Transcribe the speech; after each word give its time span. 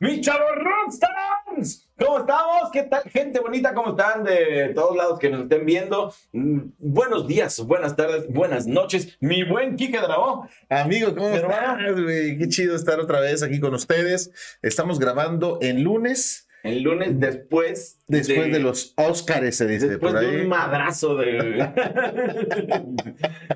mis 0.00 0.22
chavos 0.22 0.48
rockstars. 0.56 1.86
¿Cómo 1.98 2.20
estamos? 2.20 2.70
¿Qué 2.72 2.84
tal, 2.84 3.02
gente 3.02 3.38
bonita? 3.38 3.74
¿Cómo 3.74 3.90
están 3.90 4.24
de 4.24 4.72
todos 4.74 4.96
lados 4.96 5.18
que 5.18 5.28
nos 5.28 5.42
estén 5.42 5.66
viendo? 5.66 6.12
Mm, 6.32 6.70
buenos 6.78 7.28
días, 7.28 7.60
buenas 7.66 7.94
tardes, 7.94 8.26
buenas 8.32 8.66
noches. 8.66 9.18
Mi 9.20 9.44
buen 9.44 9.76
Kike 9.76 9.98
Dragón. 9.98 10.48
Amigo, 10.70 11.14
¿cómo 11.14 11.28
estás, 11.28 12.00
güey? 12.00 12.38
Qué 12.38 12.48
chido 12.48 12.74
estar 12.74 12.98
otra 12.98 13.20
vez 13.20 13.42
aquí 13.42 13.60
con 13.60 13.74
ustedes. 13.74 14.32
Estamos 14.62 14.98
grabando 14.98 15.58
en 15.60 15.84
lunes. 15.84 16.48
El 16.62 16.82
lunes 16.82 17.18
después. 17.18 17.98
Después 18.06 18.52
de, 18.52 18.58
los 18.58 18.92
Oscars, 18.96 19.56
se 19.56 19.66
dice 19.66 19.88
después 19.88 20.12
por 20.12 20.22
ahí. 20.22 20.30
de 20.30 20.42
un 20.42 20.48
madrazo 20.48 21.16
de. 21.16 21.68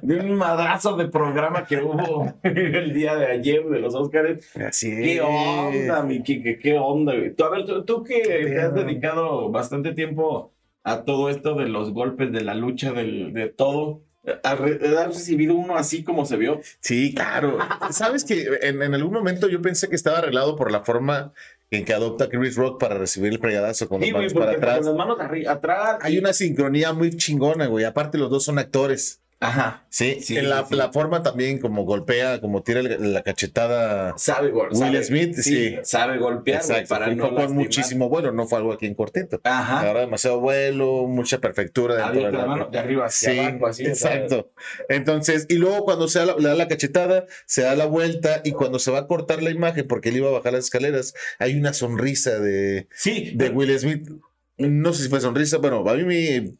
de 0.03 0.17
un 0.17 0.35
madrazo 0.35 0.97
de 0.97 1.09
programa 1.09 1.65
que 1.67 1.83
hubo 1.83 2.33
el 2.43 2.93
día 2.95 3.17
de 3.17 3.27
ayer 3.27 3.65
de 3.65 3.81
los 3.81 3.95
Oscars. 3.95 4.57
Así 4.57 4.95
¿Qué 4.95 5.21
onda, 5.21 6.03
mi 6.03 6.23
Kike? 6.23 6.59
¿Qué 6.59 6.79
onda, 6.79 7.15
güey? 7.15 7.35
Tú, 7.35 7.45
a 7.45 7.51
ver, 7.51 7.65
tú, 7.65 7.85
tú 7.85 8.05
que 8.05 8.21
te 8.21 8.61
has 8.61 8.75
dedicado 8.75 9.51
bastante 9.51 9.93
tiempo 9.93 10.53
a 10.83 11.05
todo 11.05 11.31
esto 11.31 11.55
de 11.55 11.69
los 11.69 11.93
golpes, 11.93 12.33
de 12.33 12.43
la 12.43 12.55
lucha, 12.55 12.93
del, 12.93 13.33
de 13.33 13.49
todo. 13.49 14.03
¿Has 14.43 14.59
recibido 14.59 15.55
uno 15.55 15.77
así 15.77 16.03
como 16.03 16.25
se 16.25 16.37
vio? 16.37 16.61
Sí, 16.81 17.15
claro. 17.15 17.59
Sabes 17.91 18.25
que 18.25 18.47
en, 18.63 18.83
en, 18.83 18.95
algún 18.95 19.13
momento 19.13 19.49
yo 19.49 19.61
pensé 19.61 19.89
que 19.89 19.97
estaba 19.97 20.19
arreglado 20.19 20.57
por 20.57 20.73
la 20.73 20.83
forma 20.83 21.33
en 21.77 21.85
que 21.85 21.93
adopta 21.95 22.29
Chris 22.29 22.57
Rock 22.57 22.81
para 22.81 22.97
recibir 22.97 23.33
el 23.33 23.39
fregadazo 23.39 23.89
con 23.89 24.01
Sí, 24.03 24.11
las 24.11 24.15
güey, 24.15 24.27
manos 24.29 24.33
para 24.35 24.47
porque 24.53 24.61
con 24.61 24.69
atrás. 24.71 24.87
las 24.87 24.95
manos 24.95 25.47
atrás. 25.49 25.99
Hay 26.03 26.19
una 26.19 26.33
sincronía 26.33 26.93
muy 26.93 27.17
chingona, 27.17 27.67
güey. 27.67 27.85
Aparte, 27.85 28.19
los 28.19 28.31
dos 28.31 28.45
son 28.45 28.59
actores. 28.59 29.21
Ajá. 29.41 29.85
Sí, 29.91 30.19
Sí, 30.23 30.37
en 30.39 30.49
la, 30.49 30.65
sí, 30.65 30.75
la 30.75 30.91
forma 30.91 31.23
también 31.23 31.59
como 31.59 31.85
golpea, 31.85 32.41
como 32.41 32.63
tira 32.63 32.81
el- 32.81 33.13
la 33.13 33.23
cachetada. 33.23 34.15
Sabe, 34.17 34.51
Will 34.53 34.75
sabe- 34.75 35.05
Smith, 35.05 35.35
sí. 35.37 35.77
Sabe 35.83 36.19
golpear, 36.19 36.61
Exacto, 36.63 36.89
para 36.89 37.07
fue 37.07 37.15
no 37.17 37.25
lastimar. 37.31 37.51
muchísimo 37.51 38.09
vuelo, 38.09 38.33
no 38.33 38.47
fue 38.47 38.59
algo 38.59 38.73
aquí 38.73 38.87
en 38.87 38.95
cortito. 38.95 39.41
Ajá. 39.45 39.87
Ahora 39.87 40.01
demasiado 40.01 40.41
vuelo, 40.41 41.07
mucha 41.07 41.39
perfectura 41.41 41.97
dentro 41.97 42.31
de 42.31 42.33
la 42.39 42.47
mano 42.47 42.69
de 42.71 42.79
arriba 42.79 43.07
hacia 43.07 43.33
Sí, 43.33 43.39
abajo, 43.39 43.67
así. 43.67 43.85
exacto. 43.85 44.51
Entonces, 44.89 45.47
y 45.49 45.55
luego 45.57 45.85
cuando 45.85 46.09
se 46.09 46.21
da 46.21 46.27
la, 46.27 46.37
le 46.37 46.49
da 46.49 46.55
la 46.55 46.69
cachetada, 46.69 47.27
se 47.47 47.63
da 47.63 47.75
la 47.77 47.87
vuelta 47.87 48.41
y 48.45 48.53
cuando 48.53 48.79
se 48.79 48.91
va 48.91 49.01
a 49.01 49.07
cortar 49.07 49.43
la 49.43 49.51
imagen 49.51 49.87
porque 49.87 50.09
él 50.09 50.17
iba 50.17 50.29
a 50.29 50.33
bajar 50.33 50.53
las 50.55 50.65
escaleras, 50.65 51.15
hay 51.39 51.55
una 51.59 51.73
sonrisa 51.75 52.39
de, 52.39 52.89
Sí, 52.95 53.33
de 53.35 53.51
Will 53.51 53.79
Smith. 53.79 54.09
No 54.57 54.93
sé 54.93 55.03
si 55.05 55.09
fue 55.09 55.21
sonrisa, 55.21 55.59
bueno, 55.59 55.85
a 55.89 55.95
mí 55.95 56.05
me, 56.05 56.55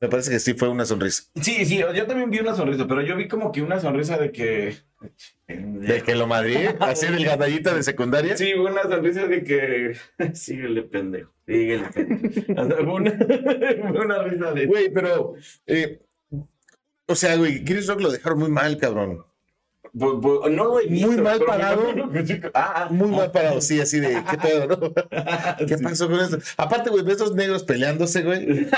me 0.00 0.08
parece 0.08 0.30
que 0.30 0.38
sí 0.40 0.54
fue 0.54 0.68
una 0.68 0.84
sonrisa. 0.86 1.24
sí, 1.42 1.64
sí, 1.66 1.78
yo 1.78 2.06
también 2.06 2.30
vi 2.30 2.38
una 2.38 2.54
sonrisa, 2.54 2.86
pero 2.88 3.02
yo 3.02 3.16
vi 3.16 3.28
como 3.28 3.52
que 3.52 3.62
una 3.62 3.78
sonrisa 3.80 4.16
de 4.18 4.32
que. 4.32 4.76
De 5.46 6.02
que 6.02 6.14
lo 6.14 6.26
madrí, 6.26 6.56
así 6.78 7.06
del 7.06 7.24
gandallita 7.24 7.74
de 7.74 7.82
secundaria. 7.82 8.36
Sí, 8.36 8.54
una 8.54 8.82
sonrisa 8.82 9.26
de 9.26 9.42
que. 9.44 9.96
Síguele, 10.34 10.82
pendejo. 10.82 11.32
Síguele, 11.46 11.84
pendejo. 11.88 12.92
Una, 12.94 13.12
una 14.04 14.22
risa 14.22 14.52
de. 14.52 14.66
Güey, 14.66 14.90
pero, 14.92 15.34
eh, 15.66 16.00
o 17.06 17.14
sea, 17.14 17.36
güey, 17.36 17.64
Chris 17.64 17.86
Rock 17.86 18.00
lo 18.00 18.10
dejaron 18.10 18.38
muy 18.38 18.50
mal, 18.50 18.76
cabrón. 18.78 19.24
Pu- 19.92 20.20
pu- 20.20 20.48
no 20.50 20.64
lo 20.66 20.80
he 20.80 20.86
visto. 20.86 21.08
Muy 21.08 21.20
mal 21.20 21.40
parado. 21.40 21.82
Ah, 22.54 22.72
ah, 22.76 22.88
Muy 22.92 23.12
ah. 23.12 23.16
mal 23.16 23.32
parado, 23.32 23.60
sí, 23.60 23.80
así 23.80 23.98
de, 23.98 24.22
¿qué 24.30 24.38
pedo, 24.38 24.66
no? 24.68 24.78
¿Qué 25.66 25.76
pasó 25.78 26.08
con 26.08 26.20
eso? 26.20 26.38
Aparte, 26.56 26.90
güey, 26.90 27.02
ves 27.02 27.14
estos 27.14 27.34
negros 27.34 27.64
peleándose, 27.64 28.22
güey. 28.22 28.68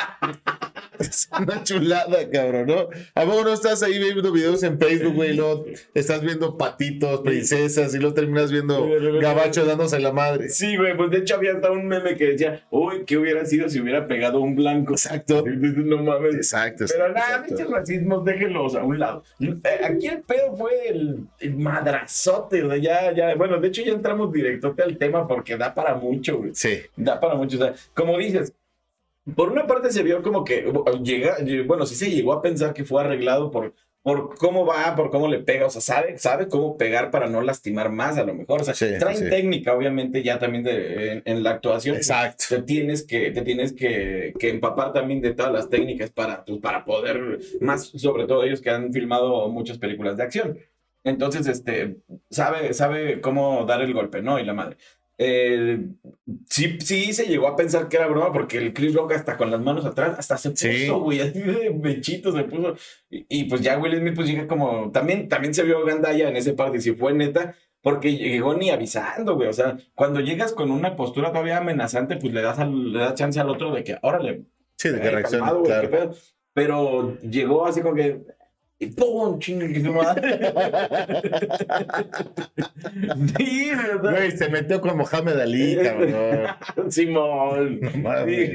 Es 1.03 1.29
una 1.39 1.63
chulada, 1.65 2.31
cabrón, 2.31 2.67
¿no? 2.67 2.89
¿A 3.15 3.25
poco 3.25 3.45
no 3.45 3.53
estás 3.53 3.83
ahí 3.83 3.99
viendo 3.99 4.31
videos 4.33 4.63
en 4.63 4.79
Facebook, 4.79 5.15
güey? 5.15 5.35
Luego 5.35 5.65
estás 5.95 6.23
viendo 6.23 6.57
patitos, 6.57 7.21
princesas, 7.21 7.95
y 7.95 7.99
luego 7.99 8.15
terminas 8.15 8.51
viendo 8.53 8.89
gabachos 9.21 9.67
dándose 9.67 9.99
la 9.99 10.13
madre. 10.13 10.49
Sí, 10.49 10.77
güey, 10.77 10.97
pues 10.97 11.11
de 11.11 11.19
hecho 11.19 11.35
había 11.35 11.53
hasta 11.55 11.71
un 11.71 11.87
meme 11.87 12.17
que 12.17 12.29
decía, 12.29 12.65
uy, 12.71 13.05
¿qué 13.05 13.19
hubiera 13.19 13.45
sido 13.45 13.69
si 13.69 13.81
hubiera 13.81 14.07
pegado 14.07 14.41
un 14.41 14.55
blanco? 14.55 14.93
Exacto. 14.93 15.45
No 15.83 16.03
mames. 16.03 16.37
Exacto. 16.37 16.85
Pero 16.89 17.13
nada, 17.13 17.43
pinches 17.45 17.69
racismos, 17.69 18.25
déjenlos 18.25 18.75
a 18.77 18.85
un 18.85 18.99
lado. 18.99 19.25
Eh, 19.41 19.81
Aquí 19.85 20.07
el 20.07 20.21
pedo 20.23 20.55
fue 20.57 20.89
el, 20.89 21.27
el 21.41 21.57
madrazote, 21.57 22.63
o 22.63 22.69
sea, 22.71 22.79
ya, 22.79 23.13
ya, 23.13 23.35
bueno, 23.35 23.59
de 23.59 23.69
hecho 23.69 23.83
ya 23.83 23.93
entramos 23.93 24.33
directote 24.33 24.83
al 24.83 24.97
tema 24.97 25.27
porque 25.27 25.57
da 25.57 25.75
para 25.75 25.95
mucho, 25.95 26.39
güey. 26.39 26.51
Sí. 26.55 26.81
Da 26.97 27.19
para 27.21 27.35
mucho, 27.35 27.57
o 27.57 27.61
sea, 27.61 27.75
como 27.95 28.17
dices, 28.19 28.53
por 29.35 29.51
una 29.51 29.67
parte 29.67 29.91
se 29.93 30.03
vio 30.03 30.23
como 30.23 30.45
que 30.45 30.73
llega, 31.03 31.37
bueno, 31.67 31.87
sí 31.87 31.95
se 31.95 32.11
llegó 32.11 32.33
a 32.33 32.43
pensar 32.43 32.75
que 32.75 32.85
fue 32.85 33.01
arreglado 33.03 33.51
por, 33.51 33.73
por 34.03 34.37
cómo 34.37 34.67
va, 34.67 34.97
por 34.97 35.11
cómo 35.11 35.29
le 35.29 35.39
pega, 35.39 35.67
o 35.67 35.71
sea, 35.71 35.81
sabe, 35.81 36.19
sabe 36.19 36.49
cómo 36.49 36.77
pegar 36.77 37.13
para 37.13 37.29
no 37.29 37.41
lastimar 37.41 37.91
más 37.93 38.19
a 38.19 38.25
lo 38.25 38.35
mejor, 38.35 38.63
o 38.63 38.65
sea, 38.65 38.75
Sí, 38.75 38.87
traen 38.99 39.17
sí. 39.19 39.31
técnica, 39.31 39.75
obviamente, 39.75 40.25
ya 40.25 40.41
también 40.41 40.65
de, 40.65 41.13
en, 41.13 41.23
en 41.25 41.43
la 41.45 41.51
actuación. 41.51 41.97
Exacto. 41.97 42.45
Te 42.49 42.63
tienes 42.63 43.07
que, 43.07 43.31
te 43.31 43.43
tienes 43.43 43.73
que, 43.73 44.35
que 44.39 44.49
empapar 44.51 44.93
también 44.93 45.21
de 45.21 45.35
todas 45.35 45.53
las 45.53 45.69
técnicas 45.69 46.11
para, 46.11 46.45
pues, 46.45 46.59
para 46.61 46.85
poder, 46.85 47.39
más 47.61 47.87
sobre 47.87 48.27
todo 48.27 48.43
ellos 48.43 48.61
que 48.61 48.71
han 48.71 48.93
filmado 48.93 49.49
muchas 49.49 49.79
películas 49.79 50.17
de 50.17 50.25
acción. 50.25 50.59
Entonces, 51.05 51.47
este, 51.47 51.97
sabe, 52.31 52.75
sabe 52.75 53.21
cómo 53.21 53.65
dar 53.67 53.83
el 53.83 53.93
golpe, 53.95 54.21
¿no? 54.23 54.39
Y 54.39 54.45
la 54.45 54.55
madre. 54.55 54.77
Eh, 55.25 55.87
sí, 56.49 56.79
sí 56.81 57.13
se 57.13 57.27
llegó 57.27 57.47
a 57.47 57.55
pensar 57.55 57.89
que 57.89 57.97
era 57.97 58.09
broma 58.09 58.33
porque 58.33 58.59
el 58.59 58.73
Chris 58.75 58.93
Rock 58.95 59.13
hasta 59.13 59.37
con 59.37 59.51
las 59.51 59.61
manos 59.61 59.85
atrás, 59.85 60.17
hasta 60.19 60.37
se 60.37 60.51
puso, 60.51 60.67
Sí. 60.69 60.89
güey, 60.89 61.21
así 61.21 61.41
de 61.41 61.71
mechito 61.71 62.33
se 62.37 62.43
puso. 62.45 62.75
Y, 63.09 63.27
y, 63.29 63.45
pues 63.45 63.61
ya 63.61 63.79
Will 63.79 63.97
Smith 63.99 64.15
pues 64.17 64.29
llega 64.29 64.49
como, 64.49 64.91
también, 64.91 65.29
también 65.29 65.55
se 65.55 65.63
vio 65.63 65.85
Gandaya 65.85 66.29
en 66.29 66.37
ese 66.37 66.55
parte, 66.55 66.79
y 66.79 66.81
si 66.81 66.93
fue 66.93 67.13
neta, 67.13 67.55
porque 67.83 68.17
llegó 68.17 68.55
ni 68.55 68.71
avisando, 68.71 69.35
güey. 69.37 69.49
O 69.49 69.53
sea, 69.53 69.77
cuando 69.95 70.21
llegas 70.21 70.53
con 70.53 70.71
una 70.71 70.97
postura 70.97 71.31
todavía 71.31 71.59
amenazante, 71.59 72.17
pues 72.17 72.33
le 72.33 72.43
das, 72.43 72.59
al- 72.59 72.93
le 72.93 72.99
das 72.99 73.15
chance 73.15 73.39
al 73.39 73.49
otro 73.51 73.73
de 73.73 73.85
que, 73.85 73.99
órale, 74.03 74.45
Sí, 74.77 74.89
de 74.89 75.01
que 75.01 75.07
eh, 75.07 75.11
reaccione, 75.11 75.45
calmado, 75.45 75.63
claro. 75.63 76.11
Pero 76.55 77.17
llegó 77.23 77.67
así 77.67 77.81
como 77.81 77.95
que. 77.95 78.21
Y 78.83 78.87
¡pum! 78.87 79.39
Chingue 79.39 79.73
que 79.73 79.81
su 79.81 79.93
madre. 79.93 80.53
sí, 83.39 83.71
¿verdad? 83.71 84.11
Güey, 84.11 84.33
se 84.33 84.49
metió 84.49 84.81
con 84.81 84.97
Mohamed 84.97 85.39
Ali, 85.39 85.77
cabrón. 85.77 86.91
Simón. 86.91 87.79
No 87.81 87.91
mames. 87.99 88.51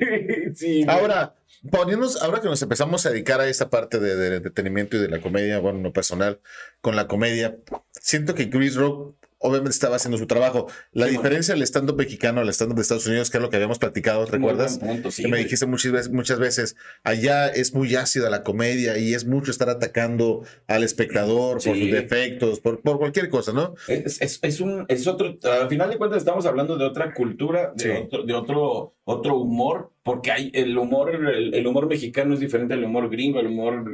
Sí, 0.54 0.82
sí. 0.82 0.86
Ahora, 0.86 1.34
poniéndonos, 1.72 2.22
ahora 2.22 2.42
que 2.42 2.50
nos 2.50 2.62
empezamos 2.62 3.06
a 3.06 3.12
dedicar 3.12 3.40
a 3.40 3.48
esta 3.48 3.70
parte 3.70 4.02
de, 4.02 4.18
del 4.18 4.34
entretenimiento 4.34 4.98
y 4.98 5.00
de 5.00 5.08
la 5.08 5.22
comedia, 5.22 5.60
bueno, 5.60 5.80
no 5.80 5.94
personal, 5.94 6.42
con 6.82 6.98
la 6.98 7.08
comedia, 7.08 7.58
siento 7.94 8.36
que 8.36 8.50
Chris 8.50 8.76
Rock 8.76 9.17
obviamente 9.40 9.72
estaba 9.72 9.98
haciendo 9.98 10.18
su 10.18 10.28
trabajo. 10.28 10.68
La 10.92 11.06
Sí, 11.08 11.12
diferencia 11.12 11.54
del 11.54 11.64
stand-up 11.64 11.98
mexicano 11.98 12.42
al 12.42 12.50
stand-up 12.50 12.76
de 12.76 12.82
Estados 12.82 13.06
Unidos, 13.08 13.30
que 13.30 13.38
es 13.38 13.42
lo 13.42 13.50
que 13.50 13.56
habíamos 13.58 13.80
platicado, 13.80 14.26
¿recuerdas? 14.26 14.80
buen 14.80 14.96
punto, 14.96 15.12
sí, 15.12 15.24
que 15.24 15.28
me 15.28 15.38
dijiste 15.38 15.66
muchas 15.66 15.92
veces, 15.92 16.12
muchas 16.12 16.40
veces, 16.40 16.76
allá 17.04 17.48
es 17.48 17.74
muy 17.74 17.96
ácida 17.96 18.30
la 18.30 18.44
comedia 18.44 18.98
y 18.98 19.14
es 19.14 19.26
mucho 19.26 19.52
estar 19.52 19.70
atacando 19.70 20.44
al 20.68 20.84
espectador 20.84 21.54
por 21.54 21.62
sus 21.62 21.92
defectos, 21.92 22.60
por, 22.60 22.82
por 22.82 22.98
cualquier 22.98 23.30
cosa, 23.30 23.54
¿no? 23.54 23.76
Es, 23.88 24.22
es, 24.22 24.40
es 24.42 24.60
un, 24.62 24.86
es 24.88 25.08
otro, 25.08 25.36
al 25.44 25.70
final 25.70 25.90
de 25.90 25.98
cuentas 25.98 26.20
estamos 26.20 26.46
hablando 26.46 26.78
de 26.78 26.86
otra 26.86 27.14
cultura, 27.14 27.74
de, 27.76 27.98
otro, 28.00 28.24
de 28.24 28.34
otro, 28.34 28.96
otro 29.04 29.38
humor, 29.38 29.92
porque 30.08 30.32
hay 30.32 30.50
el 30.56 30.76
humor, 30.76 31.14
el, 31.14 31.54
el 31.54 31.68
humor 31.68 31.88
mexicano 31.88 32.34
es 32.34 32.40
diferente 32.40 32.74
al 32.74 32.84
humor 32.84 33.10
gringo, 33.12 33.38
al 33.38 33.46
humor 33.48 33.86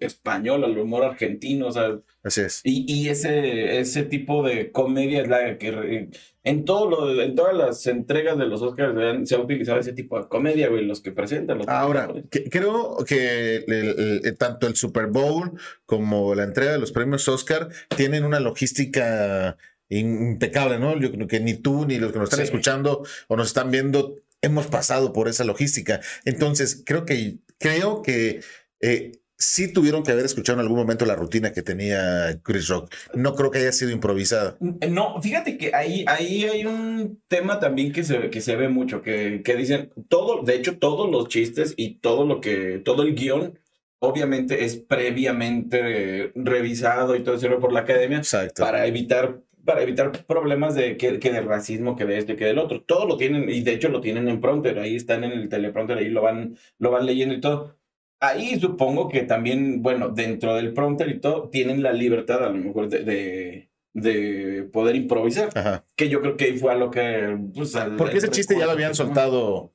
español, 0.00 0.64
al 0.64 0.76
humor 0.76 1.04
argentino, 1.04 1.68
o 1.68 1.72
sea, 1.72 1.98
Así 2.24 2.40
es. 2.40 2.60
y, 2.64 2.84
y 2.92 3.08
ese, 3.08 3.78
ese 3.78 4.02
tipo 4.02 4.42
de 4.42 4.72
comedia 4.72 5.22
es 5.22 5.28
la 5.28 5.56
que 5.58 6.08
en 6.44 6.64
todo 6.64 6.88
lo, 6.88 7.22
en 7.22 7.34
todas 7.36 7.54
las 7.54 7.86
entregas 7.86 8.36
de 8.38 8.46
los 8.46 8.62
Oscars 8.62 9.28
se, 9.28 9.34
ha 9.34 9.38
utilizado 9.38 9.78
ese 9.78 9.92
tipo 9.92 10.18
de 10.18 10.26
comedia, 10.28 10.68
güey, 10.68 10.84
los 10.86 11.00
que 11.00 11.12
presentan. 11.12 11.58
Los 11.58 11.68
Ahora, 11.68 12.08
que- 12.30 12.48
creo 12.48 12.96
que 13.06 13.56
el- 13.56 13.64
el- 13.98 14.20
el- 14.24 14.38
tanto 14.38 14.66
el 14.66 14.74
Super 14.74 15.06
Bowl 15.06 15.52
como 15.86 16.34
la 16.34 16.44
entrega 16.44 16.72
de 16.72 16.78
los 16.78 16.90
premios 16.90 17.28
Oscar 17.28 17.68
tienen 17.96 18.24
una 18.24 18.40
logística 18.40 19.56
impecable, 19.90 20.78
¿no? 20.78 20.98
Yo 20.98 21.10
creo 21.12 21.26
que 21.26 21.40
ni 21.40 21.54
tú 21.54 21.86
ni 21.86 21.98
los 21.98 22.12
que 22.12 22.18
nos 22.18 22.26
están 22.28 22.44
Sí. 22.44 22.50
escuchando 22.50 23.02
o 23.28 23.36
nos 23.36 23.48
están 23.48 23.70
viendo 23.70 24.16
hemos 24.42 24.66
pasado 24.66 25.12
por 25.12 25.28
esa 25.28 25.44
logística. 25.44 26.00
Entonces, 26.24 26.82
creo 26.84 27.04
que 27.04 27.38
creo 27.58 28.02
que 28.02 28.40
eh, 28.80 29.12
sí 29.38 29.72
tuvieron 29.72 30.02
que 30.02 30.12
haber 30.12 30.24
escuchado 30.24 30.58
en 30.58 30.64
algún 30.64 30.78
momento 30.78 31.06
la 31.06 31.14
rutina 31.14 31.52
que 31.52 31.62
tenía 31.62 32.40
Chris 32.42 32.68
Rock. 32.68 32.92
No 33.14 33.34
creo 33.34 33.50
que 33.50 33.58
haya 33.58 33.72
sido 33.72 33.90
improvisada. 33.92 34.56
No, 34.60 35.20
fíjate 35.22 35.56
que 35.56 35.74
ahí, 35.74 36.04
ahí 36.08 36.44
hay 36.44 36.66
un 36.66 37.22
tema 37.28 37.60
también 37.60 37.92
que 37.92 38.02
se, 38.02 38.30
que 38.30 38.40
se 38.40 38.56
ve 38.56 38.68
mucho, 38.68 39.00
que, 39.00 39.42
que 39.44 39.56
dicen, 39.56 39.90
todo, 40.08 40.42
de 40.42 40.56
hecho, 40.56 40.78
todos 40.78 41.10
los 41.10 41.28
chistes 41.28 41.74
y 41.76 41.98
todo 42.00 42.26
lo 42.26 42.40
que, 42.40 42.82
todo 42.84 43.02
el 43.02 43.14
guion, 43.14 43.58
obviamente 44.00 44.64
es 44.64 44.76
previamente 44.76 46.24
eh, 46.24 46.32
revisado 46.34 47.14
y 47.14 47.22
todo 47.22 47.36
eso 47.36 47.60
por 47.60 47.72
la 47.72 47.80
academia 47.80 48.18
Exacto. 48.18 48.62
para 48.62 48.86
evitar, 48.86 49.40
para 49.68 49.82
evitar 49.82 50.10
problemas 50.24 50.74
de 50.74 50.96
que, 50.96 51.18
que 51.18 51.30
de 51.30 51.42
racismo, 51.42 51.94
que 51.94 52.06
de 52.06 52.16
este, 52.16 52.36
que 52.36 52.46
del 52.46 52.56
otro. 52.58 52.80
Todo 52.82 53.06
lo 53.06 53.18
tienen, 53.18 53.50
y 53.50 53.60
de 53.60 53.74
hecho 53.74 53.90
lo 53.90 54.00
tienen 54.00 54.26
en 54.26 54.40
prompter, 54.40 54.78
ahí 54.78 54.96
están 54.96 55.24
en 55.24 55.32
el 55.32 55.50
teleprompter, 55.50 55.98
ahí 55.98 56.08
lo 56.08 56.22
van, 56.22 56.56
lo 56.78 56.90
van 56.90 57.04
leyendo 57.04 57.34
y 57.34 57.40
todo. 57.42 57.76
Ahí 58.18 58.58
supongo 58.58 59.10
que 59.10 59.24
también, 59.24 59.82
bueno, 59.82 60.08
dentro 60.08 60.54
del 60.56 60.72
prompter 60.72 61.10
y 61.10 61.20
todo, 61.20 61.50
tienen 61.50 61.82
la 61.82 61.92
libertad 61.92 62.42
a 62.42 62.48
lo 62.48 62.54
mejor 62.54 62.88
de, 62.88 63.04
de, 63.04 63.68
de 63.92 64.62
poder 64.72 64.96
improvisar. 64.96 65.50
Ajá. 65.54 65.84
Que 65.94 66.08
yo 66.08 66.22
creo 66.22 66.38
que 66.38 66.46
ahí 66.46 66.58
fue 66.58 66.72
a 66.72 66.76
lo 66.76 66.90
que. 66.90 67.36
Pues, 67.54 67.76
al- 67.76 67.96
Porque 67.96 68.16
ese 68.16 68.30
chiste 68.30 68.58
ya 68.58 68.64
lo 68.64 68.72
habían 68.72 68.94
soltado 68.94 69.74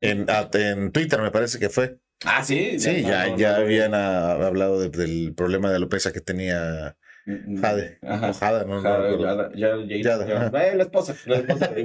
en, 0.00 0.30
a- 0.30 0.48
en 0.52 0.92
Twitter, 0.92 1.20
me 1.20 1.32
parece 1.32 1.58
que 1.58 1.68
fue. 1.68 1.98
Ah, 2.24 2.44
sí. 2.44 2.78
Sí, 2.78 3.02
no, 3.02 3.08
ya, 3.08 3.26
no, 3.26 3.36
ya 3.36 3.50
no, 3.58 3.64
habían 3.64 3.92
ah, 3.94 4.32
hablado 4.46 4.78
de- 4.80 4.90
del 4.90 5.34
problema 5.34 5.68
de 5.68 5.76
alopecia 5.76 6.12
que 6.12 6.20
tenía 6.20 6.94
no. 6.94 7.05
Jade. 7.26 7.98
Ajá. 8.06 8.30
O 8.30 8.34
Jada, 8.34 8.64
no, 8.64 8.80
no 8.80 8.96
recuerdo. 8.98 9.24
Yada, 9.24 9.50
ya, 9.54 9.68
ya, 9.84 9.96
Yada, 9.96 10.26
ya. 10.26 10.46
Eh, 10.68 10.76
la 10.76 10.82
esposa, 10.84 11.14
la 11.26 11.36
esposa. 11.38 11.70
Y 11.76 11.82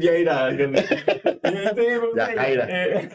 Yaira. 0.00 0.50
Yaira. 2.24 2.66
eh. 2.68 3.08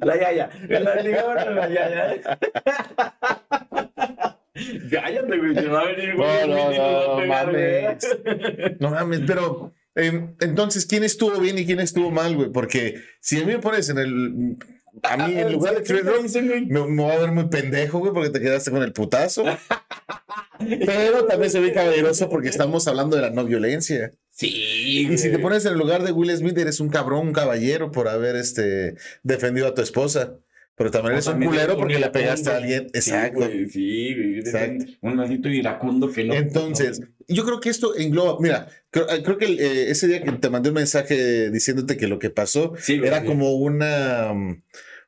La 0.00 0.16
Yaya. 0.16 0.48
La 0.68 0.94
ligadora 0.96 1.44
de 1.44 1.54
la 1.54 1.68
Yaya. 1.68 2.38
Cállate, 4.90 5.36
güey, 5.38 5.54
te 5.54 5.68
va 5.68 5.80
a 5.80 5.84
venir 5.84 6.14
Will 6.16 6.48
No, 6.48 6.56
no, 6.56 6.70
no, 6.70 7.16
pegar, 7.20 7.46
mames. 7.46 8.18
güey. 8.24 8.76
No 8.80 8.90
mames, 8.90 9.20
pero 9.26 9.72
eh, 9.96 10.28
entonces, 10.40 10.86
¿quién 10.86 11.04
estuvo 11.04 11.40
bien 11.40 11.58
y 11.58 11.66
quién 11.66 11.80
estuvo 11.80 12.10
mal, 12.10 12.36
güey? 12.36 12.50
Porque 12.50 13.02
si 13.20 13.38
a 13.38 13.40
mí 13.40 13.52
me 13.52 13.58
pones 13.58 13.88
en 13.88 13.98
el. 13.98 14.56
A 15.02 15.16
mí, 15.16 15.38
en 15.38 15.52
lugar 15.52 15.74
de 15.74 15.82
Chris 15.82 16.04
Rock, 16.04 16.26
me, 16.68 16.86
me 16.86 17.02
va 17.02 17.14
a 17.14 17.18
ver 17.18 17.32
muy 17.32 17.48
pendejo, 17.48 17.98
güey, 17.98 18.12
porque 18.12 18.30
te 18.30 18.40
quedaste 18.40 18.70
con 18.70 18.82
el 18.82 18.92
putazo. 18.92 19.44
Pero 20.58 21.24
también 21.26 21.50
se 21.50 21.60
ve 21.60 21.72
caballeroso 21.72 22.28
porque 22.28 22.48
estamos 22.48 22.86
hablando 22.88 23.16
de 23.16 23.22
la 23.22 23.30
no 23.30 23.44
violencia. 23.44 24.12
Sí, 24.30 25.06
Y 25.10 25.18
si 25.18 25.30
te 25.30 25.38
pones 25.38 25.64
en 25.64 25.72
el 25.72 25.78
lugar 25.78 26.02
de 26.02 26.12
Will 26.12 26.34
Smith, 26.36 26.56
eres 26.58 26.80
un 26.80 26.88
cabrón, 26.88 27.28
un 27.28 27.32
caballero 27.32 27.90
por 27.90 28.08
haber 28.08 28.36
este, 28.36 28.96
defendido 29.22 29.66
a 29.66 29.74
tu 29.74 29.82
esposa. 29.82 30.38
Pero 30.76 30.90
también 30.90 31.14
eres 31.14 31.26
un 31.26 31.42
culero 31.42 31.76
porque 31.76 31.98
le 31.98 32.10
pegaste 32.10 32.50
a 32.50 32.56
alguien. 32.58 32.88
Sí, 32.92 32.98
Exacto. 32.98 33.38
güey, 33.38 33.68
Sí, 33.68 34.14
güey, 34.14 34.32
eres 34.38 34.54
Exacto. 34.54 34.84
Un, 35.00 35.16
maldito 35.16 35.48
iracundo 35.48 36.12
que 36.12 36.24
no. 36.24 36.34
Entonces, 36.34 37.00
yo 37.28 37.44
creo 37.44 37.60
que 37.60 37.70
esto 37.70 37.96
engloba, 37.96 38.36
mira, 38.40 38.68
creo, 38.90 39.06
creo 39.24 39.38
que 39.38 39.46
eh, 39.46 39.90
ese 39.90 40.06
día 40.06 40.22
que 40.22 40.32
te 40.32 40.50
mandé 40.50 40.68
un 40.68 40.74
mensaje 40.74 41.50
diciéndote 41.50 41.96
que 41.96 42.08
lo 42.08 42.18
que 42.18 42.30
pasó 42.30 42.74
Sí, 42.78 43.00
era 43.02 43.24
como 43.24 43.54
una 43.54 44.30
um, 44.32 44.60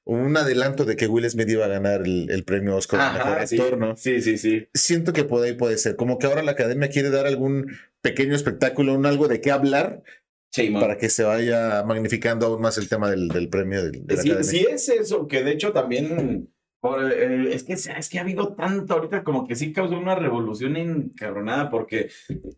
un 0.04 0.34
adelanto 0.38 0.86
de 0.86 0.96
que 0.96 1.06
Will 1.06 1.28
Smith 1.28 1.50
iba 1.50 1.66
a 1.66 1.68
ganar 1.68 2.00
el, 2.00 2.30
el 2.30 2.44
premio 2.44 2.74
Oscar 2.76 2.98
al 3.00 3.12
mejor 3.12 3.32
Ajá, 3.32 3.46
sí, 3.46 3.60
actor, 3.60 3.78
¿no? 3.78 3.94
sí, 3.94 4.22
sí, 4.22 4.38
sí. 4.38 4.68
Siento 4.72 5.12
que 5.12 5.24
por 5.24 5.44
ahí 5.44 5.52
puede 5.52 5.76
ser, 5.76 5.96
como 5.96 6.18
que 6.18 6.26
ahora 6.26 6.42
la 6.42 6.52
academia 6.52 6.88
quiere 6.88 7.10
dar 7.10 7.26
algún 7.26 7.76
pequeño 8.00 8.34
espectáculo, 8.34 8.94
un 8.94 9.04
algo 9.04 9.28
de 9.28 9.42
qué 9.42 9.50
hablar 9.50 10.02
Sí, 10.50 10.70
para 10.70 10.96
que 10.96 11.08
se 11.10 11.24
vaya 11.24 11.84
magnificando 11.84 12.46
aún 12.46 12.62
más 12.62 12.78
el 12.78 12.88
tema 12.88 13.10
del, 13.10 13.28
del 13.28 13.48
premio 13.48 13.82
del- 13.84 14.06
de 14.06 14.16
Sí, 14.16 14.32
sí 14.42 14.66
es 14.68 14.88
eso, 14.88 15.26
que 15.28 15.42
de 15.44 15.52
hecho 15.52 15.72
también, 15.72 16.52
por, 16.80 17.12
eh, 17.12 17.52
es 17.52 17.64
que 17.64 17.72
es 17.72 18.08
que 18.08 18.18
ha 18.18 18.22
habido 18.22 18.54
tanto 18.54 18.94
ahorita 18.94 19.24
como 19.24 19.46
que 19.46 19.56
sí 19.56 19.72
causó 19.72 19.98
una 19.98 20.14
revolución 20.14 20.76
encabronada, 20.76 21.70
porque 21.70 22.08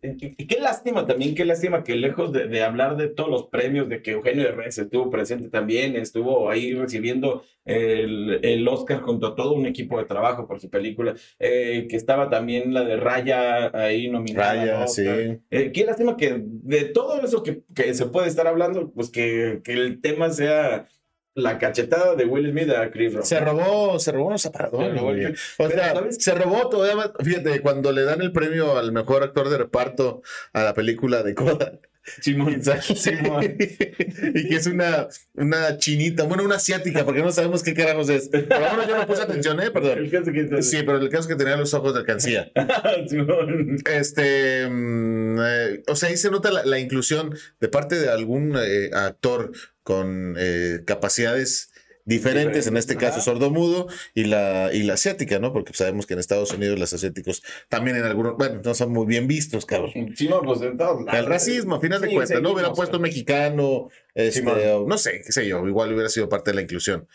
eh, 0.01 0.15
y 0.19 0.47
qué 0.47 0.59
lástima 0.59 1.05
también, 1.07 1.35
qué 1.35 1.45
lástima 1.45 1.83
que 1.83 1.95
lejos 1.95 2.31
de, 2.31 2.47
de 2.47 2.63
hablar 2.63 2.97
de 2.97 3.07
todos 3.07 3.29
los 3.29 3.47
premios, 3.47 3.89
de 3.89 4.01
que 4.01 4.11
Eugenio 4.11 4.43
Derbez 4.43 4.77
estuvo 4.77 5.09
presente 5.09 5.49
también, 5.49 5.95
estuvo 5.95 6.49
ahí 6.49 6.73
recibiendo 6.73 7.43
el, 7.65 8.39
el 8.43 8.67
Oscar 8.67 9.01
junto 9.01 9.27
a 9.27 9.35
todo 9.35 9.53
un 9.53 9.65
equipo 9.65 9.97
de 9.97 10.05
trabajo 10.05 10.47
por 10.47 10.59
su 10.59 10.69
película, 10.69 11.15
eh, 11.39 11.87
que 11.89 11.95
estaba 11.95 12.29
también 12.29 12.73
la 12.73 12.83
de 12.83 12.97
Raya 12.97 13.71
ahí 13.73 14.09
nominada. 14.09 14.53
Raya, 14.53 14.87
sí. 14.87 15.03
Eh, 15.05 15.71
qué 15.73 15.85
lástima 15.85 16.17
que 16.17 16.41
de 16.43 16.85
todo 16.85 17.21
eso 17.21 17.43
que, 17.43 17.63
que 17.75 17.93
se 17.93 18.07
puede 18.07 18.27
estar 18.27 18.47
hablando, 18.47 18.91
pues 18.91 19.09
que, 19.09 19.61
que 19.63 19.73
el 19.73 20.01
tema 20.01 20.29
sea 20.29 20.87
la 21.33 21.57
cachetada 21.57 22.15
de 22.15 22.25
Will 22.25 22.51
Smith 22.51 22.69
a 22.71 22.91
Chris 22.91 23.13
Rock. 23.13 23.25
Se 23.25 23.39
robó, 23.39 23.99
se 23.99 24.11
robó 24.11 24.27
unos 24.27 24.45
aparadores. 24.45 24.91
Se 24.91 24.97
robó 24.97 25.11
el-. 25.11 25.37
O 25.57 25.69
sea, 25.69 25.93
¿sabes? 25.93 26.23
se 26.23 26.35
robó 26.35 26.69
todavía 26.69 26.95
más. 26.95 27.11
Fíjate, 27.23 27.61
cuando 27.61 27.91
le 27.91 28.03
dan 28.03 28.21
el 28.21 28.31
premio 28.31 28.77
al 28.77 28.91
mejor 28.91 29.23
actor 29.23 29.49
de 29.49 29.57
reparto 29.57 30.21
a 30.53 30.63
la 30.63 30.73
película 30.73 31.23
de 31.23 31.35
Coda. 31.35 31.79
Simón. 32.21 32.57
y 32.59 32.63
sale- 32.63 32.81
Simón. 32.81 33.43
y 33.43 34.47
que 34.49 34.55
es 34.55 34.67
una, 34.67 35.07
una 35.35 35.77
chinita, 35.77 36.23
bueno, 36.23 36.43
una 36.43 36.55
asiática, 36.55 37.05
porque 37.05 37.21
no 37.21 37.31
sabemos 37.31 37.63
qué 37.63 37.73
carajos 37.73 38.09
es. 38.09 38.29
Pero 38.29 38.47
bueno, 38.47 38.87
yo 38.87 38.97
no 38.97 39.07
puse 39.07 39.21
atención, 39.21 39.61
¿eh? 39.61 39.71
Perdón. 39.71 39.99
El 39.99 40.11
caso 40.11 40.31
que- 40.31 40.61
Sí, 40.63 40.77
pero 40.85 40.97
el 40.97 41.09
caso 41.09 41.21
es 41.21 41.27
que 41.27 41.35
tenía 41.35 41.55
los 41.57 41.73
ojos 41.73 41.93
de 41.93 41.99
alcancía. 42.01 42.51
Simón. 43.07 43.77
Este, 43.91 44.67
mm, 44.69 45.39
eh, 45.41 45.83
o 45.87 45.95
sea, 45.95 46.09
ahí 46.09 46.17
se 46.17 46.31
nota 46.31 46.51
la, 46.51 46.65
la 46.65 46.79
inclusión 46.79 47.35
de 47.59 47.67
parte 47.67 47.95
de 47.99 48.09
algún 48.09 48.55
eh, 48.57 48.89
actor 48.93 49.51
con 49.83 50.35
eh, 50.37 50.81
capacidades 50.85 51.70
diferentes, 52.05 52.67
en 52.67 52.77
este 52.77 52.95
caso 52.97 53.21
sordomudo 53.21 53.87
y 54.13 54.25
la, 54.25 54.69
y 54.73 54.83
la 54.83 54.93
asiática, 54.93 55.39
¿no? 55.39 55.53
Porque 55.53 55.73
sabemos 55.73 56.05
que 56.05 56.13
en 56.13 56.19
Estados 56.19 56.51
Unidos 56.53 56.79
los 56.79 56.91
asiáticos 56.93 57.43
también 57.69 57.97
en 57.97 58.03
algunos, 58.03 58.37
bueno, 58.37 58.61
no 58.63 58.73
son 58.73 58.91
muy 58.91 59.05
bien 59.05 59.27
vistos, 59.27 59.65
cabrón. 59.65 59.91
Pues 59.93 60.61
en 60.61 60.77
todos 60.77 61.05
lados. 61.05 61.19
El 61.19 61.25
racismo, 61.25 61.75
a 61.75 61.79
final 61.81 62.01
de 62.01 62.07
Sí, 62.09 62.13
cuentas, 62.15 62.41
¿no? 62.41 62.51
Hubiera 62.51 62.73
puesto 62.73 62.99
mexicano, 62.99 63.89
este, 64.15 64.41
o 64.71 64.87
no 64.87 64.97
sé, 64.97 65.21
qué 65.25 65.31
sé 65.31 65.47
yo, 65.47 65.67
igual 65.67 65.91
hubiera 65.93 66.09
sido 66.09 66.27
parte 66.29 66.51
de 66.51 66.55
la 66.55 66.61
inclusión. 66.61 67.07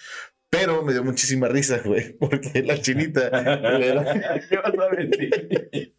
Pero 0.48 0.82
me 0.84 0.92
dio 0.92 1.02
muchísima 1.02 1.48
risa, 1.48 1.80
güey, 1.84 2.12
porque 2.20 2.62
la 2.62 2.80
chinita 2.80 3.28
le 3.78 3.88
da, 3.94 4.40
¿Qué 4.48 4.56
vas 4.56 4.72
a 4.78 4.94
decir? 4.96 5.94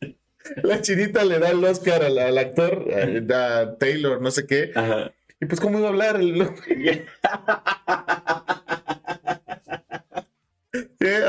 la 0.64 0.82
chinita 0.82 1.26
le 1.26 1.40
da 1.40 1.50
el 1.52 1.62
Oscar 1.64 2.04
al, 2.04 2.18
al 2.18 2.38
actor, 2.38 2.88
a, 3.34 3.60
a 3.60 3.78
Taylor, 3.78 4.22
no 4.22 4.32
sé 4.32 4.48
qué. 4.48 4.72
Ajá. 4.74 5.12
Y 5.40 5.46
pues, 5.46 5.60
¿cómo 5.60 5.78
iba 5.78 5.88
a 5.90 5.92
hablar? 5.92 6.16
El- 6.16 6.50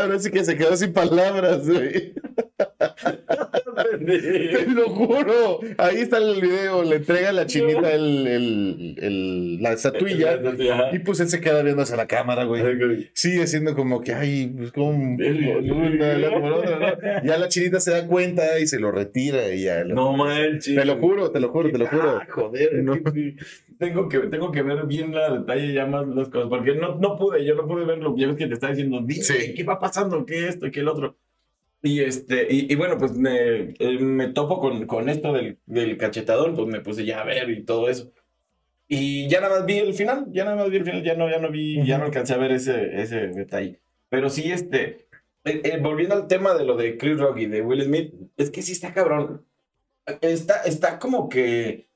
Ahora 0.00 0.18
sí 0.18 0.30
que 0.30 0.44
se 0.44 0.56
quedó 0.56 0.76
sin 0.76 0.92
palabras. 0.92 1.62
Te 4.04 4.66
lo 4.74 4.88
juro. 4.90 5.60
Ahí 5.78 5.96
está 5.98 6.18
el 6.18 6.40
video. 6.40 6.82
Le 6.82 6.96
entrega 6.96 7.30
a 7.30 7.32
la 7.32 7.46
chinita 7.46 7.92
el, 7.92 8.26
el- 8.26 8.94
el- 9.00 9.62
la 9.62 9.72
estatuilla. 9.72 10.38
Y 10.92 10.98
pues 11.00 11.20
él 11.20 11.28
se 11.28 11.40
queda 11.40 11.62
viendo 11.62 11.82
hacia 11.82 11.96
la 11.96 12.06
cámara, 12.06 12.44
güey. 12.44 13.10
Sigue 13.12 13.46
siendo 13.46 13.74
como 13.74 14.00
que, 14.00 14.14
ay, 14.14 14.52
pues 14.56 14.72
como. 14.72 15.16
Ya 17.24 17.38
la 17.38 17.48
chinita 17.48 17.80
se 17.80 17.90
da 17.92 18.06
cuenta 18.06 18.58
y 18.58 18.66
se 18.66 18.78
lo 18.78 18.90
retira 18.90 19.52
y 19.52 19.62
ya. 19.64 19.84
lo- 19.84 19.94
No 19.94 20.12
manches. 20.16 20.74
Te 20.74 20.84
lo 20.84 20.96
juro, 20.98 21.30
te 21.30 21.40
lo 21.40 21.48
juro, 21.50 21.70
te 21.70 21.78
lo 21.78 21.86
juro. 21.86 22.10
Ah, 22.20 22.26
joder, 22.30 22.74
No. 22.82 22.94
que 23.02 23.10
sí. 23.12 23.36
tengo 23.78 24.08
que 24.08 24.18
tengo 24.20 24.50
que 24.52 24.62
ver 24.62 24.86
bien 24.86 25.14
la 25.14 25.30
detalle 25.38 25.72
ya 25.72 25.86
más 25.86 26.06
las 26.08 26.28
cosas, 26.28 26.48
porque 26.48 26.74
no, 26.74 26.96
no 26.96 27.16
pude, 27.16 27.44
yo 27.44 27.54
no 27.54 27.66
pude 27.66 27.84
verlo, 27.84 28.14
ya 28.16 28.26
ves 28.26 28.36
que 28.36 28.46
te 28.46 28.54
estaba 28.54 28.72
diciendo, 28.72 29.00
dime, 29.04 29.22
Sí. 29.22 29.54
¿qué 29.54 29.64
va 29.64 29.78
pasando? 29.78 30.24
¿Qué 30.26 30.48
esto? 30.48 30.70
¿Qué 30.70 30.80
el 30.80 30.88
otro? 30.88 31.16
Y 31.82 32.00
este, 32.00 32.46
y, 32.50 32.72
y 32.72 32.76
bueno, 32.76 32.98
pues 32.98 33.12
me, 33.12 33.74
eh, 33.78 33.98
me 34.00 34.28
topo 34.28 34.60
con, 34.60 34.86
con 34.86 35.08
esto 35.08 35.32
del, 35.32 35.58
del 35.66 35.96
cachetadón, 35.96 36.56
pues 36.56 36.66
me 36.66 36.80
puse 36.80 37.04
ya 37.04 37.20
a 37.20 37.24
ver 37.24 37.50
y 37.50 37.64
todo 37.64 37.88
eso. 37.88 38.12
Y 38.88 39.28
ya 39.28 39.40
nada 39.40 39.58
más 39.58 39.66
vi 39.66 39.78
el 39.78 39.94
final, 39.94 40.26
ya 40.32 40.44
nada 40.44 40.56
más 40.56 40.70
vi 40.70 40.78
el 40.78 40.84
final, 40.84 41.04
ya 41.04 41.14
no, 41.14 41.30
ya 41.30 41.38
no 41.38 41.50
vi, 41.50 41.84
ya 41.86 41.98
no 41.98 42.06
alcancé 42.06 42.34
a 42.34 42.38
ver 42.38 42.52
ese, 42.52 43.00
ese 43.00 43.28
detalle. 43.28 43.80
Pero 44.08 44.30
sí, 44.30 44.50
este, 44.50 45.08
eh, 45.44 45.60
eh, 45.64 45.78
volviendo 45.80 46.14
al 46.14 46.26
tema 46.26 46.54
de 46.54 46.64
lo 46.64 46.76
de 46.76 46.96
Chris 46.96 47.18
Rock 47.18 47.38
y 47.38 47.46
de 47.46 47.62
Will 47.62 47.82
Smith, 47.82 48.14
es 48.36 48.50
que 48.50 48.62
sí 48.62 48.72
está 48.72 48.94
cabrón. 48.94 49.44
Está, 50.22 50.62
está 50.62 50.98
como 50.98 51.28
que 51.28 51.87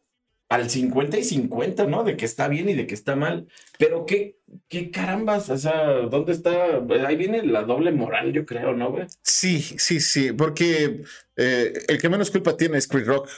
al 0.53 0.69
50 0.69 1.19
y 1.19 1.25
50, 1.25 1.87
¿no? 1.87 2.05
De 2.05 2.15
que 2.15 2.27
está 2.27 2.47
bien 2.47 2.69
y 2.69 2.75
de 2.75 2.87
que 2.87 2.95
está 2.95 3.17
mal. 3.17 3.49
Pero 3.79 4.05
qué, 4.05 4.37
qué 4.69 4.91
carambas, 4.91 5.49
o 5.49 5.57
sea, 5.57 6.03
¿dónde 6.11 6.33
está? 6.33 6.83
Ahí 7.07 7.17
viene 7.17 7.43
la 7.43 7.63
doble 7.63 7.91
moral, 7.91 8.35
yo 8.35 8.45
creo, 8.45 8.75
¿no, 8.75 8.91
güey? 8.91 9.07
Sí, 9.23 9.63
sí, 9.63 9.99
sí, 9.99 10.33
porque 10.33 11.05
eh, 11.37 11.73
el 11.89 11.99
que 11.99 12.09
menos 12.11 12.31
culpa 12.31 12.55
tiene 12.55 12.77
es 12.77 12.87
Chris 12.87 13.07
Rock. 13.07 13.31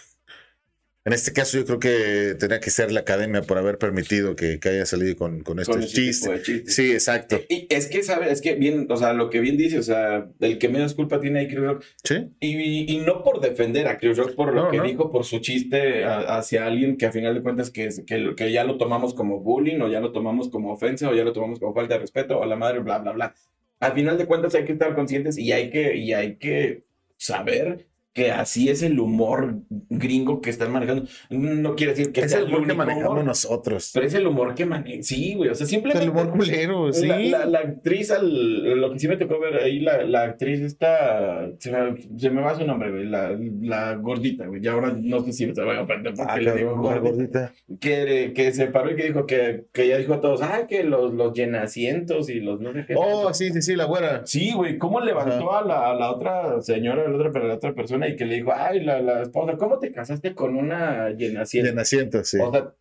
En 1.07 1.13
este 1.13 1.35
caso, 1.35 1.59
yo 1.59 1.67
creo 1.67 1.79
que 1.79 2.35
tenía 2.39 2.61
que 2.61 2.71
ser 2.71 2.91
la 2.91 3.01
academia 3.01 3.43
por 3.43 3.59
haber 3.59 3.77
permitido 3.77 4.35
que, 4.37 4.59
que 4.59 4.71
haya 4.71 4.87
salido 4.87 5.15
con, 5.17 5.43
con 5.43 5.59
estos 5.61 5.77
Con 5.77 5.85
chistes. 5.85 6.31
de 6.31 6.43
chistes. 6.43 6.75
Sí, 6.75 6.93
exacto. 6.93 7.39
Y 7.51 7.67
es 7.69 7.89
que, 7.89 8.03
¿sabes? 8.03 8.33
Es 8.33 8.41
que 8.41 8.55
bien, 8.55 8.87
o 8.91 8.97
sea, 8.97 9.13
lo 9.13 9.29
que 9.29 9.41
bien 9.41 9.59
dice, 9.59 9.79
o 9.79 9.83
sea, 9.83 10.27
el 10.41 10.57
que 10.59 10.71
menos 10.71 10.95
culpa 10.95 11.21
tiene 11.21 11.41
ahí 11.41 11.47
Chris 11.49 11.61
Rock. 11.61 11.85
Sí, 12.03 12.31
Y, 12.41 12.91
y 12.95 12.99
no 13.01 13.23
por 13.23 13.43
defender 13.43 13.87
a 13.87 13.99
Chris 13.99 14.17
Rock 14.17 14.35
por 14.35 14.55
lo 14.55 14.63
No, 14.65 14.71
que 14.71 14.79
no. 14.79 14.85
dijo, 14.85 15.13
por 15.13 15.27
su 15.27 15.41
chiste 15.41 16.05
a- 16.05 16.39
hacia 16.39 16.65
alguien 16.65 16.97
que 16.97 17.05
a 17.05 17.13
final 17.13 17.35
de 17.35 17.43
cuentas 17.43 17.71
que, 17.71 17.91
que, 18.07 18.35
que 18.35 18.51
ya 18.53 18.65
lo 18.65 18.79
tomamos 18.79 19.13
como 19.13 19.41
bullying 19.41 19.81
o 19.83 19.89
ya 19.91 20.01
lo 20.01 20.11
tomamos 20.11 20.49
como 20.49 20.73
ofensa 20.73 21.11
o 21.11 21.15
ya 21.15 21.25
lo 21.25 21.35
tomamos 21.35 21.59
como 21.61 21.75
falta 21.75 21.95
de 21.95 22.01
respeto 22.01 22.39
o 22.39 22.47
la 22.47 22.57
madre, 22.57 22.79
bla, 22.79 22.97
bla, 22.99 23.13
bla. 23.13 23.35
Al 23.81 23.93
final 23.93 24.17
de 24.17 24.25
cuentas 24.25 24.55
hay 24.55 24.65
que 24.65 24.73
estar 24.73 24.95
conscientes 24.95 25.37
y 25.37 25.53
hay 25.53 25.69
que, 25.69 25.97
y 25.97 26.15
hay 26.15 26.37
que 26.37 26.85
saber 27.19 27.89
que 28.14 28.30
así 28.30 28.68
es 28.71 28.83
el 28.83 28.99
humor 29.00 29.59
gringo 29.90 30.40
que 30.40 30.49
están 30.49 30.73
manejando. 30.73 31.04
No 31.30 31.75
quiere 31.75 31.94
decir 31.94 32.12
que 32.12 32.21
Es 32.23 32.30
sea 32.30 32.40
el 32.40 32.47
humor 32.47 32.66
que 32.66 32.75
manejamos 32.75 33.11
humor, 33.11 33.25
nosotros. 33.25 33.90
pero 33.92 34.06
es 34.06 34.14
el 34.14 34.26
humor 34.26 34.54
que 34.54 34.64
maneja. 34.66 35.02
Sí, 35.02 35.35
güey. 35.35 35.50
O 35.50 35.54
sea, 35.54 35.66
simplemente. 35.66 36.04
El 36.04 36.11
humor 36.11 36.30
culero, 36.30 36.92
sí. 36.92 37.06
La, 37.09 37.18
la- 37.18 37.47
la 37.47 37.59
actriz, 37.59 38.11
al, 38.12 38.80
lo 38.80 38.92
que 38.92 38.99
sí 39.00 39.09
me 39.09 39.16
tocó 39.16 39.38
ver 39.40 39.56
ahí, 39.56 39.80
la, 39.80 40.04
la 40.04 40.23
actriz 40.23 40.61
esta, 40.61 41.50
se 41.59 41.71
me, 41.73 41.97
se 42.16 42.30
me 42.30 42.40
va 42.40 42.54
su 42.56 42.64
nombre, 42.64 42.90
güey, 42.90 43.06
la, 43.06 43.37
la 43.61 43.94
gordita, 43.97 44.47
güey, 44.47 44.61
ya 44.62 44.73
ahora 44.73 44.94
no 44.97 45.21
sé 45.25 45.33
si 45.33 45.52
se 45.54 45.62
va 45.62 45.75
a 45.75 45.80
aprender 45.80 46.14
porque 46.14 46.33
Ah, 46.33 46.38
le 46.40 46.52
digo 46.52 46.76
gordita, 46.76 47.11
gordita. 47.11 47.52
que, 47.80 48.33
que 48.35 48.52
se 48.52 48.66
paró 48.66 48.92
y 48.92 48.97
que 48.97 49.04
dijo 49.06 49.26
que, 49.26 49.64
que 49.73 49.83
ella 49.85 49.99
dijo 49.99 50.14
a 50.14 50.21
todos, 50.21 50.40
ah, 50.42 50.66
que 50.68 50.85
los, 50.85 51.12
los 51.14 51.33
llenacientos 51.33 52.28
y 52.30 52.40
los 52.40 52.61
no 52.61 52.73
sé 52.73 52.85
qué. 52.87 52.94
Oh, 52.97 53.35
sí, 53.35 53.50
sí, 53.50 53.61
sí, 53.62 53.75
la 53.76 53.85
güera. 53.87 54.23
Sí, 54.25 54.52
güey, 54.54 54.78
¿cómo 54.78 55.00
levantó 55.00 55.52
a 55.52 55.64
la, 55.64 55.90
a 55.90 55.94
la 55.94 56.12
otra 56.12 56.61
señora, 56.62 57.04
a 57.06 57.09
la 57.09 57.16
otra, 57.28 57.40
a 57.40 57.44
la 57.44 57.54
otra 57.54 57.75
persona 57.75 58.04
y 58.09 58.17
que 58.17 58.25
le 58.25 58.37
dijo, 58.37 58.53
ay, 58.55 58.81
la, 58.81 59.01
la 59.01 59.23
esposa, 59.23 59.57
¿cómo 59.57 59.79
te 59.79 59.93
casaste 59.93 60.35
con 60.35 60.57
una 60.57 61.11
llenaciento? 61.11 61.71
De 61.71 61.75
naciente, 61.77 62.25
sí. 62.25 62.39
O 62.41 62.51
sea, 62.53 62.75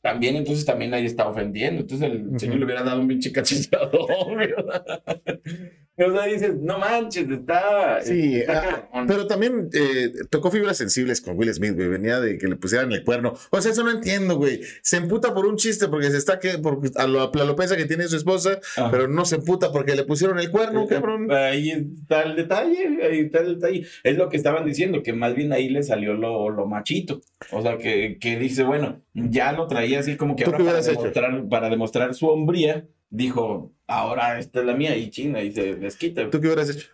también, 0.00 0.36
entonces 0.36 0.64
también 0.64 0.94
ahí 0.94 1.06
está 1.06 1.28
ofendiendo. 1.28 1.80
Entonces 1.80 2.10
el 2.10 2.38
señor 2.38 2.58
le 2.58 2.64
hubiera 2.64 2.82
dado 2.82 3.00
un 3.00 3.08
pinche 3.08 3.32
cachetadón. 3.32 4.38
o 6.06 6.12
sea, 6.12 6.26
dices, 6.26 6.54
no 6.60 6.78
manches, 6.78 7.28
está. 7.28 8.00
Sí, 8.02 8.36
está 8.36 8.88
ah, 8.92 9.04
pero 9.06 9.26
también 9.26 9.68
eh, 9.72 10.12
tocó 10.30 10.50
fibras 10.50 10.76
sensibles 10.76 11.20
con 11.20 11.36
Will 11.36 11.52
Smith, 11.52 11.74
güey. 11.74 11.88
Venía 11.88 12.20
de 12.20 12.38
que 12.38 12.46
le 12.46 12.56
pusieran 12.56 12.92
el 12.92 13.04
cuerno. 13.04 13.34
O 13.50 13.60
sea, 13.60 13.72
eso 13.72 13.82
no 13.82 13.90
entiendo, 13.90 14.36
güey. 14.36 14.60
Se 14.82 14.96
emputa 14.96 15.34
por 15.34 15.46
un 15.46 15.56
chiste 15.56 15.88
porque 15.88 16.10
se 16.10 16.18
está 16.18 16.38
que 16.38 16.58
porque 16.58 16.90
a 16.96 17.06
lo 17.06 17.22
a 17.22 17.44
lo 17.44 17.56
pesa 17.56 17.76
que 17.76 17.86
tiene 17.86 18.06
su 18.08 18.16
esposa, 18.16 18.60
Ajá. 18.76 18.90
pero 18.90 19.08
no 19.08 19.24
se 19.24 19.36
emputa 19.36 19.72
porque 19.72 19.96
le 19.96 20.04
pusieron 20.04 20.38
el 20.38 20.50
cuerno, 20.50 20.86
cabrón. 20.86 21.30
Ahí 21.32 21.70
está 21.70 22.22
el 22.22 22.36
detalle, 22.36 22.98
ahí 23.02 23.20
está 23.20 23.40
el 23.40 23.54
detalle. 23.56 23.86
Es 24.04 24.16
lo 24.16 24.28
que 24.28 24.36
estaban 24.36 24.64
diciendo, 24.64 25.02
que 25.02 25.12
más 25.12 25.34
bien 25.34 25.52
ahí 25.52 25.68
le 25.68 25.82
salió 25.82 26.14
lo, 26.14 26.50
lo 26.50 26.66
machito. 26.66 27.20
O 27.52 27.62
sea, 27.62 27.78
que, 27.78 28.18
que 28.20 28.38
dice, 28.38 28.62
bueno, 28.64 29.02
ya 29.14 29.52
lo 29.52 29.66
traía 29.66 30.00
así 30.00 30.16
como 30.16 30.36
que 30.36 30.44
¿Tú 30.44 30.52
ahora 30.52 30.80
demostrar, 30.80 31.48
para 31.48 31.70
demostrar 31.70 32.14
su 32.14 32.28
hombría, 32.28 32.86
dijo, 33.10 33.72
ahora 33.86 34.38
esta 34.38 34.60
es 34.60 34.66
la 34.66 34.74
mía 34.74 34.96
y 34.96 35.10
china, 35.10 35.42
y 35.42 35.52
se 35.52 35.74
desquita. 35.76 36.28
¿Tú 36.30 36.40
qué 36.40 36.46
hubieras 36.48 36.70
hecho? 36.70 36.88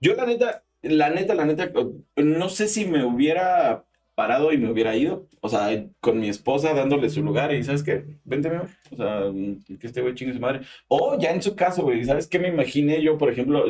Yo 0.00 0.14
la 0.14 0.26
neta, 0.26 0.62
la 0.82 1.10
neta, 1.10 1.34
la 1.34 1.44
neta, 1.44 1.70
no 2.16 2.48
sé 2.48 2.68
si 2.68 2.84
me 2.84 3.04
hubiera 3.04 3.84
parado 4.14 4.52
y 4.52 4.58
me 4.58 4.70
hubiera 4.70 4.94
ido, 4.96 5.26
o 5.40 5.48
sea, 5.48 5.86
con 6.00 6.20
mi 6.20 6.28
esposa 6.28 6.72
dándole 6.72 7.10
su 7.10 7.22
lugar 7.22 7.52
y 7.52 7.64
¿sabes 7.64 7.82
qué? 7.82 8.04
Vente, 8.24 8.48
mi 8.48 8.56
amor. 8.56 8.68
o 8.92 8.96
sea, 8.96 9.76
que 9.80 9.86
este 9.86 10.02
güey 10.02 10.14
chingue 10.14 10.34
su 10.34 10.40
madre. 10.40 10.60
O 10.88 11.18
ya 11.18 11.32
en 11.32 11.42
su 11.42 11.56
caso, 11.56 11.82
güey, 11.82 12.04
¿sabes 12.04 12.28
qué 12.28 12.38
me 12.38 12.48
imaginé 12.48 13.02
yo, 13.02 13.18
por 13.18 13.30
ejemplo, 13.32 13.64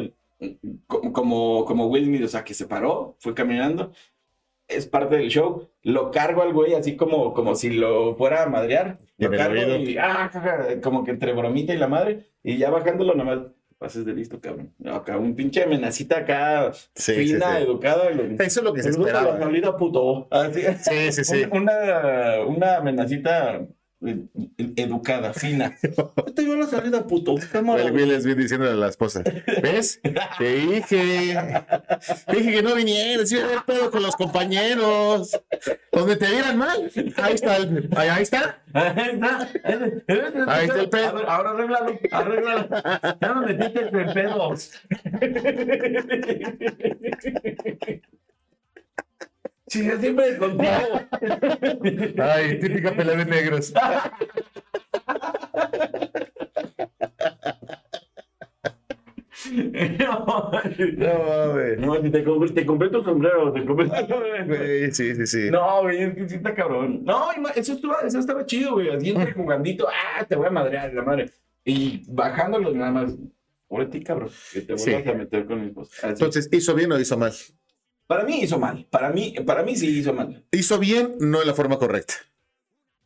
co- 0.86 1.12
como, 1.12 1.64
como 1.64 1.86
Will 1.86 2.04
Smith, 2.04 2.24
o 2.24 2.28
sea, 2.28 2.44
que 2.44 2.52
se 2.52 2.66
paró, 2.66 3.16
fue 3.20 3.32
caminando, 3.34 3.92
es 4.68 4.86
parte 4.86 5.16
del 5.16 5.28
show, 5.30 5.68
lo 5.82 6.10
cargo 6.10 6.42
al 6.42 6.52
güey 6.52 6.74
así 6.74 6.96
como, 6.96 7.32
como 7.34 7.54
si 7.54 7.70
lo 7.70 8.14
fuera 8.16 8.44
a 8.44 8.48
madrear, 8.48 8.98
lo 9.18 9.30
cargo 9.30 9.76
y, 9.76 9.96
ah, 9.98 10.30
jaja, 10.32 10.80
como 10.82 11.04
que 11.04 11.10
entre 11.10 11.32
bromita 11.32 11.74
y 11.74 11.78
la 11.78 11.88
madre, 11.88 12.26
y 12.42 12.56
ya 12.56 12.70
bajándolo 12.70 13.14
nomás, 13.14 13.40
pases 13.78 14.04
de 14.06 14.14
listo, 14.14 14.40
cabrón. 14.40 14.72
Acá 14.86 15.18
un 15.18 15.34
pinche 15.34 15.62
amenacita 15.64 16.18
acá, 16.18 16.72
Sí, 16.94 17.12
fina, 17.12 17.52
sí, 17.52 17.56
sí. 17.58 17.62
educada. 17.64 18.08
Eso 18.10 18.60
es 18.60 18.64
lo 18.64 18.72
que 18.72 18.82
se 18.82 18.90
la 18.92 18.98
esperaba. 18.98 19.38
salida, 19.38 19.76
puto. 19.76 20.26
Así. 20.30 20.62
Sí, 20.82 21.12
sí, 21.12 21.24
sí. 21.24 21.42
Una, 21.50 22.40
una 22.46 22.76
amenacita 22.78 23.66
educada, 24.76 25.32
fina. 25.32 25.76
Te 26.34 26.42
iba 26.42 26.54
a 26.54 26.58
la 26.58 26.66
salida, 26.66 27.06
puto. 27.06 27.36
El 27.78 27.92
Will 27.92 28.20
Smith 28.20 28.36
diciéndole 28.36 28.72
a 28.72 28.74
la 28.74 28.88
esposa, 28.88 29.22
¿ves? 29.62 30.00
Te 30.38 30.54
dije, 30.54 31.36
te 32.26 32.36
dije 32.36 32.52
que 32.52 32.62
no 32.62 32.74
vinieras, 32.74 33.30
iba 33.32 33.42
a 33.42 33.46
haber 33.46 33.62
pedo 33.64 33.90
con 33.90 34.02
los 34.02 34.16
compañeros. 34.16 35.40
Donde 35.92 36.16
te 36.16 36.28
vieran 36.30 36.58
mal, 36.58 36.90
ahí 37.16 37.34
está, 37.34 37.56
el- 37.56 37.88
ahí, 37.96 38.08
ahí 38.08 38.22
está. 38.22 38.58
Ahí 38.72 39.10
está. 39.12 39.48
Ahí 40.48 40.64
está 40.66 40.80
el 40.80 40.88
pedo. 40.90 41.14
Ver, 41.14 41.24
ahora 41.28 41.50
arréglalo, 41.50 41.98
arréglalo. 42.10 42.68
Ya 43.20 43.28
no 43.34 43.42
metiste 43.42 43.80
en 43.80 44.12
pedos. 44.12 44.72
Sí, 49.74 49.90
siempre 49.98 50.36
contigo. 50.38 50.70
Ay, 52.22 52.60
típica 52.60 52.92
pelea 52.92 53.16
de 53.16 53.24
negros. 53.24 53.72
No, 59.98 60.24
No, 60.96 61.24
mames. 61.54 61.78
no, 61.78 62.02
si 62.02 62.10
te 62.10 62.24
compré, 62.24 62.50
te 62.50 62.64
compré 62.66 62.88
tu 62.88 63.02
sombrero, 63.02 63.52
te 63.52 63.64
compré 63.64 63.86
Güey, 64.46 64.92
Sí, 64.92 65.14
sí, 65.14 65.26
sí. 65.26 65.50
No, 65.50 65.82
güey, 65.82 66.02
es 66.02 66.14
que 66.14 66.28
sí 66.28 66.34
está 66.36 66.54
cabrón. 66.54 67.04
No, 67.04 67.26
eso, 67.54 67.72
estuvo, 67.72 67.98
eso 68.00 68.18
estaba 68.20 68.46
chido, 68.46 68.74
güey. 68.74 68.90
Así 68.90 69.10
entre 69.10 69.32
jugandito, 69.32 69.88
ah, 69.88 70.24
te 70.24 70.36
voy 70.36 70.46
a 70.46 70.50
madrear, 70.50 70.94
la 70.94 71.02
madre. 71.02 71.30
Y 71.64 72.02
bajándolo 72.08 72.72
nada 72.72 72.90
más. 72.92 73.14
Por 73.66 73.90
ti, 73.90 74.02
cabrón, 74.04 74.30
que 74.52 74.60
te 74.60 74.78
Sí. 74.78 74.90
vuelvas 74.92 75.14
a 75.14 75.18
meter 75.18 75.46
con 75.46 75.60
mi 75.60 75.66
esposa. 75.68 75.92
Así. 76.06 76.08
Entonces, 76.12 76.48
¿hizo 76.52 76.74
bien 76.74 76.92
o 76.92 77.00
hizo 77.00 77.18
mal? 77.18 77.32
Para 78.14 78.24
mí 78.24 78.42
hizo 78.42 78.58
mal. 78.58 78.86
Para 78.90 79.10
mí, 79.10 79.34
para 79.44 79.62
mí 79.64 79.74
sí 79.74 79.88
hizo 79.88 80.12
mal. 80.12 80.44
Hizo 80.52 80.78
bien, 80.78 81.16
no 81.18 81.40
de 81.40 81.46
la 81.46 81.54
forma 81.54 81.78
correcta. 81.78 82.14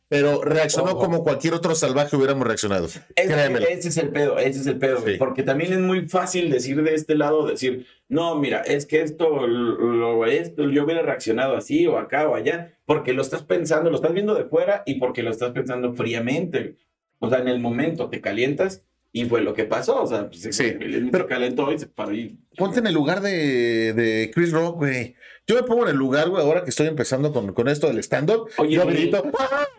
Pero 0.07 0.43
reaccionó 0.43 0.91
Ojo. 0.91 0.99
como 0.99 1.23
cualquier 1.23 1.53
otro 1.53 1.73
salvaje 1.73 2.15
hubiéramos 2.15 2.45
reaccionado. 2.47 2.85
Ese, 2.85 3.03
ese 3.15 3.87
es 3.89 3.97
el 3.97 4.09
pedo, 4.09 4.37
ese 4.39 4.59
es 4.59 4.67
el 4.67 4.77
pedo. 4.77 5.03
Sí. 5.05 5.15
Porque 5.17 5.43
también 5.43 5.73
es 5.73 5.79
muy 5.79 6.07
fácil 6.07 6.49
decir 6.51 6.81
de 6.83 6.93
este 6.93 7.15
lado, 7.15 7.47
decir, 7.47 7.87
no, 8.07 8.35
mira, 8.35 8.61
es 8.61 8.85
que 8.85 9.01
esto, 9.01 9.47
lo, 9.47 10.25
esto, 10.25 10.69
yo 10.69 10.83
hubiera 10.83 11.01
reaccionado 11.01 11.55
así 11.55 11.87
o 11.87 11.97
acá 11.97 12.27
o 12.27 12.35
allá, 12.35 12.73
porque 12.85 13.13
lo 13.13 13.21
estás 13.21 13.43
pensando, 13.43 13.89
lo 13.89 13.95
estás 13.95 14.13
viendo 14.13 14.35
de 14.35 14.45
fuera 14.45 14.83
y 14.85 14.95
porque 14.95 15.23
lo 15.23 15.31
estás 15.31 15.51
pensando 15.51 15.93
fríamente. 15.93 16.75
O 17.19 17.29
sea, 17.29 17.39
en 17.39 17.47
el 17.47 17.59
momento 17.59 18.09
te 18.09 18.21
calientas 18.21 18.83
y 19.11 19.25
fue 19.25 19.41
lo 19.41 19.53
que 19.53 19.65
pasó. 19.65 20.01
O 20.03 20.07
sea, 20.07 20.27
pues, 20.29 20.41
Sí, 20.55 20.63
él 20.63 21.09
pero- 21.11 21.25
se 21.25 21.29
calentó 21.29 21.71
y 21.73 21.79
se 21.79 21.87
paró 21.87 22.13
y... 22.13 22.37
Ponte 22.57 22.79
en 22.79 22.87
el 22.87 22.93
lugar 22.93 23.21
de, 23.21 23.93
de 23.93 24.31
Chris 24.33 24.51
Rock, 24.51 24.77
güey. 24.77 25.15
Yo 25.47 25.55
me 25.55 25.63
pongo 25.63 25.83
en 25.83 25.89
el 25.91 25.95
lugar, 25.97 26.29
güey, 26.29 26.43
ahora 26.43 26.63
que 26.63 26.69
estoy 26.69 26.85
empezando 26.87 27.31
con, 27.33 27.53
con 27.53 27.67
esto 27.69 27.87
del 27.87 27.97
stand-up. 27.99 28.49
Oye, 28.57 28.75
Yo 28.75 28.85
grito, 28.85 29.23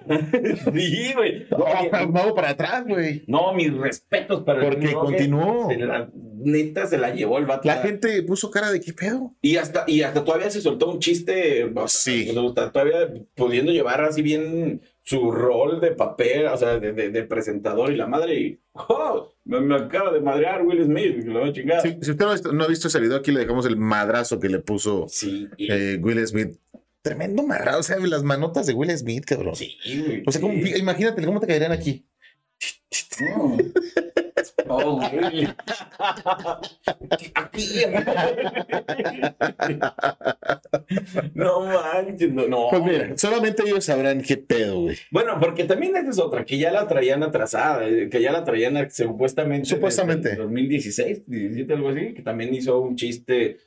sí, 0.75 1.12
güey. 1.14 1.46
"Ah", 1.92 2.06
me 2.06 2.20
hago 2.20 2.34
para 2.34 2.50
atrás, 2.50 2.84
güey. 2.87 3.22
No, 3.26 3.52
mis 3.54 3.72
respetos 3.76 4.42
para 4.42 4.60
el 4.62 4.68
Porque 4.68 4.87
Rock, 4.88 5.04
continuó. 5.04 5.68
se 5.70 5.76
la- 5.76 6.10
neta 6.42 6.87
se 6.87 6.96
la 6.99 7.14
llevó 7.14 7.38
el 7.38 7.44
vato. 7.46 7.68
La 7.68 7.76
gente 7.82 8.22
puso 8.22 8.50
cara 8.50 8.70
de 8.72 8.80
qué 8.80 8.92
pedo. 8.94 9.34
Y 9.42 9.56
hasta, 9.56 9.84
y 9.87 10.02
hasta 10.02 10.25
todavía 10.25 10.50
se 10.50 10.60
soltó 10.62 10.90
un 10.90 10.99
chiste, 10.99 11.70
Sí. 11.87 12.30
o 12.34 12.54
sea, 12.54 12.72
todavía 12.72 13.12
pudiendo 13.34 13.70
llevar 13.72 14.00
así 14.02 14.22
bien 14.22 14.80
su 15.11 15.31
rol 15.33 15.81
de 15.81 15.90
papel, 15.93 16.47
o 16.47 16.57
sea, 16.57 16.79
de, 16.79 16.93
de- 16.93 17.11
de 17.11 17.23
presentador 17.25 17.90
y 17.93 17.97
la 17.97 18.07
madre, 18.07 18.35
y 18.40 18.59
¡oh! 18.75 19.33
me, 19.45 19.61
me 19.61 19.75
acaba 19.75 20.12
de 20.12 20.21
madrear 20.21 20.62
Will 20.64 20.85
Smith, 20.85 21.25
lo 21.25 21.40
voy 21.40 21.49
a 21.49 21.52
chingar. 21.52 21.83
Sí, 21.83 21.97
si 22.00 22.11
usted 22.12 22.25
no 22.25 22.31
ha, 22.31 22.35
visto, 22.35 22.52
no 22.52 22.64
ha 22.64 22.69
visto 22.69 22.87
ese 22.88 23.00
video, 23.00 23.17
aquí 23.17 23.33
le 23.33 23.40
dejamos 23.40 23.67
el 23.67 23.76
madrazo 23.76 24.38
que 24.38 24.49
le 24.49 24.61
puso 24.61 25.07
Sí, 25.09 25.49
y- 25.57 25.73
eh, 25.73 25.99
Will 26.00 26.25
Smith. 26.26 26.57
Tremendo 27.02 27.43
madrazo, 27.43 27.79
o 27.79 27.83
sea, 27.83 27.97
las 27.99 28.23
manotas 28.23 28.67
de 28.67 28.75
Will 28.75 28.97
Smith, 28.97 29.25
cabrón. 29.25 29.57
sí. 29.57 29.76
O 30.26 30.31
sea, 30.31 30.40
¿cómo- 30.40 30.55
sí. 30.55 30.75
imagínate 30.79 31.25
cómo 31.25 31.40
te 31.40 31.47
caerían 31.47 31.73
aquí. 31.73 32.05
No. 33.21 33.57
Oh. 34.68 35.00
Aquí. 37.35 37.82
No 41.35 41.61
manches, 41.61 42.32
no, 42.32 42.47
no. 42.47 42.68
Pues 42.70 42.82
mira, 42.82 43.16
solamente 43.16 43.62
ellos 43.64 43.85
sabrán 43.85 44.23
qué 44.23 44.37
pedo, 44.37 44.82
güey. 44.82 44.97
Bueno, 45.11 45.38
porque 45.40 45.64
también 45.64 45.97
esa 45.97 46.11
es 46.11 46.18
otra, 46.18 46.44
que 46.44 46.59
ya 46.59 46.70
la 46.70 46.87
traían 46.87 47.23
atrasada, 47.23 47.88
eh, 47.88 48.09
que 48.09 48.20
ya 48.20 48.32
la 48.32 48.44
traían 48.44 48.90
supuestamente. 48.90 49.68
Supuestamente. 49.68 50.32
el 50.32 50.38
2016, 50.38 51.23
17, 51.26 51.73
algo 51.73 51.90
así, 51.90 52.14
que 52.14 52.23
también 52.23 52.54
hizo 52.54 52.80
un 52.80 52.97
chiste 52.97 53.59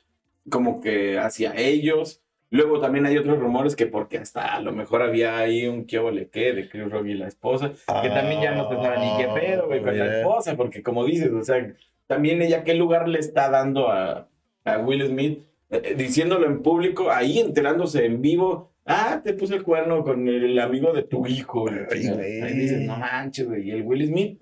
como 0.48 0.80
que 0.80 1.18
hacia 1.18 1.54
ellos. 1.56 2.23
Luego 2.54 2.78
también 2.80 3.04
hay 3.04 3.18
otros 3.18 3.38
rumores 3.40 3.74
que 3.74 3.86
porque 3.86 4.18
hasta 4.18 4.54
a 4.54 4.60
lo 4.60 4.70
mejor 4.70 5.02
había 5.02 5.36
ahí 5.38 5.66
un 5.66 5.86
qué 5.86 5.98
ole 5.98 6.28
qué 6.28 6.52
de 6.52 6.68
Chris 6.68 6.88
Rock 6.88 7.06
y 7.06 7.14
la 7.14 7.26
esposa, 7.26 7.72
que 8.02 8.08
también 8.10 8.40
ya 8.42 8.54
no 8.54 8.68
se 8.70 8.76
sabe 8.76 8.98
ni 8.98 9.16
qué 9.18 9.28
pedo, 9.40 9.66
güey, 9.66 9.82
con 9.82 9.98
la 9.98 10.04
Ah, 10.04 10.18
esposa, 10.18 10.56
porque 10.56 10.80
como 10.82 11.04
dices, 11.04 11.32
o 11.32 11.42
sea, 11.42 11.74
también 12.06 12.40
ella 12.42 12.62
qué 12.62 12.74
lugar 12.74 13.08
le 13.08 13.18
está 13.18 13.50
dando 13.50 13.88
a, 13.90 14.28
a 14.64 14.78
Will 14.78 15.04
Smith, 15.06 15.40
Eh, 15.70 15.80
eh, 15.82 15.94
diciéndolo 15.96 16.46
en 16.46 16.62
público, 16.62 17.10
ahí 17.10 17.40
enterándose 17.40 18.04
en 18.04 18.20
vivo, 18.22 18.70
ah, 18.86 19.20
te 19.24 19.32
puse 19.34 19.56
el 19.56 19.64
cuerno 19.64 20.04
con 20.04 20.28
el 20.28 20.56
amigo 20.60 20.92
de 20.92 21.02
tu 21.02 21.26
hijo. 21.26 21.62
güey. 21.62 22.40
Ahí 22.42 22.52
dices, 22.52 22.82
no 22.86 22.96
manches, 22.96 23.48
güey, 23.48 23.68
y 23.68 23.70
el 23.72 23.82
Will 23.82 24.06
Smith 24.06 24.38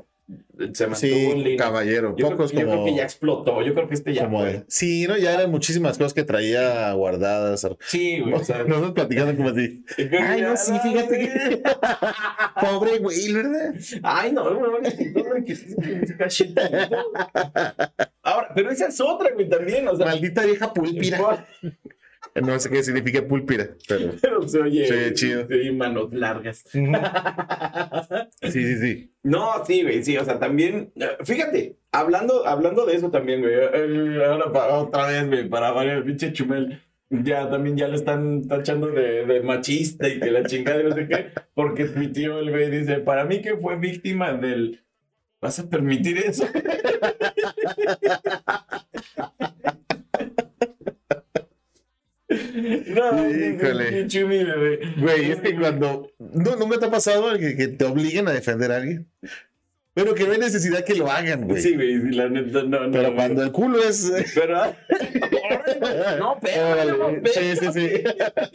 se 0.73 0.87
mantuvo 0.87 0.95
Sí, 0.97 1.12
en 1.12 1.43
línea. 1.45 1.57
caballero. 1.64 2.11
Yo, 2.11 2.14
creo, 2.26 2.31
Pocos 2.31 2.52
yo 2.52 2.59
creo 2.61 2.71
como. 2.71 2.85
que 2.85 2.95
ya 2.95 3.02
explotó, 3.02 3.62
yo 3.62 3.75
creo 3.75 3.88
que 3.88 3.95
este 3.95 4.14
ya 4.14 4.25
como. 4.25 4.45
Sí, 4.69 5.07
no, 5.09 5.17
ya 5.19 5.35
eran 5.35 5.50
muchísimas 5.50 5.99
cosas 5.99 6.14
que 6.14 6.23
traía 6.25 6.93
guardadas. 6.93 7.67
Sí, 7.81 8.21
güey, 8.21 8.35
o 8.35 8.45
sea, 8.45 8.62
Nosotros 8.64 8.93
platicando 8.93 9.37
como 9.37 9.49
así. 9.50 9.85
Ay, 10.21 10.43
no, 10.43 10.57
sí, 10.57 10.73
fíjate 10.83 11.19
que. 11.19 11.62
Pobre 12.61 12.99
güey, 12.99 13.33
¿verdad? 13.33 13.75
Ay, 14.02 14.33
no. 14.33 14.43
Ahora, 18.23 18.49
pero 18.55 18.71
esa 18.71 18.87
es 18.88 19.00
otra, 19.00 19.31
güey, 19.35 19.49
también, 19.49 19.87
o 19.88 19.97
sea. 19.97 20.07
Maldita 20.07 20.45
vieja 20.45 20.73
pulpira. 20.73 21.47
No 22.41 22.59
sé 22.59 22.71
qué 22.71 22.83
significa 22.83 23.27
púlpira, 23.27 23.69
pero. 23.87 24.12
Pero 24.23 24.49
se 24.49 24.61
oye, 24.61 24.87
Se 24.87 24.95
oye 24.95 25.15
chido. 25.15 25.47
se 25.47 25.55
oye 25.55 25.73
manos 25.73 26.12
largas. 26.12 26.65
Sí, 28.43 28.51
sí, 28.51 28.77
sí. 28.79 29.12
No, 29.23 29.65
sí, 29.67 29.83
güey, 29.83 30.03
sí, 30.03 30.17
o 30.17 30.25
sea, 30.25 30.39
también, 30.39 30.93
eh, 30.97 31.17
fíjate, 31.25 31.77
hablando, 31.93 32.47
hablando 32.47 32.85
de 32.87 32.97
eso 32.97 33.11
también, 33.11 33.41
güey, 33.41 33.55
ahora 34.25 34.51
pa- 34.53 34.69
otra 34.79 35.07
vez, 35.07 35.27
güey, 35.29 35.49
para 35.49 35.71
variar 35.71 35.99
el 35.99 36.05
pinche 36.05 36.33
Chumel, 36.33 36.81
ya 37.11 37.49
también 37.51 37.77
ya 37.77 37.87
le 37.89 37.97
están 37.97 38.47
tachando 38.49 38.89
de, 38.89 39.25
de 39.27 39.41
machista 39.43 40.09
y 40.09 40.19
que 40.19 40.31
la 40.31 40.45
chingada 40.45 40.81
y 40.81 40.85
no 40.85 40.95
sé 40.95 41.07
qué, 41.07 41.27
porque 41.55 41.85
mi 41.85 42.09
tío, 42.09 42.39
el 42.41 42.51
güey, 42.51 42.71
dice, 42.71 42.99
para 43.01 43.25
mí 43.25 43.41
que 43.43 43.57
fue 43.57 43.77
víctima 43.77 44.33
del, 44.33 44.83
¿vas 45.41 45.59
a 45.61 45.69
permitir 45.71 46.19
eso? 46.19 46.47
No, 52.95 53.31
Híjole. 53.31 54.07
güey. 54.25 54.95
Güey, 55.01 55.31
es 55.33 55.41
que 55.41 55.57
cuando. 55.57 56.11
No, 56.19 56.57
nunca 56.57 56.79
te 56.79 56.87
ha 56.87 56.91
pasado 56.91 57.39
que, 57.39 57.57
que 57.57 57.69
te 57.69 57.85
obliguen 57.85 58.29
a 58.29 58.33
defender 58.33 58.73
a 58.73 58.77
alguien. 58.77 59.07
Pero 59.95 60.15
que 60.15 60.25
no 60.25 60.33
hay 60.33 60.39
necesidad 60.39 60.85
que 60.85 60.95
lo 60.95 61.11
hagan, 61.11 61.47
güey. 61.47 61.61
Sí, 61.61 61.75
güey, 61.75 62.01
sí, 62.01 62.13
la 62.13 62.29
neta, 62.29 62.63
no, 62.63 62.87
no. 62.87 62.91
Pero 62.93 63.05
güey. 63.05 63.15
cuando 63.15 63.43
el 63.43 63.53
culo 63.53 63.83
es. 63.83 64.11
Pero. 64.35 64.57
no, 66.19 66.33
Órale, 66.33 66.93
espérame, 66.93 67.27
Sí, 67.27 67.57
sí, 67.57 67.73
sí. 67.73 68.05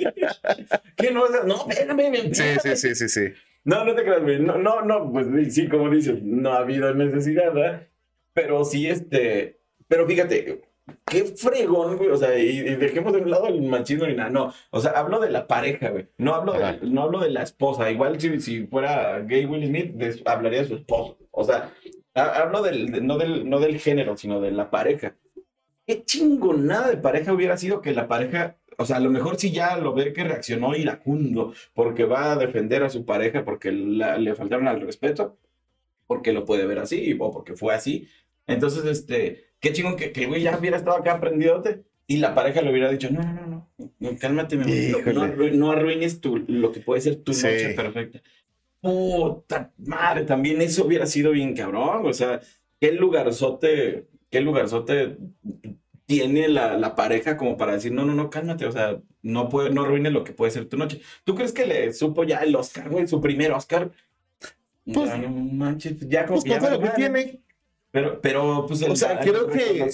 ¿Qué 0.96 1.12
no? 1.12 1.28
No, 1.46 1.68
espérame. 1.70 2.34
Sí, 2.34 2.44
sí, 2.64 2.76
sí, 2.76 2.96
sí, 2.96 3.10
sí. 3.10 3.34
No, 3.66 3.86
no 3.86 3.94
te 3.94 4.04
creas, 4.04 4.22
güey. 4.24 4.40
No, 4.40 4.58
no, 4.58 4.82
no, 4.82 5.12
pues 5.12 5.28
sí, 5.54 5.68
como 5.68 5.90
dices, 5.90 6.24
no 6.24 6.54
ha 6.54 6.60
habido 6.60 6.94
necesidad, 6.96 7.54
¿verdad? 7.54 7.88
Pero 8.34 8.66
sí, 8.66 8.88
este. 8.88 9.60
Pero 9.88 10.08
fíjate, 10.08 10.62
qué 11.06 11.24
fregón, 11.26 11.98
güey. 11.98 12.10
O 12.10 12.18
sea, 12.18 12.38
y, 12.38 12.60
y 12.60 12.76
dejemos 12.76 13.14
de 13.14 13.20
un 13.20 13.30
lado 13.30 13.48
el 13.48 13.62
machismo 13.62 14.06
ni 14.08 14.14
nada. 14.16 14.30
No, 14.30 14.54
o 14.72 14.80
sea, 14.80 14.92
hablo 14.92 15.20
de 15.20 15.30
la 15.30 15.48
pareja, 15.48 15.90
güey. 15.90 16.08
No 16.18 16.34
hablo, 16.36 16.54
de, 16.54 16.60
no 16.88 17.04
hablo 17.04 17.20
de 17.20 17.30
la 17.30 17.44
esposa. 17.44 17.90
Igual 17.92 18.20
si, 18.20 18.40
si 18.40 18.66
fuera 18.68 19.20
gay 19.22 19.46
Will 19.46 19.66
Smith, 19.68 19.92
de- 19.94 20.22
hablaría 20.26 20.62
de 20.62 20.68
su 20.68 20.76
esposo. 20.76 21.18
O 21.32 21.44
sea, 21.44 21.72
ha- 22.14 22.42
hablo 22.44 22.62
del, 22.64 22.92
de- 22.92 23.02
no, 23.02 23.18
del, 23.18 23.50
no 23.50 23.60
del 23.60 23.80
género, 23.80 24.18
sino 24.18 24.40
de 24.42 24.52
la 24.52 24.70
pareja. 24.70 25.16
Qué 25.86 26.04
chingonada 26.04 26.90
de 26.90 26.98
pareja 26.98 27.32
hubiera 27.34 27.58
sido 27.58 27.82
que 27.82 27.94
la 27.94 28.08
pareja. 28.08 28.58
O 28.78 28.86
sea, 28.86 28.98
a 28.98 29.00
lo 29.00 29.10
mejor 29.10 29.38
si 29.38 29.52
ya 29.52 29.78
lo 29.78 29.94
ve 29.94 30.14
que 30.14 30.24
reaccionó 30.24 30.76
iracundo 30.76 31.54
porque 31.74 32.06
va 32.06 32.32
a 32.34 32.36
defender 32.36 32.84
a 32.84 32.90
su 32.90 33.06
pareja 33.06 33.44
porque 33.46 33.72
la- 33.72 34.18
le 34.18 34.36
faltaron 34.36 34.68
al 34.68 34.82
respeto, 34.82 35.38
porque 36.06 36.32
lo 36.34 36.46
puede 36.46 36.66
ver 36.66 36.80
así 36.80 37.16
o 37.20 37.32
porque 37.32 37.56
fue 37.56 37.74
así. 37.74 38.08
Entonces, 38.48 38.86
este, 38.86 39.46
qué 39.60 39.74
chingón 39.74 39.96
que, 39.98 40.12
que 40.12 40.26
güey 40.26 40.42
ya 40.42 40.58
hubiera 40.58 40.78
estado 40.78 40.98
acá 40.98 41.14
aprendidote 41.14 41.84
y 42.08 42.18
la 42.18 42.34
pareja 42.34 42.62
le 42.62 42.72
hubiera 42.72 42.90
dicho, 42.90 43.10
no, 43.12 43.22
no, 43.22 43.46
no, 43.48 43.70
no, 44.00 44.18
cálmate, 44.18 44.56
mi 44.56 44.64
amor, 44.94 45.06
no, 45.08 45.14
no, 45.14 45.26
arru- 45.34 45.52
no 45.52 45.72
arruines 45.72 46.22
tu, 46.22 46.38
lo 46.48 46.72
que 46.72 46.80
puede 46.80 47.02
ser 47.02 47.18
tu 47.18 47.34
Sí. 47.34 47.44
noche 47.46 47.74
perfecta. 47.76 48.22
Puta 48.82 49.74
madre, 49.78 50.24
también 50.24 50.62
eso 50.62 50.86
hubiera 50.86 51.06
sido 51.06 51.32
bien 51.32 51.56
cabrón, 51.56 52.06
o 52.06 52.14
sea, 52.14 52.40
qué 52.80 52.92
lugarzote, 52.94 54.08
qué 54.30 54.40
lugarzote 54.40 55.18
tiene 56.06 56.48
la, 56.48 56.78
la 56.78 56.96
pareja 56.96 57.36
como 57.36 57.58
para 57.58 57.74
decir, 57.74 57.92
no, 57.92 58.06
no, 58.06 58.14
no, 58.14 58.30
cálmate, 58.30 58.66
o 58.66 58.72
sea, 58.72 59.02
no 59.24 59.50
puede, 59.50 59.72
no 59.72 59.82
arruines 59.84 60.14
lo 60.14 60.24
que 60.24 60.32
puede 60.32 60.52
ser 60.52 60.66
tu 60.70 60.78
noche. 60.78 61.02
¿Tú 61.26 61.36
crees 61.36 61.52
que 61.52 61.66
le 61.66 61.92
supo 61.92 62.24
ya 62.24 62.38
el 62.40 62.56
Oscar, 62.56 62.90
güey, 62.90 63.08
su 63.08 63.20
primer 63.20 63.52
Oscar? 63.52 63.92
Pues- 64.86 65.10
ya, 65.10 65.18
no 65.18 65.30
manches, 65.30 66.00
ya 66.08 66.26
como 66.26 66.40
Pues 66.40 66.46
que 66.46 66.62
ya 66.62 66.70
lo 66.70 66.80
tiene. 66.94 67.42
Pero, 67.98 68.22
pero, 68.22 68.66
pues, 68.68 68.82
el, 68.84 68.92
O 68.92 68.96
sea, 68.96 69.14
el 69.14 69.20
creo 69.32 69.48
que-. 69.48 69.90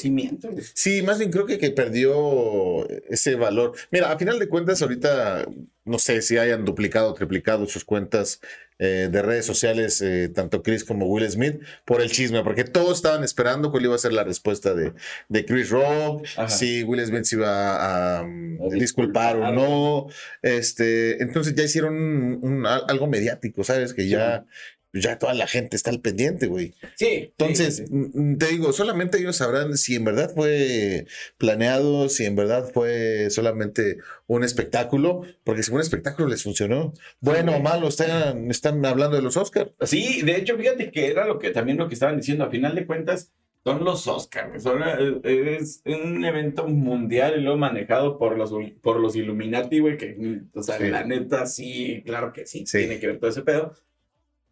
Sí, 0.74 1.02
más 1.04 1.20
bien 1.20 1.32
creo 1.32 1.46
que, 1.46 1.58
que 1.58 1.70
perdió 1.72 2.86
ese 3.10 3.36
valor. 3.36 3.72
Mira, 3.92 4.12
a 4.12 4.18
final 4.18 4.40
de 4.40 4.50
cuentas, 4.50 4.82
ahorita 4.82 5.46
no 5.86 6.00
sé 6.00 6.22
si 6.22 6.38
hayan 6.38 6.66
duplicado 6.66 7.10
o 7.12 7.14
triplicado 7.14 7.66
sus 7.68 7.84
cuentas 7.86 8.40
eh, 8.80 9.08
de 9.12 9.22
redes 9.22 9.46
sociales, 9.46 10.02
eh, 10.02 10.30
tanto 10.34 10.64
Chris 10.64 10.84
como 10.84 11.06
Will 11.06 11.30
Smith, 11.30 11.62
por 11.86 12.02
el 12.02 12.10
chisme, 12.12 12.44
porque 12.44 12.64
todos 12.64 12.98
estaban 12.98 13.24
esperando 13.24 13.70
cuál 13.72 13.84
iba 13.86 13.96
a 13.96 13.98
ser 13.98 14.12
la 14.14 14.24
respuesta 14.24 14.74
de, 14.74 14.94
de 15.30 15.46
Chris 15.46 15.70
Rock, 15.70 16.26
Ajá. 16.38 16.50
si 16.50 16.84
Will 16.84 17.06
Smith 17.06 17.24
se 17.26 17.36
iba 17.36 17.48
a, 17.76 18.20
a, 18.20 18.22
A 18.22 18.26
disculpar 18.72 19.38
o 19.38 19.52
no. 19.52 20.08
Este, 20.42 21.22
entonces 21.22 21.54
ya 21.56 21.64
hicieron 21.64 21.96
un- 21.96 22.40
un- 22.42 22.66
al- 22.66 22.84
algo 22.88 23.08
mediático, 23.08 23.64
¿sabes? 23.64 23.94
Que 23.94 24.08
ya, 24.08 24.46
ya 24.94 25.18
toda 25.18 25.34
la 25.34 25.48
gente 25.48 25.76
está 25.76 25.90
al 25.90 26.02
pendiente, 26.02 26.48
güey. 26.48 26.74
Sí. 26.96 27.34
Entonces, 27.38 27.78
sí, 27.78 27.86
sí. 27.88 27.94
mm, 27.94 28.38
te 28.38 28.48
digo, 28.48 28.72
solamente 28.74 29.18
ellos 29.18 29.36
sabrán 29.38 29.76
si 29.78 29.96
en 29.96 30.06
verdad 30.06 30.32
fue 30.34 31.06
planeado, 31.38 32.10
si 32.10 32.26
en 32.26 32.36
verdad 32.36 32.70
fue 32.74 33.30
solamente 33.30 33.98
un 34.28 34.44
espectáculo, 34.44 35.24
porque 35.44 35.63
si 35.63 35.70
fue 35.70 35.78
un 35.78 35.82
espectáculo 35.84 36.28
les 36.28 36.44
funcionó. 36.44 36.94
Bueno 37.20 37.56
o 37.56 37.60
malo, 37.60 37.88
están, 37.88 38.50
están 38.52 38.86
hablando 38.86 39.15
de 39.15 39.24
los 39.24 39.36
Oscars. 39.38 39.72
Sí, 39.82 40.22
de 40.22 40.36
hecho, 40.38 40.58
fíjate 40.58 40.91
que 40.91 41.08
era 41.08 41.26
lo 41.26 41.39
que 41.39 41.50
también 41.52 41.78
lo 41.78 41.88
que 41.88 41.96
estaban 41.96 42.17
diciendo. 42.17 42.44
A 42.46 42.50
final 42.52 42.76
de 42.76 42.86
cuentas, 42.86 43.32
son 43.65 43.84
los 43.84 44.08
Oscars. 44.08 44.62
Son, 44.62 44.82
eh, 44.84 45.58
es 45.60 45.82
un 45.86 46.24
evento 46.26 46.67
mundial 46.67 47.36
y 47.38 47.41
luego 47.41 47.58
manejado 47.58 48.17
por 48.20 48.38
los, 48.38 48.54
por 48.82 49.00
los 49.00 49.15
Illuminati, 49.15 49.80
güey. 49.80 49.98
Que, 49.98 50.15
mm, 50.17 50.58
o 50.58 50.62
sea, 50.63 50.78
Sí. 50.78 50.88
la 50.89 51.04
neta, 51.06 51.46
sí, 51.48 52.04
claro 52.06 52.34
que 52.34 52.46
sí, 52.46 52.65
Sí. 52.67 52.80
tiene 52.80 53.00
que 53.00 53.08
ver 53.08 53.20
todo 53.20 53.30
ese 53.30 53.41
pedo. 53.41 53.74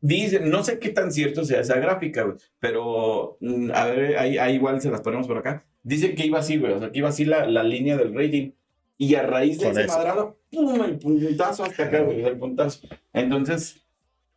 Dicen, 0.04 0.50
no 0.50 0.64
sé 0.64 0.80
qué 0.80 0.90
tan 0.90 1.12
cierto 1.12 1.46
sea 1.46 1.62
esa 1.62 1.76
gráfica, 1.80 2.24
güey, 2.24 2.38
pero 2.60 3.38
mm, 3.40 3.70
a 3.74 3.86
ver, 3.86 4.18
ahí, 4.18 4.38
ahí 4.40 4.56
igual 4.56 4.82
se 4.82 4.90
las 4.90 5.02
ponemos 5.02 5.28
por 5.28 5.38
acá. 5.38 5.64
Dicen 5.84 6.16
que 6.16 6.26
iba 6.26 6.40
así, 6.40 6.58
güey, 6.58 6.74
o 6.74 6.80
sea, 6.80 6.92
que 6.92 7.00
iba 7.00 7.10
así 7.10 7.24
la, 7.26 7.46
la 7.46 7.64
línea 7.64 7.98
del 7.98 8.14
rating. 8.16 8.52
Y 8.98 9.16
a 9.16 9.24
raíz 9.24 9.58
de 9.60 9.66
Con 9.66 9.72
ese 9.74 9.86
eso. 9.86 9.98
madrado, 9.98 10.38
¡pum! 10.52 10.84
El 10.84 11.00
puntazo 11.00 11.64
hasta 11.64 11.86
acá, 11.86 12.02
güey, 12.02 12.24
el 12.24 12.38
puntazo. 12.38 12.88
Entonces, 13.14 13.84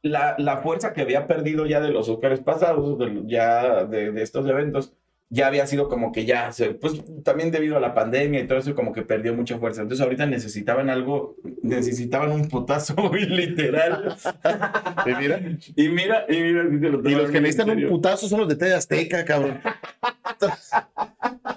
la, 0.03 0.37
la 0.39 0.59
fuerza 0.59 0.93
que 0.95 1.03
había 1.03 1.27
perdido 1.27 1.67
ya 1.67 1.81
de 1.81 1.91
los 1.91 2.09
Óscares 2.09 2.41
pasados, 2.41 2.99
de, 2.99 3.23
ya 3.27 3.85
de, 3.85 4.11
de 4.13 4.23
estos 4.23 4.47
eventos, 4.47 4.95
ya 5.35 5.49
había 5.49 5.67
sido 5.67 5.89
como 5.89 6.13
que 6.13 6.25
ya, 6.25 6.51
pues 6.81 7.03
también 7.25 7.51
debido 7.51 7.77
a 7.77 7.81
la 7.81 7.93
pandemia 7.93 8.39
y 8.41 8.47
todo 8.47 8.59
eso, 8.59 8.77
como 8.77 8.93
que 8.93 9.03
perdió 9.03 9.35
mucha 9.35 9.59
fuerza. 9.59 9.83
Entonces 9.83 10.05
ahorita 10.05 10.27
necesitaban 10.27 10.91
algo, 10.91 11.35
necesitaban 11.61 12.31
un 12.31 12.49
putazo 12.49 12.95
muy 13.11 13.27
literal. 13.27 14.17
Y 15.07 15.15
mira, 15.17 15.41
y 15.77 15.89
mira, 15.89 16.27
y 16.29 16.41
mira, 16.41 16.63
lo 16.65 17.11
y 17.11 17.15
los 17.15 17.31
que 17.31 17.41
necesitan 17.41 17.71
un 17.71 17.89
putazo 17.89 18.29
son 18.29 18.41
los 18.41 18.49
de 18.49 18.57
TV 18.57 18.75
Azteca, 18.75 19.25
cabrón. 19.25 19.61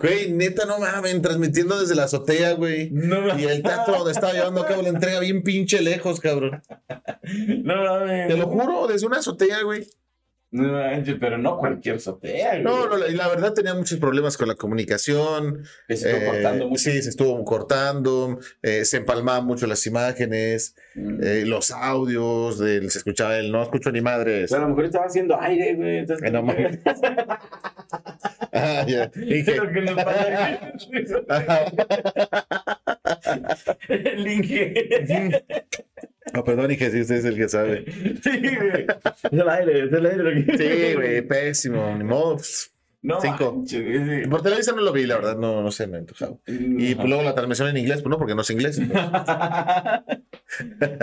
Güey, 0.01 0.31
neta, 0.31 0.65
no 0.65 0.79
mames, 0.79 1.21
transmitiendo 1.21 1.79
desde 1.79 1.95
la 1.95 2.03
azotea, 2.03 2.53
güey. 2.53 2.89
No, 2.91 3.37
Y 3.39 3.45
el 3.45 3.61
teatro 3.61 3.97
donde 3.97 4.11
estaba 4.11 4.33
llevando 4.33 4.61
a 4.61 4.65
cabo 4.65 4.81
la 4.81 4.89
entrega 4.89 5.19
bien 5.19 5.43
pinche 5.43 5.81
lejos, 5.81 6.19
cabrón. 6.19 6.61
no 7.63 7.83
mames. 7.83 8.27
Te 8.27 8.37
lo 8.37 8.47
juro, 8.47 8.87
desde 8.87 9.07
una 9.07 9.19
azotea, 9.19 9.61
güey. 9.63 9.87
No 10.49 10.71
manches, 10.71 11.17
pero 11.19 11.37
no 11.37 11.57
cualquier 11.57 11.99
güey. 12.61 12.63
No, 12.63 12.87
no, 12.87 12.95
la, 12.97 13.09
y 13.09 13.15
la 13.15 13.27
verdad 13.27 13.53
tenía 13.53 13.73
muchos 13.73 13.99
problemas 13.99 14.37
con 14.37 14.47
la 14.47 14.55
comunicación. 14.55 15.65
Se 15.89 15.93
está 15.95 16.11
eh, 16.17 16.25
cortando 16.25 16.69
mucho. 16.69 16.81
Sí, 16.81 17.01
se 17.01 17.09
estuvo 17.09 17.43
cortando, 17.43 18.39
eh, 18.61 18.85
se 18.85 18.97
empalmaban 18.97 19.45
mucho 19.45 19.67
las 19.67 19.85
imágenes, 19.87 20.73
Mm. 20.95 21.19
eh, 21.21 21.43
los 21.45 21.71
audios, 21.71 22.57
del, 22.59 22.89
se 22.91 22.99
escuchaba 22.99 23.37
el 23.37 23.51
no 23.51 23.61
escucho 23.61 23.91
ni 23.91 23.99
madres. 24.01 24.49
Pero 24.49 24.61
a 24.63 24.65
lo 24.65 24.69
mejor 24.69 24.85
estaba 24.85 25.05
haciendo 25.05 25.39
aire, 25.39 25.75
güey. 25.75 25.97
entonces- 25.99 26.27
Eh, 26.27 26.31
no. 26.31 26.41
Ah, 28.53 28.83
ya. 28.87 29.07
Dije, 29.13 29.55
Lo 29.55 29.69
que 29.71 29.81
nos 29.81 29.95
pasa 30.03 30.71
El 33.89 34.27
Inge. 34.27 35.45
Oh, 36.37 36.43
perdón, 36.43 36.67
dije, 36.69 36.89
sí, 36.91 37.01
usted 37.01 37.15
es 37.15 37.25
el 37.25 37.35
que 37.35 37.49
sabe. 37.49 37.85
Sí, 38.23 38.55
güey. 38.55 38.85
Es 39.23 39.33
el 39.33 39.49
aire, 39.49 39.85
es 39.85 39.93
el 39.93 40.05
aire. 40.05 40.57
Sí, 40.57 40.93
güey, 40.95 41.21
pésimo, 41.21 41.95
ni 41.97 42.03
modo. 42.03 42.35
pues. 42.35 42.71
No, 43.03 43.21
Cinco. 43.21 43.53
manches, 43.53 44.23
sí. 44.23 44.27
Por 44.29 44.41
Televisa 44.41 44.73
no 44.73 44.81
lo 44.81 44.91
vi, 44.91 45.05
la 45.05 45.15
verdad, 45.15 45.37
no, 45.37 45.61
no 45.61 45.71
sé, 45.71 45.87
me 45.87 45.99
antojaba. 45.99 46.35
Y 46.47 46.95
pues, 46.95 47.07
luego 47.07 47.23
la 47.23 47.35
transmisión 47.35 47.69
en 47.69 47.77
inglés, 47.77 48.01
pues 48.01 48.09
no, 48.09 48.17
porque 48.17 48.35
no 48.35 48.43
sé 48.43 48.53
inglés. 48.53 48.81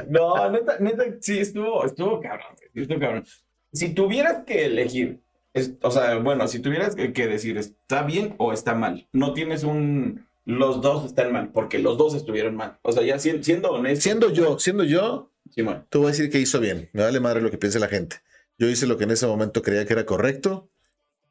No, 0.09 0.51
neta, 0.51 0.77
neta, 0.81 1.05
sí, 1.21 1.39
estuvo, 1.39 1.85
estuvo 1.85 2.21
cabrón, 2.21 2.55
estuvo 2.75 2.99
cabrón. 2.99 3.25
Si 3.73 3.91
tuvieras 3.95 4.45
que 4.45 4.67
elegir, 4.67 5.21
es- 5.53 5.75
o 5.83 5.91
sea, 5.91 6.17
bueno, 6.17 6.49
si 6.49 6.61
tuvieras 6.61 6.95
que, 6.97 7.13
que 7.13 7.27
decir 7.27 7.59
está 7.59 8.03
bien 8.03 8.35
o 8.39 8.53
está 8.53 8.75
mal, 8.75 9.07
no 9.13 9.33
tienes 9.35 9.65
un, 9.65 10.27
los 10.45 10.81
dos 10.83 11.05
están 11.07 11.33
mal, 11.33 11.51
porque 11.53 11.79
los 11.79 11.97
dos 11.99 12.15
estuvieron 12.15 12.55
mal. 12.57 12.79
O 12.83 12.93
sea, 12.93 13.03
ya 13.03 13.19
si- 13.19 13.43
siendo 13.43 13.71
honesto. 13.73 14.03
Siendo 14.03 14.31
yo, 14.31 14.59
siendo 14.59 14.85
yo, 14.85 15.31
Simón. 15.51 15.87
tú 15.91 16.01
voy 16.01 16.09
a 16.09 16.11
decir 16.13 16.31
que 16.31 16.39
hizo 16.39 16.61
bien. 16.61 16.91
Me 16.93 17.03
vale 17.03 17.21
madre 17.21 17.41
lo 17.41 17.51
que 17.51 17.59
piense 17.59 17.79
la 17.79 17.89
gente. 17.89 18.17
Yo 18.59 18.69
hice 18.69 18.87
lo 18.87 18.97
que 18.99 19.05
en 19.05 19.11
ese 19.13 19.27
momento 19.27 19.63
creía 19.63 19.85
que 19.87 19.93
era 19.95 20.05
correcto 20.07 20.69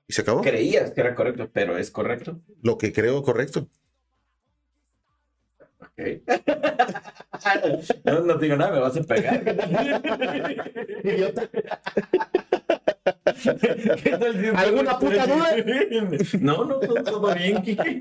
y 0.08 0.14
se 0.14 0.22
acabó. 0.22 0.42
Creías 0.42 0.92
que 0.92 1.02
era 1.02 1.16
correcto, 1.16 1.50
pero 1.54 1.78
es 1.78 1.90
correcto. 1.92 2.40
Lo 2.62 2.78
que 2.78 2.92
creo 2.92 3.22
correcto. 3.24 3.68
Ok. 5.80 6.22
No, 8.04 8.20
no 8.22 8.38
te 8.38 8.46
digo 8.46 8.58
nada, 8.58 8.72
me 8.72 8.80
vas 8.80 8.96
a 8.98 9.04
pegar. 9.04 9.44
Idiota. 11.04 11.50
¿Qué 14.04 14.18
tal 14.18 14.40
si- 14.40 14.48
¿Alguna 14.56 15.00
puta 15.00 15.28
duda? 15.28 15.56
No, 16.40 16.66
no, 16.66 16.80
todo 16.80 17.34
bien, 17.36 17.62
Kike. 17.62 18.00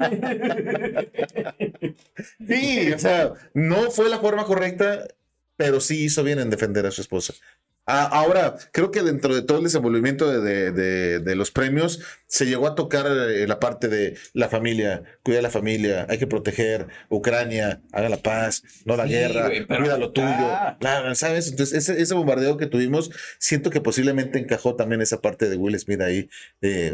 Sí, 2.46 2.92
o 2.92 2.98
sea, 2.98 3.32
no 3.54 3.90
fue 3.90 4.08
la 4.08 4.18
forma 4.18 4.44
correcta, 4.44 5.06
pero 5.56 5.80
sí 5.80 6.04
hizo 6.04 6.22
bien 6.22 6.38
en 6.38 6.50
defender 6.50 6.86
a 6.86 6.90
su 6.90 7.00
esposa. 7.00 7.34
Ah, 7.84 8.04
ahora, 8.12 8.56
creo 8.70 8.92
que 8.92 9.02
dentro 9.02 9.34
de 9.34 9.42
todo 9.42 9.58
el 9.58 9.64
desenvolvimiento 9.64 10.30
de, 10.30 10.40
de- 10.40 10.70
de- 10.70 11.18
de 11.18 11.34
los 11.34 11.50
premios, 11.50 12.00
se 12.26 12.46
llegó 12.46 12.68
a 12.68 12.76
tocar 12.76 13.06
eh, 13.08 13.44
la 13.48 13.58
parte 13.58 13.88
de 13.88 14.16
la 14.34 14.48
familia, 14.48 15.02
cuida 15.24 15.40
a 15.40 15.42
la 15.42 15.50
familia, 15.50 16.06
hay 16.08 16.18
que 16.18 16.28
proteger 16.28 16.86
Ucrania, 17.08 17.80
haga 17.92 18.08
la 18.08 18.18
paz, 18.18 18.62
no 18.84 18.96
la 18.96 19.06
Sí, 19.08 19.10
guerra, 19.14 19.50
cuida 19.66 19.98
lo 19.98 20.12
tuyo. 20.12 20.26
ah. 20.28 20.76
Claro, 20.78 21.12
¿sabes? 21.16 21.50
Entonces, 21.50 21.76
ese, 21.88 22.00
ese 22.00 22.14
bombardeo 22.14 22.56
que 22.56 22.66
tuvimos, 22.66 23.10
siento 23.40 23.68
que 23.70 23.80
posiblemente 23.80 24.38
encajó 24.38 24.76
también 24.76 25.00
esa 25.02 25.20
parte 25.20 25.48
de 25.48 25.56
Will 25.56 25.76
Smith 25.78 26.00
ahí. 26.02 26.28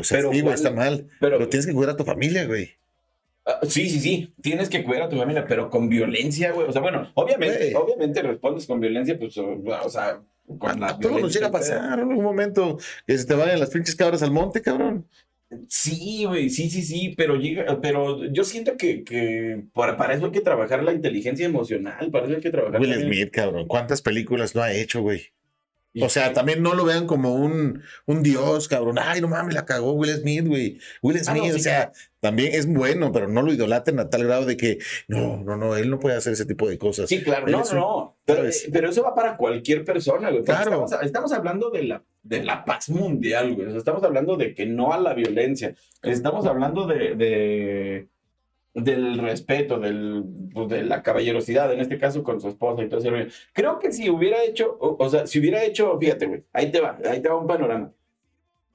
o 0.00 0.04
sea, 0.04 0.18
Pero 0.18 0.32
sí, 0.32 0.38
está 0.48 0.70
mal, 0.70 1.06
Pero- 1.20 1.36
pero 1.36 1.48
tienes 1.50 1.66
que 1.66 1.74
cuidar 1.74 1.94
a 1.94 1.96
tu 1.98 2.04
familia, 2.04 2.46
güey. 2.46 2.70
Ah, 3.44 3.60
Sí, 3.68 3.90
sí, 3.90 4.00
sí. 4.00 4.32
Tienes 4.40 4.70
que 4.70 4.82
cuidar 4.84 5.02
a 5.04 5.08
tu 5.10 5.18
familia, 5.18 5.44
pero 5.46 5.68
con 5.68 5.90
violencia, 5.90 6.50
güey. 6.52 6.66
O 6.66 6.72
sea, 6.72 6.80
bueno, 6.80 7.10
obviamente, 7.14 7.74
obviamente 7.76 8.22
respondes 8.22 8.66
con 8.66 8.80
violencia, 8.80 9.18
pues, 9.18 9.36
o, 9.36 9.58
o 9.84 9.90
sea, 9.90 10.20
con 10.58 10.80
la 10.80 10.88
A 10.88 10.98
todos 10.98 11.20
nos 11.20 11.32
llega 11.32 11.48
a 11.48 11.52
pasar 11.52 11.98
en 11.98 12.08
un 12.08 12.22
momento 12.22 12.78
que 13.06 13.18
se 13.18 13.26
te 13.26 13.34
vayan 13.34 13.60
las 13.60 13.70
pinches 13.70 13.94
cabras 13.94 14.22
al 14.22 14.30
monte, 14.30 14.62
cabrón. 14.62 15.06
Sí, 15.66 16.24
güey, 16.26 16.50
sí, 16.50 16.68
sí, 16.68 16.82
sí, 16.82 17.14
pero 17.16 17.36
llega, 17.36 17.80
pero 17.80 18.24
yo 18.26 18.44
siento 18.44 18.76
que, 18.76 19.02
que 19.02 19.62
para, 19.72 19.96
para 19.96 20.14
eso 20.14 20.26
hay 20.26 20.32
que 20.32 20.42
trabajar 20.42 20.82
la 20.82 20.92
inteligencia 20.92 21.46
emocional, 21.46 22.10
para 22.10 22.26
eso 22.26 22.36
hay 22.36 22.42
que 22.42 22.50
trabajar. 22.50 22.80
Will 22.80 23.00
Smith, 23.00 23.30
cabrón. 23.30 23.66
¿Cuántas 23.66 24.02
películas 24.02 24.54
no 24.54 24.62
ha 24.62 24.72
hecho, 24.72 25.00
güey? 25.00 25.22
O 26.00 26.08
sea, 26.08 26.32
también 26.32 26.62
no 26.62 26.74
lo 26.74 26.84
vean 26.84 27.06
como 27.06 27.34
un, 27.34 27.82
un 28.06 28.22
dios, 28.22 28.68
cabrón. 28.68 28.98
Ay, 29.00 29.20
no 29.20 29.26
mames, 29.28 29.54
la 29.54 29.64
cagó 29.64 29.92
Will 29.94 30.12
Smith, 30.14 30.46
güey. 30.46 30.78
Will 31.02 31.16
Ah, 31.26 31.34
no, 31.34 31.40
Smith, 31.40 31.52
sí, 31.54 31.58
o 31.58 31.62
sea, 31.62 31.92
también 32.20 32.54
es 32.54 32.66
bueno, 32.66 33.10
pero 33.10 33.26
no 33.26 33.42
lo 33.42 33.52
idolatren 33.52 33.98
a 33.98 34.08
tal 34.08 34.24
grado 34.24 34.44
de 34.46 34.56
que 34.56 34.78
no, 35.08 35.38
no, 35.38 35.56
no, 35.56 35.76
él 35.76 35.90
no 35.90 35.98
puede 35.98 36.16
hacer 36.16 36.34
ese 36.34 36.46
tipo 36.46 36.68
de 36.68 36.78
cosas. 36.78 37.08
Sí, 37.08 37.22
claro, 37.22 37.46
Él 37.46 37.52
no, 37.52 37.62
un- 37.62 37.74
no, 37.74 38.16
pero, 38.24 38.38
¿sabes? 38.40 38.68
pero 38.72 38.90
eso 38.90 39.02
va 39.02 39.14
para 39.14 39.36
cualquier 39.36 39.84
persona, 39.84 40.30
güey. 40.30 40.44
Claro. 40.44 40.84
Estamos, 40.84 41.04
estamos 41.04 41.32
hablando 41.32 41.70
de 41.70 41.82
la, 41.84 42.02
de 42.22 42.44
la 42.44 42.64
paz 42.64 42.90
mundial, 42.90 43.54
güey. 43.54 43.66
O 43.66 43.70
sea, 43.70 43.78
estamos 43.78 44.02
hablando 44.04 44.36
de 44.36 44.54
que 44.54 44.66
no 44.66 44.92
a 44.92 44.98
la 45.00 45.14
violencia. 45.14 45.74
Estamos 46.02 46.46
hablando 46.46 46.86
de, 46.86 47.14
de- 47.16 48.08
del 48.84 49.18
respeto, 49.18 49.78
del, 49.78 50.24
pues, 50.52 50.68
de 50.68 50.82
la 50.84 51.02
caballerosidad, 51.02 51.72
en 51.72 51.80
este 51.80 51.98
caso 51.98 52.22
con 52.22 52.40
su 52.40 52.48
esposa 52.48 52.82
y 52.82 52.88
todo 52.88 53.00
ese 53.00 53.10
rollo. 53.10 53.26
Creo 53.52 53.78
que 53.78 53.92
si 53.92 54.08
hubiera 54.10 54.42
hecho, 54.44 54.76
o, 54.80 54.96
o 55.02 55.08
sea, 55.08 55.26
si 55.26 55.38
hubiera 55.38 55.62
hecho, 55.64 55.98
fíjate, 55.98 56.26
güey, 56.26 56.44
ahí 56.52 56.70
te 56.70 56.80
va, 56.80 56.98
ahí 57.10 57.20
te 57.20 57.28
va 57.28 57.36
un 57.36 57.46
panorama. 57.46 57.92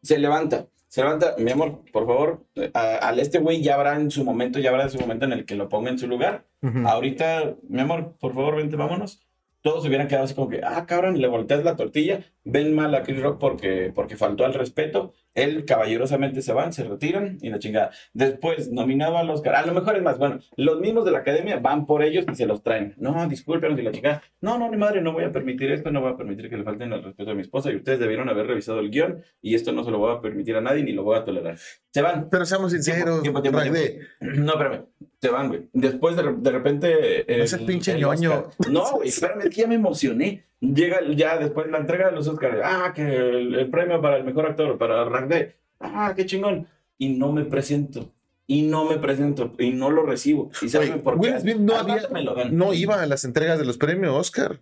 Se 0.01 0.17
levanta, 0.17 0.67
se 0.87 1.01
levanta, 1.01 1.35
mi 1.37 1.51
amor, 1.51 1.81
por 1.91 2.05
favor, 2.05 2.45
a- 2.73 2.97
al 3.07 3.19
este 3.19 3.39
güey 3.39 3.61
ya 3.61 3.75
habrá 3.75 3.95
en 3.95 4.11
su 4.11 4.23
momento, 4.23 4.59
ya 4.59 4.69
habrá 4.69 4.83
en 4.83 4.89
su 4.89 4.99
momento 4.99 5.25
en 5.25 5.33
el 5.33 5.45
que 5.45 5.55
lo 5.55 5.69
ponga 5.69 5.89
en 5.89 5.97
su 5.99 6.07
lugar. 6.07 6.45
Ujú. 6.61 6.87
Ahorita, 6.87 7.55
mi 7.69 7.79
amor, 7.81 8.15
por 8.19 8.33
favor, 8.33 8.57
vente, 8.57 8.75
vámonos. 8.75 9.21
Todos 9.61 9.85
hubieran 9.85 10.07
quedado 10.09 10.25
así 10.25 10.33
como 10.35 10.49
que, 10.49 10.59
ah, 10.61 10.85
cabrón, 10.85 11.21
le 11.21 11.27
volteas 11.29 11.63
la 11.63 11.77
tortilla, 11.77 12.19
ven 12.43 12.75
mal 12.75 12.93
a 12.95 13.03
Chris 13.03 13.21
Rock 13.21 13.39
porque, 13.39 13.91
porque 13.93 14.17
faltó 14.17 14.45
al 14.45 14.53
respeto. 14.53 15.13
Él 15.33 15.65
caballerosamente 15.65 16.41
se 16.41 16.53
van, 16.53 16.73
se 16.73 16.83
retiran 16.83 17.37
y 17.41 17.49
la 17.49 17.57
chingada. 17.59 17.91
Después, 18.13 18.71
nominado 18.71 19.17
al 19.17 19.29
Oscar, 19.29 19.55
a 19.55 19.65
lo 19.65 19.73
mejor 19.73 19.95
es 19.95 20.03
más, 20.03 20.19
bueno, 20.19 20.39
los 20.57 20.79
mismos 20.79 21.05
de 21.05 21.11
la 21.11 21.19
academia 21.19 21.57
van 21.57 21.87
por 21.87 22.03
ellos 22.03 22.25
y 22.31 22.35
se 22.35 22.45
los 22.45 22.61
traen. 22.61 22.93
No, 22.97 23.27
discúlpenos 23.27 23.79
y 23.79 23.81
la 23.81 23.91
chingada. 23.91 24.21
No, 24.41 24.57
no, 24.59 24.69
mi 24.69 24.77
madre, 24.77 25.01
no 25.01 25.11
voy 25.11 25.23
a 25.23 25.31
permitir 25.31 25.71
esto, 25.71 25.89
no 25.91 26.01
voy 26.01 26.11
a 26.11 26.17
permitir 26.17 26.49
que 26.49 26.57
le 26.57 26.63
falten 26.63 26.93
al 26.93 27.03
respeto 27.03 27.31
a 27.31 27.33
mi 27.33 27.41
esposa 27.41 27.71
y 27.71 27.77
ustedes 27.77 27.99
debieron 27.99 28.29
haber 28.29 28.47
revisado 28.47 28.79
el 28.79 28.91
guion 28.91 29.23
y 29.41 29.55
esto 29.55 29.71
no 29.71 29.83
se 29.83 29.91
lo 29.91 29.97
voy 29.97 30.15
a 30.15 30.21
permitir 30.21 30.55
a 30.55 30.61
nadie 30.61 30.83
ni 30.83 30.91
lo 30.91 31.03
voy 31.03 31.17
a 31.17 31.25
tolerar. 31.25 31.57
Se 31.91 32.01
van. 32.01 32.29
Pero 32.29 32.45
seamos 32.45 32.71
sinceros, 32.71 33.21
Tiempo, 33.21 33.41
tiempo, 33.41 33.61
tiempo, 33.61 33.79
No, 34.19 34.53
espérame. 34.53 34.85
Se 35.21 35.29
van, 35.29 35.47
güey. 35.47 35.69
Después 35.73 36.15
de, 36.15 36.23
de 36.37 36.51
repente. 36.51 37.25
No 37.39 37.47
seas 37.47 37.61
pinche 37.61 37.97
ñoño. 37.97 38.49
No, 38.69 38.91
güey, 38.93 39.09
espérame, 39.09 39.41
es 39.43 39.49
que 39.49 39.61
ya 39.61 39.67
me 39.67 39.75
emocioné. 39.75 40.45
Llega 40.63 40.99
ya 41.13 41.37
después 41.37 41.69
la 41.69 41.79
entrega 41.79 42.05
de 42.09 42.13
los 42.15 42.27
Oscars. 42.27 42.57
Ah, 42.63 42.93
que 42.95 43.01
el, 43.03 43.55
el 43.55 43.69
premio 43.69 44.01
para 44.01 44.17
el 44.17 44.23
mejor 44.23 44.45
actor, 44.45 44.77
para 44.77 45.03
Ragde. 45.05 45.57
Ah, 45.79 46.13
qué 46.15 46.25
chingón. 46.25 46.67
Y 46.97 47.09
no 47.09 47.31
me 47.33 47.43
presento. 47.43 48.11
Y 48.47 48.61
no 48.61 48.85
me 48.85 48.97
presento. 48.97 49.53
Y 49.59 49.71
no 49.71 49.89
lo 49.89 50.05
recibo. 50.05 50.51
¿Y 50.61 50.69
saben 50.69 50.89
Güey, 50.89 51.01
por 51.01 51.19
qué? 51.19 51.29
Will 51.31 51.39
Smith 51.41 51.57
no 51.57 51.75
había- 51.75 52.07
no 52.51 52.73
iba 52.73 53.01
a 53.01 53.05
las 53.07 53.25
entregas 53.25 53.59
de 53.59 53.65
los 53.65 53.77
premios 53.77 54.15
Oscar. 54.15 54.61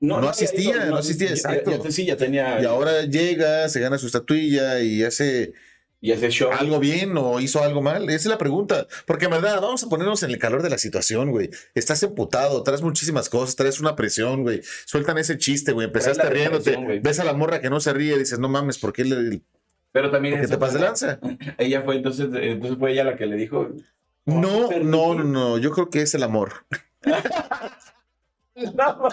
no 0.00 0.18
asistía, 0.28 0.84
no 0.86 0.96
asistía, 0.98 1.28
ya- 1.28 1.34
exacto. 1.34 1.82
ya- 1.84 1.90
sí, 1.90 2.06
ya 2.06 2.16
tenía. 2.16 2.60
Y 2.62 2.64
ahora 2.64 3.02
llega, 3.02 3.68
se 3.68 3.80
gana 3.80 3.98
su 3.98 4.06
estatuilla 4.06 4.80
y 4.80 5.02
hace 5.02 5.52
Y 6.00 6.12
ese 6.12 6.30
show. 6.30 6.50
algo 6.52 6.78
bien 6.78 7.16
o 7.18 7.40
hizo 7.40 7.60
algo 7.62 7.82
mal. 7.82 8.04
Esa 8.08 8.14
es 8.16 8.26
la 8.26 8.38
pregunta. 8.38 8.86
Porque 9.04 9.24
en 9.24 9.32
verdad, 9.32 9.60
vamos 9.60 9.82
a 9.82 9.88
ponernos 9.88 10.22
en 10.22 10.30
el 10.30 10.38
calor 10.38 10.62
de 10.62 10.70
la 10.70 10.78
situación, 10.78 11.30
güey. 11.32 11.50
Estás 11.74 12.02
emputado, 12.04 12.62
traes 12.62 12.82
muchísimas 12.82 13.28
cosas, 13.28 13.56
traes 13.56 13.80
una 13.80 13.96
presión, 13.96 14.42
güey. 14.44 14.60
Sueltan 14.86 15.18
ese 15.18 15.38
chiste, 15.38 15.72
güey. 15.72 15.86
Empezaste 15.88 16.28
riéndote. 16.30 16.76
güey. 16.76 17.00
Ves 17.00 17.18
a 17.18 17.24
la 17.24 17.32
morra 17.32 17.60
que 17.60 17.68
no 17.70 17.80
se 17.80 17.92
ríe, 17.92 18.16
dices, 18.16 18.38
no 18.38 18.48
mames, 18.48 18.78
¿por 18.78 18.92
qué, 18.92 19.04
le- 19.04 19.42
Pero 19.90 20.10
también. 20.10 20.34
eso 20.34 20.56
te 20.56 20.64
de 20.64 20.70
fue- 20.70 20.80
lanza? 20.80 21.18
Ella 21.58 21.82
fue 21.82 21.96
entonces. 21.96 22.28
Entonces 22.32 22.78
fue 22.78 22.92
ella 22.92 23.02
la 23.04 23.16
que 23.16 23.26
le 23.26 23.34
dijo. 23.36 23.68
No, 24.24 24.70
no, 24.82 25.14
no, 25.14 25.24
no. 25.24 25.58
Yo 25.58 25.72
creo 25.72 25.90
que 25.90 26.02
es 26.02 26.14
el 26.14 26.22
amor. 26.22 26.64
No, 28.74 29.08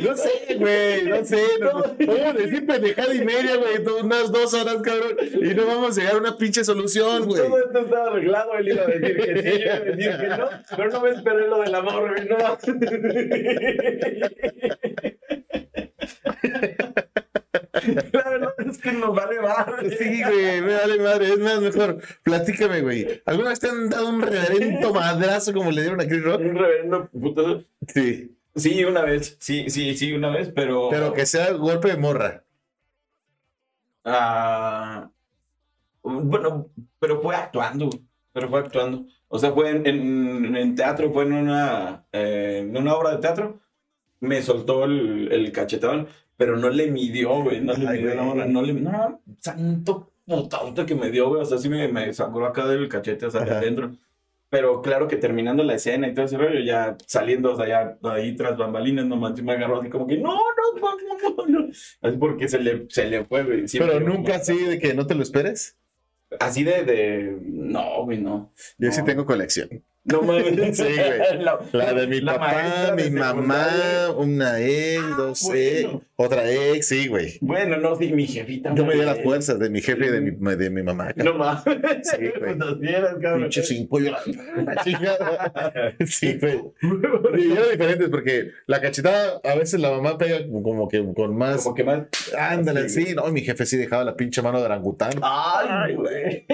No 0.00 0.16
sé, 0.16 0.56
güey, 0.58 1.04
no 1.04 1.24
sé. 1.24 1.42
No, 1.60 1.72
vamos 1.72 2.26
a 2.26 2.32
decir 2.32 2.66
pendejada 2.66 3.14
y 3.14 3.24
media, 3.24 3.56
güey, 3.56 3.76
unas 4.02 4.32
dos 4.32 4.54
horas, 4.54 4.76
cabrón, 4.82 5.16
y 5.20 5.54
no 5.54 5.66
vamos 5.66 5.96
a 5.96 6.00
llegar 6.00 6.16
a 6.16 6.18
una 6.18 6.36
pinche 6.38 6.64
solución, 6.64 7.26
güey. 7.26 7.42
Todo 7.42 7.58
esto 7.58 7.78
estaba 7.78 8.06
arreglado, 8.06 8.54
él 8.54 8.68
iba 8.68 8.82
a 8.82 8.86
decir 8.86 9.16
que 9.16 9.42
sí, 9.42 9.58
yo 9.58 9.64
iba 9.64 9.74
a 9.74 9.80
decir 9.80 10.18
que 10.18 10.28
no, 10.28 10.48
pero 10.76 10.90
no 10.90 11.00
me 11.02 11.10
esperé 11.10 11.48
lo 11.48 11.60
del 11.60 11.74
amor, 11.74 12.10
güey, 12.10 12.28
no. 12.28 12.38
La 18.12 18.30
verdad 18.30 18.54
es 18.66 18.78
que 18.78 18.92
nos 18.92 19.14
vale 19.14 19.40
madre. 19.40 19.96
Sí, 19.96 20.22
güey, 20.22 20.62
me 20.62 20.74
vale 20.74 20.98
madre, 21.00 21.28
es 21.28 21.38
más 21.38 21.60
mejor. 21.60 21.98
Platícame, 22.22 22.80
güey. 22.80 23.22
¿Alguna 23.26 23.50
vez 23.50 23.60
te 23.60 23.68
han 23.68 23.90
dado 23.90 24.08
un 24.08 24.22
reverendo 24.22 24.94
madrazo 24.94 25.52
como 25.52 25.70
le 25.70 25.82
dieron 25.82 26.00
a 26.00 26.06
Chris 26.06 26.22
Rock? 26.22 26.40
Un 26.40 26.56
reverendo 26.56 27.10
putazo. 27.10 27.64
Sí, 27.92 28.34
Sí, 28.56 28.84
una 28.84 29.02
vez, 29.02 29.36
sí, 29.40 29.68
sí, 29.70 29.96
sí, 29.96 30.12
una 30.12 30.30
vez, 30.30 30.50
pero... 30.54 30.88
pero 30.90 31.12
que 31.12 31.26
sea 31.26 31.52
golpe 31.52 31.88
de 31.88 31.96
morra. 31.96 32.44
Ah, 34.04 35.10
bueno, 36.02 36.70
pero 36.98 37.20
fue 37.22 37.34
actuando, 37.36 37.90
pero 38.32 38.48
fue 38.50 38.60
actuando. 38.60 39.06
O 39.28 39.38
sea, 39.38 39.52
fue 39.52 39.70
en, 39.70 39.86
en- 39.86 40.56
en 40.56 40.74
teatro, 40.76 41.12
fue 41.12 41.24
en 41.24 41.32
una, 41.34 42.06
eh, 42.12 42.60
en 42.68 42.76
una 42.76 42.94
obra 42.94 43.12
de 43.12 43.18
teatro. 43.18 43.60
Me 44.20 44.42
soltó 44.42 44.84
el, 44.84 45.32
el 45.32 45.52
cachetón, 45.52 46.08
pero 46.36 46.56
no 46.56 46.70
le 46.70 46.90
midió, 46.90 47.42
güey. 47.42 47.60
No 47.62 47.74
le 47.74 47.88
Ay, 47.88 47.98
midió 48.00 48.14
la 48.16 48.22
morra, 48.24 48.46
no 48.46 48.62
le 48.62 48.74
No, 48.74 49.22
santo 49.40 50.12
putazote 50.26 50.86
que 50.86 50.94
me 50.96 51.10
dio, 51.10 51.28
güey. 51.30 51.42
O 51.42 51.46
sea, 51.46 51.58
sí 51.58 51.68
me, 51.68 51.88
me 51.88 52.12
sangró 52.14 52.46
acá 52.46 52.66
del 52.66 52.88
cachete, 52.88 53.26
o 53.26 53.30
sea, 53.30 53.42
adentro. 53.42 53.92
Pero 54.54 54.82
claro 54.82 55.08
que 55.08 55.16
terminando 55.16 55.64
la 55.64 55.74
escena 55.74 56.06
y 56.06 56.14
todo 56.14 56.26
ese 56.26 56.38
rollo, 56.38 56.60
ya 56.60 56.96
saliendo, 57.08 57.56
sea, 57.56 57.66
ya 57.66 57.98
ahí 58.08 58.36
tras 58.36 58.56
bambalinas, 58.56 59.04
nomás 59.04 59.42
me 59.42 59.52
agarró 59.52 59.80
así 59.80 59.90
como 59.90 60.06
que, 60.06 60.16
no, 60.16 60.30
no, 60.32 60.80
no, 60.80 61.46
no. 61.48 61.68
Así 62.02 62.16
porque 62.18 62.46
se 62.46 62.60
le, 62.60 62.86
se 62.88 63.04
le 63.06 63.24
fue, 63.24 63.42
güey. 63.42 63.64
Pero 63.76 63.98
nunca 63.98 64.36
así 64.36 64.56
de 64.56 64.78
que 64.78 64.94
no 64.94 65.08
te 65.08 65.16
lo 65.16 65.24
esperes. 65.24 65.76
Así 66.38 66.62
de, 66.62 66.84
de, 66.84 67.36
no, 67.42 68.04
güey, 68.04 68.18
no. 68.18 68.52
Yo 68.78 68.92
sí 68.92 69.02
tengo 69.02 69.26
colección. 69.26 69.82
No 70.04 70.22
mames. 70.22 70.44
Sí, 70.76 70.84
güey. 70.84 71.38
La, 71.42 71.58
La 71.72 71.92
de 71.92 72.06
mi 72.06 72.20
la 72.20 72.34
papá, 72.38 72.94
de 72.94 73.10
mi 73.10 73.10
mamá, 73.10 73.66
una 74.16 74.60
ex, 74.60 75.02
Ah, 75.02 75.14
dos 75.18 75.42
bueno. 75.42 76.02
Otra 76.16 76.48
ex, 76.50 76.86
sí, 76.88 77.08
güey. 77.08 77.38
Bueno, 77.40 77.76
no, 77.78 77.96
sí, 77.96 78.12
mi 78.12 78.26
jefita. 78.26 78.72
Yo 78.74 78.84
me 78.86 78.94
di 78.94 79.02
las 79.02 79.20
fuerzas 79.20 79.58
de 79.58 79.68
mi 79.70 79.80
jefe 79.80 80.06
y 80.06 80.10
de 80.10 80.20
mi, 80.20 80.56
de 80.56 80.70
mi 80.70 80.82
mamá. 80.82 81.12
No 81.16 81.34
mames. 81.34 81.64
Sí, 82.02 82.30
güey. 82.38 82.54
Nos 82.56 82.80
dieras, 82.80 83.14
cabrón. 83.20 83.42
Pinche 83.42 83.62
sin 83.64 83.88
pollo. 83.88 84.12
la- 84.12 84.62
la 84.74 84.84
chingada. 84.84 85.94
Sí, 86.06 86.38
güey. 86.40 86.60
Y 87.36 87.52
eran 87.52 87.64
diferentes 87.72 88.08
porque 88.10 88.50
la 88.66 88.80
cachetada 88.80 89.40
a 89.42 89.54
veces 89.56 89.80
la 89.80 89.90
mamá 89.90 90.16
pega 90.18 90.38
como 90.48 90.88
que 90.88 91.04
con 91.14 91.36
más. 91.36 91.62
Como 91.64 91.74
que 91.74 91.82
más. 91.84 92.02
Ándale, 92.38 92.88
Sí, 92.88 93.06
sí, 93.06 93.14
no, 93.14 93.26
mi 93.32 93.40
jefe 93.40 93.66
sí 93.66 93.76
dejaba 93.76 94.04
la 94.04 94.14
pinche 94.16 94.40
mano 94.40 94.58
de 94.60 94.66
orangután. 94.66 95.12
Ay, 95.22 95.94
güey. 95.96 96.46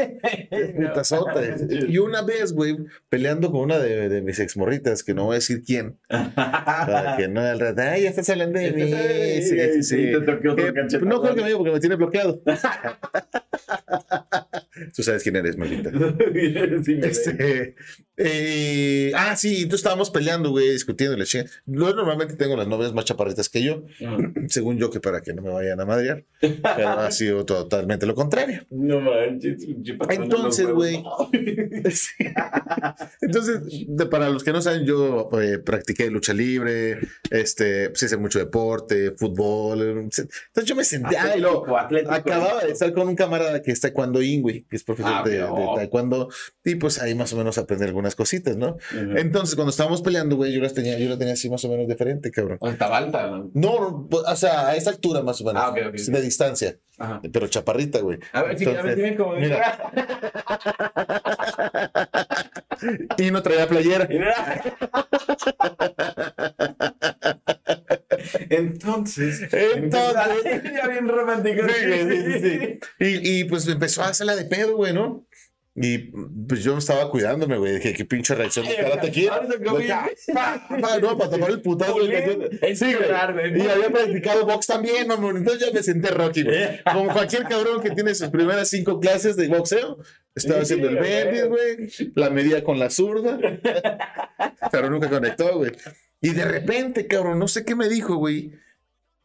Putazote. 0.77 1.57
Y 1.89 1.99
una 1.99 2.23
vez, 2.23 2.53
güey, 2.53 2.77
peleando 3.09 3.51
con 3.51 3.61
una 3.63 3.79
de, 3.79 4.09
de 4.09 4.23
mis 4.23 4.39
exmorritas, 4.41 5.03
que 5.03 5.13
no 5.15 5.25
voy 5.27 5.35
a 5.35 5.39
decir 5.39 5.63
quién, 5.65 5.99
para 6.09 7.17
que 7.19 7.29
no 7.29 7.41
al 7.41 7.61
rato, 7.61 7.83
ay, 7.83 8.03
ya 8.05 8.11
estás 8.11 8.29
hablando 8.31 8.59
de 8.59 8.73
mí. 8.73 8.91
Sí, 9.51 9.59
sí, 9.75 9.83
sí. 9.83 9.97
Te 10.13 10.21
toqué 10.21 10.49
otro 10.49 10.67
Que- 10.67 10.73
cachetadón. 10.75 11.09
no 11.09 11.21
creo 11.23 11.35
que 11.35 11.41
me 11.43 11.47
diga 11.49 11.59
porque 11.59 11.73
me 11.73 11.81
tiene 11.81 11.97
bloqueado. 11.97 12.43
Tú 14.95 15.03
sabes 15.03 15.23
quién 15.23 15.37
eres, 15.37 15.57
maldita. 15.57 15.91
Sí, 16.85 17.01
Este, 17.03 17.75
Eh, 18.23 19.13
ah, 19.17 19.35
sí, 19.35 19.63
entonces 19.63 19.81
estábamos 19.81 20.11
peleando, 20.11 20.51
güey, 20.51 20.71
discutiendo 20.71 21.17
la 21.17 21.25
chinga. 21.25 21.47
Yo 21.65 21.95
normalmente 21.95 22.37
tengo 22.37 22.55
las 22.57 22.69
novias 22.69 22.93
más 22.93 23.07
chaparritas 23.07 23.49
que 23.49 23.63
yo, 23.63 23.85
según 24.49 24.77
yo, 24.79 24.91
que 24.91 25.01
para 25.01 25.23
que 25.23 25.33
no 25.33 25.41
me 25.43 25.51
vayan 25.51 25.81
a 25.81 25.87
madrear. 25.87 26.25
Pero 26.41 26.89
ha 26.89 27.11
sido 27.11 27.47
totalmente 27.47 28.05
lo 28.07 28.15
contrario. 28.15 28.63
No 28.71 29.01
manches. 29.01 29.67
Entonces, 30.11 30.67
güey. 30.69 31.03
Entonces, 33.21 33.61
de- 33.89 34.07
para 34.07 34.29
los 34.29 34.43
que 34.45 34.53
no 34.53 34.61
saben, 34.61 34.85
yo 34.85 35.29
eh, 35.41 35.59
practiqué 35.59 36.11
lucha 36.11 36.33
libre, 36.35 36.99
este, 37.31 37.91
pues 37.91 38.03
hice 38.03 38.17
mucho 38.17 38.39
deporte, 38.39 39.13
fútbol. 39.17 39.81
Entonces 39.83 40.29
yo 40.65 40.75
me 40.75 40.85
luego, 41.41 41.77
Atlético, 41.79 42.13
atlético. 42.13 42.13
Acababa 42.15 42.65
de 42.65 42.73
estar 42.73 42.93
con 42.93 43.09
un 43.09 43.17
camarada 43.17 43.63
que 43.63 43.71
es 43.73 43.81
taekwondo 43.81 44.21
güey, 44.43 44.63
que 44.69 44.77
es 44.77 44.85
profesor 44.85 45.13
Ah, 45.15 45.23
de, 45.25 45.39
de 45.39 45.67
taekwondo, 45.77 46.29
y 46.65 46.75
pues 46.77 47.01
ahí 47.01 47.15
más 47.15 47.33
o 47.33 47.37
menos 47.37 47.57
aprendí 47.59 47.85
algunas 47.85 48.10
cositas, 48.15 48.57
¿no? 48.57 48.77
Entonces, 49.17 49.55
cuando 49.55 49.71
estábamos 49.71 50.03
peleando, 50.03 50.37
güey, 50.37 50.53
yo 50.53 50.61
las 50.61 50.75
tenía, 50.75 50.99
yo 50.99 51.09
la 51.09 51.19
tenía 51.19 51.35
así 51.35 51.49
más 51.51 51.65
o 51.65 51.69
menos 51.69 51.89
diferente, 51.89 52.31
cabrón. 52.31 52.59
O 52.61 52.67
sea, 52.67 52.73
estaba 52.73 52.97
alta. 52.99 53.27
¿no? 53.27 53.51
No, 53.55 54.07
pues, 54.11 54.23
o 54.27 54.37
sea, 54.37 54.69
a 54.69 54.77
esa 54.77 54.91
altura 54.91 55.23
más 55.23 55.41
o 55.41 55.45
menos, 55.45 55.63
Ah, 55.63 55.71
ok, 55.71 55.79
ok, 55.89 55.95
de 55.95 56.23
distancia, 56.23 56.77
Ajá. 56.99 57.21
pero 57.33 57.47
chaparrita, 57.49 58.01
güey. 58.01 58.19
A 58.33 58.43
ver, 58.43 58.59
sí, 58.59 58.65
a 58.65 58.71
ver, 58.71 58.79
Entonces, 58.79 58.97
dime 58.97 59.17
cómo. 59.17 59.35
mira. 59.37 59.93
Y 63.19 63.31
no 63.31 63.43
traía 63.43 63.69
playera. 63.69 64.09
Entonces. 68.51 69.49
Entonces. 69.53 70.63
ya 70.75 70.89
bien 70.89 71.09
romántico. 71.09 71.63
Sí, 71.69 71.87
güey, 71.87 72.09
sí, 72.09 72.33
sí, 72.33 72.41
sí. 72.41 72.79
Y, 72.99 73.41
y, 73.41 73.45
pues 73.45 73.67
empezó 73.69 74.03
a 74.03 74.09
hacerla 74.09 74.37
de 74.37 74.45
pedo, 74.45 74.77
güey, 74.77 74.93
¿no? 74.93 75.27
Y 75.83 75.99
pues 76.47 76.63
yo 76.63 76.77
estaba 76.77 77.11
cuidándome, 77.11 77.57
güey. 77.57 77.77
Dije, 77.77 77.95
qué 77.95 78.05
pinche 78.05 78.35
reacción 78.35 78.67
de 78.67 78.77
comió. 79.65 79.95
Pa, 80.35 80.67
pa, 80.69 80.99
No, 80.99 81.17
para 81.17 81.31
tapar 81.31 81.51
el 81.51 81.63
putazo. 81.63 81.97
Sí, 82.75 82.95
güey. 82.95 83.63
Y 83.63 83.67
había 83.67 83.89
practicado 83.89 84.45
box 84.45 84.67
también, 84.67 85.09
mamón. 85.09 85.39
Entonces 85.39 85.67
ya 85.67 85.73
me 85.73 85.83
senté 85.83 86.11
Rocky, 86.11 86.43
güey. 86.43 86.83
Como 86.85 87.11
cualquier 87.11 87.45
cabrón 87.45 87.81
que 87.83 87.93
tiene 87.93 88.15
sus 88.15 88.29
primeras 88.29 88.69
cinco 88.69 89.01
clases 89.01 89.37
de 89.37 89.49
boxeo. 89.49 89.99
Estaba 90.35 90.61
haciendo 90.61 90.91
el 90.91 90.99
bendis, 90.99 91.47
güey. 91.47 92.13
La 92.15 92.29
medía 92.29 92.63
con 92.63 92.79
la 92.79 92.91
zurda. 92.91 93.39
Pero 94.71 94.91
nunca 94.91 95.09
conectó, 95.09 95.57
güey. 95.57 95.73
Y 96.21 96.31
de 96.31 96.45
repente, 96.45 97.07
cabrón, 97.07 97.39
no 97.39 97.49
sé 97.49 97.65
qué 97.65 97.75
me 97.75 97.89
dijo, 97.89 98.17
güey. 98.17 98.53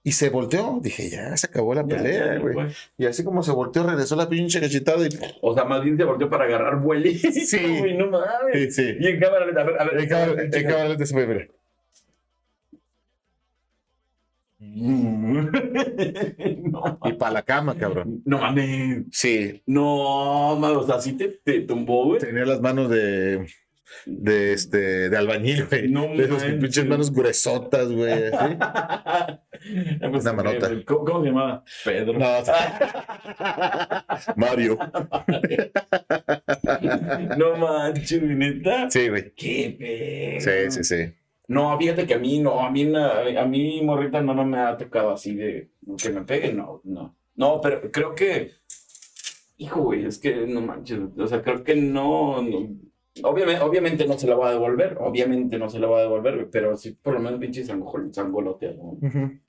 Y 0.08 0.12
se 0.12 0.30
volteó. 0.30 0.78
Dije, 0.84 1.10
ya 1.10 1.36
se 1.36 1.48
acabó 1.48 1.74
la 1.74 1.82
Ya, 1.82 1.88
pelea, 1.98 2.38
güey. 2.38 2.56
Y 2.96 3.08
así 3.08 3.24
como 3.24 3.42
se 3.42 3.52
volteó, 3.52 3.88
regresó 3.88 4.16
la 4.16 4.30
pinche 4.30 4.62
cachetada 4.62 5.04
y. 5.04 5.10
O 5.42 5.56
sea, 5.56 5.66
más 5.66 5.84
bien 5.84 5.98
se 5.98 6.04
volteó 6.04 6.30
para 6.30 6.44
agarrar 6.46 6.80
vuelito. 6.80 7.28
Sí. 7.32 7.58
No 7.98 8.12
mames. 8.12 8.76
Sí, 8.76 8.84
sí. 8.84 8.98
Y 9.00 9.08
en 9.08 9.20
cámara 9.20 9.48
lenta, 9.48 9.62
a 9.62 9.64
ver, 9.64 9.82
a 9.82 9.84
ver. 9.86 10.00
En 10.00 10.08
cámara, 10.08 10.44
en 10.44 10.52
cámara 10.64 10.90
lenta 10.90 11.06
se 11.08 11.14
fue, 11.14 11.26
mira. 11.26 11.48
no, 14.66 15.50
Y 17.06 17.14
para 17.14 17.32
la 17.32 17.42
cama, 17.42 17.76
cabrón. 17.76 18.22
no 18.26 18.38
mames. 18.40 19.06
Sí. 19.12 19.64
No, 19.66 20.56
mames. 20.60 20.78
O 20.78 20.86
sea, 20.86 21.02
sí 21.02 21.14
te, 21.14 21.30
te 21.44 21.62
tumbó, 21.62 22.06
güey. 22.06 22.20
Tenía 22.20 22.46
las 22.46 22.62
manos 22.62 22.92
de. 22.92 23.48
De 24.06 24.54
este. 24.54 25.10
De 25.10 25.18
albañil, 25.18 25.66
güey. 25.66 25.88
No 25.90 26.04
de 26.16 26.28
manches. 26.28 26.54
pinches 26.56 26.86
manos 26.86 27.12
gruesotas, 27.14 27.92
güey. 27.92 28.30
Pues, 30.10 30.24
Una 30.24 30.34
manota. 30.34 30.70
¿Cómo, 30.86 31.06
cómo 31.06 31.22
se 31.22 31.28
llamaba? 31.28 31.64
Pedro. 31.84 32.14
No. 32.20 32.26
Mario. 34.36 34.78
No 37.38 37.58
manches, 37.58 38.22
neta. 38.22 38.90
Sí, 38.90 39.10
güey. 39.10 39.34
Qué 39.36 39.76
pedo. 39.78 40.42
Sí, 40.42 40.72
sí, 40.72 40.84
sí. 40.84 41.14
No, 41.48 41.78
fíjate 41.78 42.08
que 42.08 42.16
a 42.16 42.20
mí 42.20 42.40
no, 42.40 42.66
a 42.66 42.72
mí, 42.72 42.86
na- 42.86 43.20
a 43.40 43.46
mí 43.46 43.82
morrita 43.84 44.22
no, 44.22 44.34
no 44.34 44.46
me 44.46 44.58
ha 44.60 44.76
tocado 44.78 45.12
así 45.12 45.36
de 45.36 45.70
que 46.02 46.10
me 46.10 46.22
peguen, 46.22 46.58
no, 46.58 46.82
no. 46.84 47.16
No, 47.36 47.62
pero 47.62 47.92
creo 47.92 48.16
que, 48.16 48.52
hijo, 49.58 49.82
güey, 49.84 50.06
es 50.06 50.18
que 50.18 50.48
no 50.48 50.62
manches, 50.62 51.00
o 51.18 51.28
sea, 51.28 51.42
creo 51.44 51.64
que 51.64 51.76
no, 51.76 52.42
no. 52.42 52.70
Obviamente, 53.24 53.62
obviamente 53.62 54.06
no 54.06 54.18
se 54.18 54.28
la 54.28 54.36
va 54.36 54.50
a 54.50 54.52
devolver, 54.52 54.98
obviamente 55.00 55.58
no 55.58 55.70
se 55.70 55.80
la 55.80 55.88
va 55.88 56.00
a 56.00 56.02
devolver, 56.02 56.50
pero 56.52 56.76
sí 56.76 56.98
por 57.02 57.14
lo 57.14 57.20
menos 57.22 57.40
pinche 57.40 57.64
sangol- 57.66 58.12
sangolote, 58.14 58.74
¿no? 58.74 58.98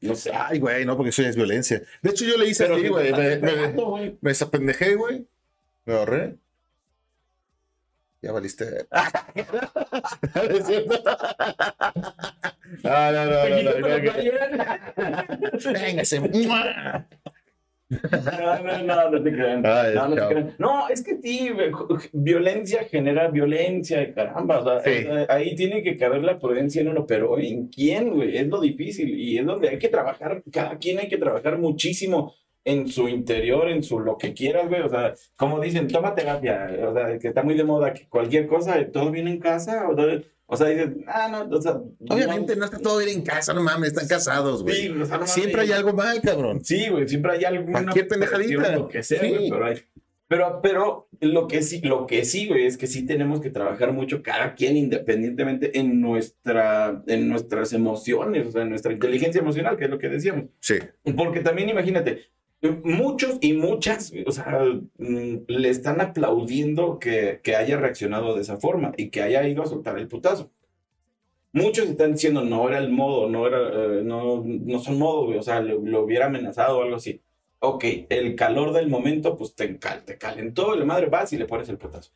No 0.01 0.15
sé. 0.15 0.31
Ay, 0.33 0.61
güey, 0.61 0.85
no, 0.85 0.97
porque 0.97 1.11
eso 1.11 1.23
ya 1.23 1.29
es 1.31 1.37
violencia. 1.37 1.83
De 2.01 2.11
hecho, 2.11 2.25
yo 2.25 2.37
le 2.37 2.49
hice 2.49 2.63
Pero 2.65 2.75
así, 2.77 2.85
sí 2.85 2.89
güey. 2.91 3.13
Me, 3.13 3.37
me, 3.39 3.69
me 4.21 4.31
desapendejé, 4.31 4.95
güey. 4.95 5.27
Me 5.85 5.95
ahorré. 5.95 6.37
Ya 8.23 8.33
valiste. 8.33 8.87
No, 12.83 13.13
no, 13.13 13.25
no, 13.27 13.49
no, 13.49 13.63
no, 13.63 13.79
no, 13.79 13.99
no. 13.99 15.73
Véngase. 15.73 16.21
No, 17.89 18.59
no, 18.63 18.83
no, 18.85 19.11
no 19.11 19.23
te 19.23 19.33
crean. 19.33 19.63
Ay, 19.65 19.95
no, 19.95 20.09
no, 20.09 20.15
te 20.15 20.21
chao. 20.21 20.29
crean. 20.31 20.55
No, 20.59 20.89
es 20.89 21.03
que 21.05 21.17
sí, 21.23 21.51
violencia 22.13 22.85
genera 22.91 23.29
violencia, 23.29 24.13
caramba. 24.15 24.59
O 24.61 24.65
sea, 24.65 24.81
Sí. 24.81 25.07
eh, 25.09 25.27
ahí 25.29 25.55
tiene 25.55 25.83
que 25.83 25.97
caber 25.97 26.23
la 26.25 26.39
prudencia 26.39 26.81
en 26.83 26.89
uno, 26.89 27.07
pero 27.07 27.39
¿en 27.39 27.69
quién, 27.69 28.11
güey? 28.15 28.37
Es 28.37 28.49
lo 28.49 28.61
difícil 28.61 29.09
y 29.19 29.39
es 29.39 29.47
donde 29.47 29.69
hay 29.69 29.79
que 29.79 29.89
trabajar, 29.89 30.43
cada 30.53 30.79
quien 30.79 30.99
hay 30.99 31.09
que 31.09 31.19
trabajar 31.19 31.59
muchísimo 31.59 32.35
en 32.65 32.89
su 32.89 33.09
interior, 33.09 33.69
en 33.69 33.85
su 33.85 34.01
lo 34.01 34.19
que 34.19 34.33
quieras, 34.35 34.69
güey. 34.69 34.81
O 34.81 34.89
sea, 34.89 35.15
como 35.37 35.61
dicen, 35.61 35.87
toma 35.87 36.15
terapia, 36.15 36.69
o 36.89 36.93
sea, 36.93 37.17
que 37.19 37.29
está 37.29 37.45
muy 37.45 37.55
de 37.55 37.63
moda, 37.63 37.93
que 37.95 38.09
cualquier 38.09 38.49
cosa, 38.49 38.85
todo 38.93 39.13
viene 39.13 39.31
en 39.31 39.39
casa, 39.39 39.89
o, 39.89 39.95
todo- 39.95 40.21
o 40.47 40.57
sea, 40.57 40.69
dices, 40.69 40.89
ah, 41.09 41.29
no, 41.31 41.57
o 41.57 41.61
sea. 41.63 41.81
Obviamente 42.09 42.55
no 42.57 42.65
está 42.67 42.79
todo 42.79 42.99
bien 42.99 43.11
en 43.19 43.23
casa, 43.25 43.53
no 43.53 43.63
mames, 43.63 43.89
están 43.93 44.07
casados, 44.09 44.63
güey. 44.63 44.75
Sí, 44.75 44.89
o 44.89 45.05
sea, 45.05 45.19
no 45.19 45.27
Siempre 45.27 45.63
hay 45.63 45.73
algo 45.73 45.93
mal, 45.93 46.21
cabrón. 46.23 46.65
Sí, 46.65 46.89
güey, 46.89 47.09
siempre 47.09 47.33
hay 47.33 47.45
alguna 47.45 47.83
Cualquier 47.83 48.09
pendejadita. 48.09 48.77
Lo 48.77 48.89
que 48.89 49.03
sea, 49.03 49.21
Sí. 49.21 49.29
güey, 49.29 49.51
pero, 49.51 49.65
hay- 49.67 49.83
pero, 50.29 50.61
pero 50.63 51.09
lo 51.21 51.47
que 51.49 51.63
sí, 51.63 51.81
lo 51.83 52.07
que 52.07 52.25
sí, 52.25 52.47
güey, 52.49 52.67
es 52.67 52.77
que 52.77 52.87
sí 52.87 53.07
tenemos 53.07 53.41
que 53.41 53.51
trabajar 53.51 53.93
mucho 53.93 54.23
cada 54.23 54.55
quien 54.55 54.77
independientemente 54.77 55.79
en 55.79 56.01
nuestra, 56.01 57.03
en 57.07 57.29
nuestras 57.29 57.73
emociones, 57.73 58.47
o 58.49 58.51
sea, 58.53 58.63
en 58.63 58.71
nuestra 58.71 58.93
inteligencia 58.93 59.41
emocional, 59.41 59.77
que 59.77 59.85
es 59.85 59.91
lo 59.91 59.99
que 59.99 60.09
decíamos. 60.09 60.47
Sí. 60.61 60.77
Porque 61.17 61.41
también 61.41 61.69
imagínate, 61.69 62.25
muchos 62.63 63.39
y 63.41 63.53
muchas, 63.53 64.13
o 64.27 64.33
sea, 64.33 64.61
mm, 64.99 65.37
le 65.49 65.69
están 65.69 66.01
aplaudiendo 66.01 66.99
que, 66.99 67.41
que 67.43 67.55
haya 67.57 67.77
reaccionado 67.77 68.35
de 68.35 68.43
esa 68.43 68.57
forma 68.57 68.93
y 68.97 69.11
que 69.11 69.23
haya 69.23 69.47
ido 69.47 69.63
a 69.63 69.67
soltar 69.67 69.99
el 69.99 70.09
putazo. 70.09 70.51
Muchos 71.53 71.89
están 71.89 72.13
diciendo, 72.13 72.43
no 72.43 72.69
era 72.69 72.79
el 72.79 72.91
modo, 72.91 73.29
no 73.31 73.47
era, 73.47 73.59
eh, 73.99 74.03
no, 74.03 74.43
no 74.45 74.79
son 74.79 74.99
modos, 74.99 75.35
o 75.37 75.43
sea, 75.43 75.61
lo, 75.61 75.81
lo 75.81 76.03
hubiera 76.03 76.27
amenazado 76.27 76.79
o 76.79 76.83
algo 76.83 76.97
así. 76.97 77.23
Ok, 77.61 77.85
el 78.11 78.35
calor 78.37 78.73
del 78.75 78.89
momento, 78.89 79.37
pues 79.37 79.55
te, 79.55 79.79
cal- 79.79 80.05
te 80.05 80.19
calentó 80.19 80.75
y 80.75 80.79
la 80.79 80.85
madre 80.85 81.07
vas 81.07 81.33
y 81.33 81.39
le 81.39 81.47
pones 81.47 81.69
el 81.71 81.79
putazo. 81.79 82.11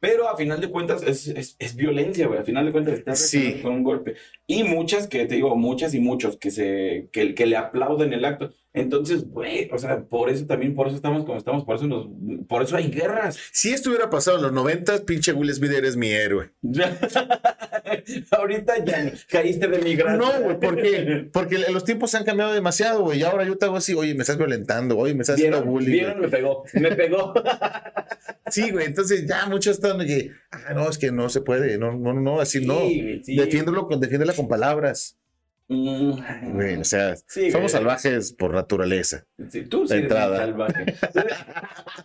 Pero 0.00 0.28
a 0.28 0.36
final 0.36 0.60
de 0.60 0.68
cuentas 0.70 1.02
es, 1.02 1.28
es, 1.28 1.54
es 1.58 1.76
violencia, 1.76 2.26
güey. 2.26 2.40
A 2.40 2.44
final 2.44 2.64
de 2.66 2.72
cuentas 2.72 2.94
estás 2.94 3.20
Sí. 3.28 3.60
con 3.62 3.72
un 3.74 3.84
golpe. 3.84 4.14
Y 4.46 4.64
muchas 4.64 5.06
que 5.06 5.26
te 5.26 5.34
digo, 5.36 5.54
muchas 5.54 5.94
y 5.94 6.00
muchos 6.00 6.36
que 6.38 6.50
se 6.50 7.08
que, 7.12 7.34
que 7.34 7.46
le 7.46 7.56
aplauden 7.56 8.12
el 8.12 8.24
acto. 8.24 8.52
Entonces, 8.74 9.28
güey, 9.28 9.68
o 9.70 9.78
sea, 9.78 10.02
por 10.02 10.30
eso 10.30 10.46
también, 10.46 10.74
por 10.74 10.86
eso 10.86 10.96
estamos 10.96 11.26
como 11.26 11.36
estamos, 11.36 11.64
por 11.64 11.76
eso 11.76 11.86
nos, 11.86 12.08
por 12.48 12.62
eso 12.62 12.76
hay 12.76 12.88
guerras. 12.90 13.38
Si 13.52 13.70
esto 13.70 13.90
hubiera 13.90 14.08
pasado 14.08 14.38
en 14.38 14.44
los 14.44 14.52
90, 14.52 15.04
pinche 15.04 15.32
Will 15.32 15.52
Smith 15.52 15.72
eres 15.72 15.96
mi 15.96 16.08
héroe. 16.08 16.52
Ahorita 18.30 18.82
ya 18.82 19.12
caíste 19.28 19.68
de 19.68 19.78
mi 19.80 19.94
gracia. 19.94 20.16
No, 20.16 20.40
güey, 20.40 20.58
¿por 20.58 20.76
qué? 20.76 21.28
Porque 21.32 21.58
los 21.70 21.84
tiempos 21.84 22.12
se 22.12 22.16
han 22.16 22.24
cambiado 22.24 22.54
demasiado, 22.54 23.02
güey. 23.02 23.20
Y 23.20 23.22
ahora 23.24 23.44
yo 23.44 23.58
te 23.58 23.66
hago 23.66 23.76
así, 23.76 23.92
oye, 23.92 24.14
me 24.14 24.22
estás 24.22 24.38
violentando, 24.38 24.96
oye, 24.96 25.14
me 25.14 25.20
estás 25.20 25.36
haciendo 25.36 25.62
bullying. 25.62 25.92
¿Vieron? 25.92 26.20
Me 26.20 26.28
pegó. 26.28 26.64
Me 26.72 26.92
pegó. 26.92 27.34
Sí, 28.50 28.70
güey, 28.70 28.84
entonces 28.84 29.26
ya 29.26 29.46
muchos 29.46 29.76
están 29.76 29.98
que, 30.00 30.32
ah, 30.50 30.74
no, 30.74 30.90
es 30.90 30.98
que 30.98 31.10
no 31.10 31.30
se 31.30 31.40
puede, 31.40 31.78
no, 31.78 31.92
no, 31.96 32.12
no, 32.12 32.38
así 32.38 32.66
no. 32.66 32.80
Sí, 32.80 33.22
sí. 33.24 33.36
Defiéndelo 33.36 33.88
defiéndela 33.98 34.34
con 34.34 34.46
palabras. 34.46 35.16
Mm. 35.72 36.52
Güey, 36.54 36.76
o 36.76 36.84
sea, 36.84 37.16
Sí, 37.26 37.50
somos 37.50 37.72
salvajes 37.72 38.32
por 38.32 38.52
naturaleza. 38.54 39.24
Sí, 39.48 39.62
tú 39.64 39.86
sí 39.86 39.94
eres 39.94 40.02
entrada. 40.04 40.32
un 40.32 40.52
salvaje. 40.52 40.94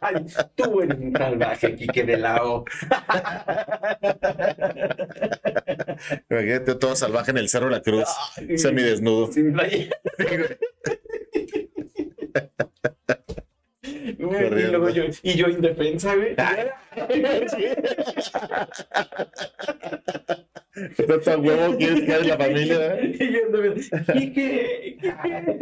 Ay, 0.01 0.25
tú 0.55 0.81
eres 0.81 0.97
un 0.99 1.13
salvaje, 1.13 1.75
Quique 1.75 2.03
de 2.03 2.17
Lao. 2.17 2.63
Imagínate 6.29 6.75
todo 6.75 6.95
salvaje 6.95 7.31
en 7.31 7.37
el 7.37 7.49
Cerro 7.49 7.65
de 7.65 7.71
la 7.73 7.81
Cruz, 7.81 8.07
Ay, 8.37 8.57
semidesnudo. 8.57 9.31
Sin 9.31 9.51
playa. 9.53 9.89
Güey, 14.19 14.47
y 14.47 14.67
luego 14.67 14.89
yo, 14.89 15.03
y 15.21 15.33
yo 15.35 15.47
indefensa, 15.47 16.15
güey. 16.15 16.35
Está 20.77 21.19
tan 21.19 21.45
huevo, 21.45 21.75
quieres 21.77 22.01
quedar 22.01 22.21
en 22.21 22.27
la 22.27 22.37
familia, 22.37 22.77
¿verdad? 22.77 22.99
Y 23.19 23.31
yo. 23.31 23.39
Quique, 24.13 24.97
Quique. 24.99 25.57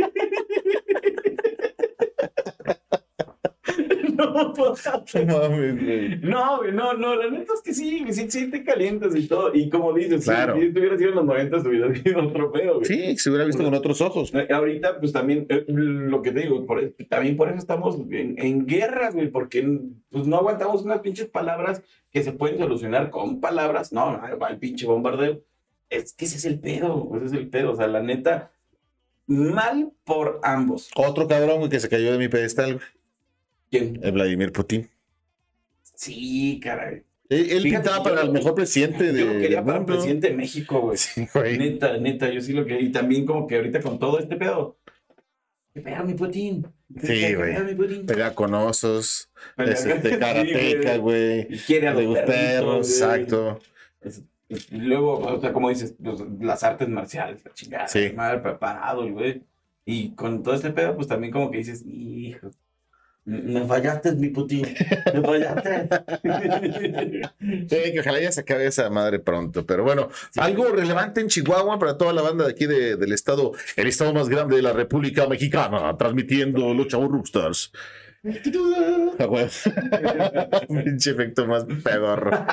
No 4.33 4.53
No. 6.71 6.93
No, 6.93 7.15
la 7.15 7.29
neta 7.29 7.53
es 7.53 7.61
que 7.61 7.73
sí, 7.73 8.05
sí, 8.11 8.29
sí 8.29 8.49
te 8.49 8.63
calientas 8.63 9.15
y 9.15 9.27
todo. 9.27 9.51
Y 9.53 9.69
como 9.69 9.93
dices, 9.93 10.23
Claro. 10.25 10.55
si 10.57 10.65
estuviera 10.67 10.97
sido 10.97 11.09
en 11.11 11.15
los 11.15 11.25
90, 11.25 11.57
hubiera 11.59 11.95
sido 11.95 12.27
otro 12.27 12.51
pedo, 12.51 12.75
güey. 12.75 12.85
Sí, 12.85 13.17
se 13.17 13.29
hubiera 13.29 13.45
visto 13.45 13.63
con 13.63 13.73
otros 13.73 14.01
ojos. 14.01 14.33
Eh, 14.33 14.47
Ahorita, 14.51 14.99
pues 14.99 15.11
también, 15.11 15.45
eh, 15.49 15.65
lo 15.67 16.21
que 16.21 16.31
te 16.31 16.41
digo, 16.41 16.65
por- 16.65 16.93
también 17.09 17.35
por 17.38 17.49
eso 17.49 17.57
estamos 17.57 17.97
en, 18.11 18.35
en 18.38 18.65
guerra, 18.65 19.11
güey, 19.11 19.29
porque 19.29 19.79
pues, 20.09 20.27
no 20.27 20.38
aguantamos 20.38 20.83
unas 20.83 20.99
pinches 20.99 21.27
palabras 21.27 21.81
que 22.11 22.23
se 22.23 22.31
pueden 22.31 22.57
solucionar 22.57 23.09
con 23.09 23.39
palabras. 23.41 23.91
No, 23.91 24.19
va 24.41 24.49
el 24.49 24.57
pinche 24.57 24.85
bombardeo. 24.85 25.41
Es 25.89 26.13
que 26.13 26.25
ese 26.25 26.38
es 26.38 26.45
el 26.45 26.59
pedo, 26.59 27.11
ese 27.15 27.25
es 27.27 27.33
el 27.33 27.49
pedo. 27.49 27.71
O 27.71 27.75
sea, 27.75 27.88
la 27.88 28.01
neta, 28.01 28.51
mal 29.27 29.91
por 30.03 30.39
ambos. 30.43 30.89
Otro 30.95 31.27
cabrón, 31.27 31.69
que 31.69 31.79
se 31.79 31.89
cayó 31.89 32.11
de 32.11 32.17
mi 32.17 32.27
pedestal, 32.27 32.75
güey. 32.75 32.85
¿Quién? 33.79 33.99
El 34.03 34.11
Vladimir 34.11 34.51
Putin. 34.51 34.89
Sí, 35.95 36.59
caray. 36.63 37.03
Él, 37.29 37.49
él 37.51 37.61
Fíjate, 37.63 37.83
pintaba 37.83 37.97
yo- 37.97 38.03
para 38.03 38.21
el 38.21 38.31
mejor 38.31 38.53
presidente 38.55 39.11
de. 39.11 39.19
Yo 39.19 39.33
lo 39.33 39.39
quería 39.39 39.63
para 39.63 39.77
mundo. 39.79 39.93
presidente 39.93 40.29
de 40.29 40.35
México, 40.35 40.81
güey. 40.81 40.97
Sí, 40.97 41.27
güey. 41.33 41.57
Neta, 41.57 41.97
neta, 41.97 42.29
yo 42.29 42.41
sí 42.41 42.53
lo 42.53 42.65
quería. 42.65 42.88
Y 42.88 42.91
también 42.91 43.25
como 43.25 43.47
que 43.47 43.55
ahorita 43.55 43.81
con 43.81 43.97
todo 43.97 44.19
este 44.19 44.35
pedo. 44.35 44.77
¿Qué 45.73 45.81
pedo, 45.81 46.03
mi 46.05 46.13
Putin? 46.13 46.67
¿Qué- 47.01 47.07
Sí, 47.29 47.33
güey. 47.35 48.05
Pelea 48.05 48.33
con 48.35 48.53
osos. 48.53 49.29
Es 49.57 49.85
este, 49.85 50.19
karateca, 50.19 50.97
güey. 50.97 51.47
Y 51.49 51.57
quiere 51.59 51.88
a 51.88 51.93
los 51.93 52.17
perros, 52.19 52.89
exacto. 52.89 53.59
Y 54.69 54.77
luego, 54.77 55.17
o 55.17 55.41
sea, 55.41 55.51
como 55.51 55.69
dices, 55.69 55.95
las 56.39 56.63
artes 56.63 56.88
marciales, 56.88 57.43
la 57.43 57.51
chingada, 57.53 57.88
Sí. 57.88 58.11
madre, 58.15 58.38
preparado, 58.39 59.03
el 59.03 59.13
güey. 59.13 59.41
Y 59.85 60.11
con 60.11 60.43
todo 60.43 60.53
este 60.53 60.69
pedo, 60.69 60.95
pues 60.95 61.07
también 61.07 61.33
como 61.33 61.49
que 61.49 61.57
dices, 61.57 61.83
hijo, 61.88 62.51
me 63.25 63.65
fallaste, 63.65 64.13
mi 64.13 64.29
Putin, 64.29 64.65
me 65.13 65.21
fallaste. 65.21 65.89
Sí, 67.69 67.91
que 67.93 67.99
ojalá 67.99 68.19
ya 68.21 68.31
se 68.31 68.41
acabe 68.41 68.65
esa 68.67 68.89
madre 68.89 69.19
pronto. 69.19 69.65
Pero 69.65 69.83
bueno, 69.83 70.09
Sí. 70.31 70.39
algo 70.39 70.67
relevante 70.69 71.19
en 71.21 71.27
Chihuahua 71.27 71.77
para 71.79 71.97
toda 71.97 72.13
la 72.13 72.21
banda 72.21 72.45
de 72.45 72.51
aquí 72.51 72.65
de- 72.67 72.95
del 72.97 73.11
estado, 73.13 73.51
el 73.75 73.88
estado 73.88 74.13
más 74.13 74.29
grande 74.29 74.55
de 74.57 74.61
la 74.61 74.73
República 74.73 75.27
Mexicana, 75.27 75.95
transmitiendo 75.97 76.73
los 76.73 76.88
Chavos 76.88 77.09
Rookstars. 77.09 77.71
Ah. 78.23 78.27
Pinche 80.67 81.11
efecto 81.11 81.45
más 81.47 81.65
pedorro. 81.83 82.45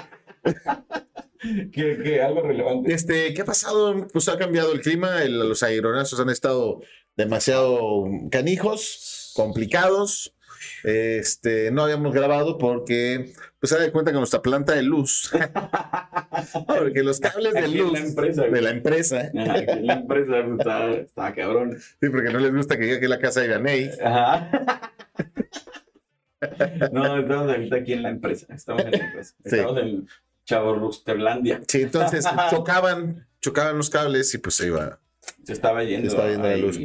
que, 1.73 1.99
que 2.03 2.23
algo 2.23 2.43
relevante. 2.43 2.93
Este, 2.93 3.33
¿qué 3.35 3.43
ha 3.43 3.45
pasado? 3.45 4.07
Pues 4.13 4.29
ha 4.29 4.39
cambiado 4.39 4.73
el 4.73 4.81
clima, 4.81 5.23
el- 5.23 5.49
los 5.49 5.63
aeronazos 5.63 6.19
han 6.21 6.31
estado 6.31 6.81
demasiado 7.17 8.05
canijos, 8.31 9.33
complicados. 9.35 10.35
Este, 10.85 11.71
no 11.71 11.83
habíamos 11.85 12.13
grabado 12.13 12.59
porque, 12.59 13.33
pues, 13.61 13.71
se 13.71 13.79
da 13.79 13.91
cuenta 13.93 14.11
que 14.11 14.19
nuestra 14.19 14.43
planta 14.43 14.75
de 14.75 14.83
luz, 14.83 15.31
porque 16.67 17.03
los 17.03 17.21
cables 17.21 17.55
de 17.55 17.69
luz 17.69 17.93
la 17.93 18.01
empresa, 18.01 18.43
de 18.43 18.61
la 18.61 18.71
empresa, 18.71 19.31
Ajá, 19.37 19.59
la 19.81 19.93
empresa 19.95 20.33
pues, 20.45 20.59
está, 20.59 20.91
está 20.93 21.35
cabrón. 21.35 21.79
sí, 22.01 22.09
porque 22.09 22.31
no 22.33 22.41
les 22.41 22.55
gusta 22.55 22.77
que 22.77 22.85
llegue 22.85 22.97
aquí 22.97 23.07
a 23.07 23.11
la 23.11 23.19
casa 23.19 23.41
de 23.41 23.49
Ganey. 23.49 23.91
Ajá. 24.03 24.51
No, 26.91 27.19
estamos 27.19 27.49
ahorita 27.49 27.77
aquí 27.77 27.93
en 27.93 28.03
la 28.03 28.11
empresa. 28.11 28.53
Estamos 28.53 28.85
en 28.85 28.91
la 28.91 28.97
empresa. 28.99 29.35
Sí. 29.45 29.57
Estamos 29.57 29.79
en 29.79 30.09
Chavo 30.45 30.75
Rusterlandia. 30.75 31.61
Sí, 31.69 31.83
entonces 31.83 32.27
chocaban, 32.51 33.27
chocaban 33.41 33.77
los 33.77 33.91
cables 33.91 34.35
y 34.35 34.39
pues 34.39 34.57
se 34.57 34.67
iba. 34.67 34.99
Se 35.45 35.53
estaba 35.53 35.85
yendo, 35.85 36.11
Se 36.11 36.17
estaba 36.17 36.31
yendo 36.31 36.49
la 36.49 36.57
luz. 36.57 36.81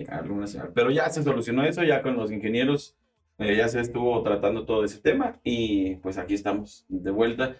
Pero 0.76 0.92
ya 0.92 1.10
se 1.10 1.24
solucionó 1.24 1.64
eso, 1.66 1.84
ya 1.84 2.02
con 2.02 2.16
los 2.16 2.32
ingenieros. 2.32 2.96
Eh, 3.40 3.56
ya 3.56 3.68
se 3.68 3.80
estuvo 3.82 4.22
tratando 4.24 4.66
todo 4.66 4.84
ese 4.84 5.00
tema. 5.00 5.40
Y 5.44 5.96
pues 5.98 6.18
aquí 6.18 6.34
estamos 6.34 6.86
de 6.90 7.12
vuelta 7.12 7.56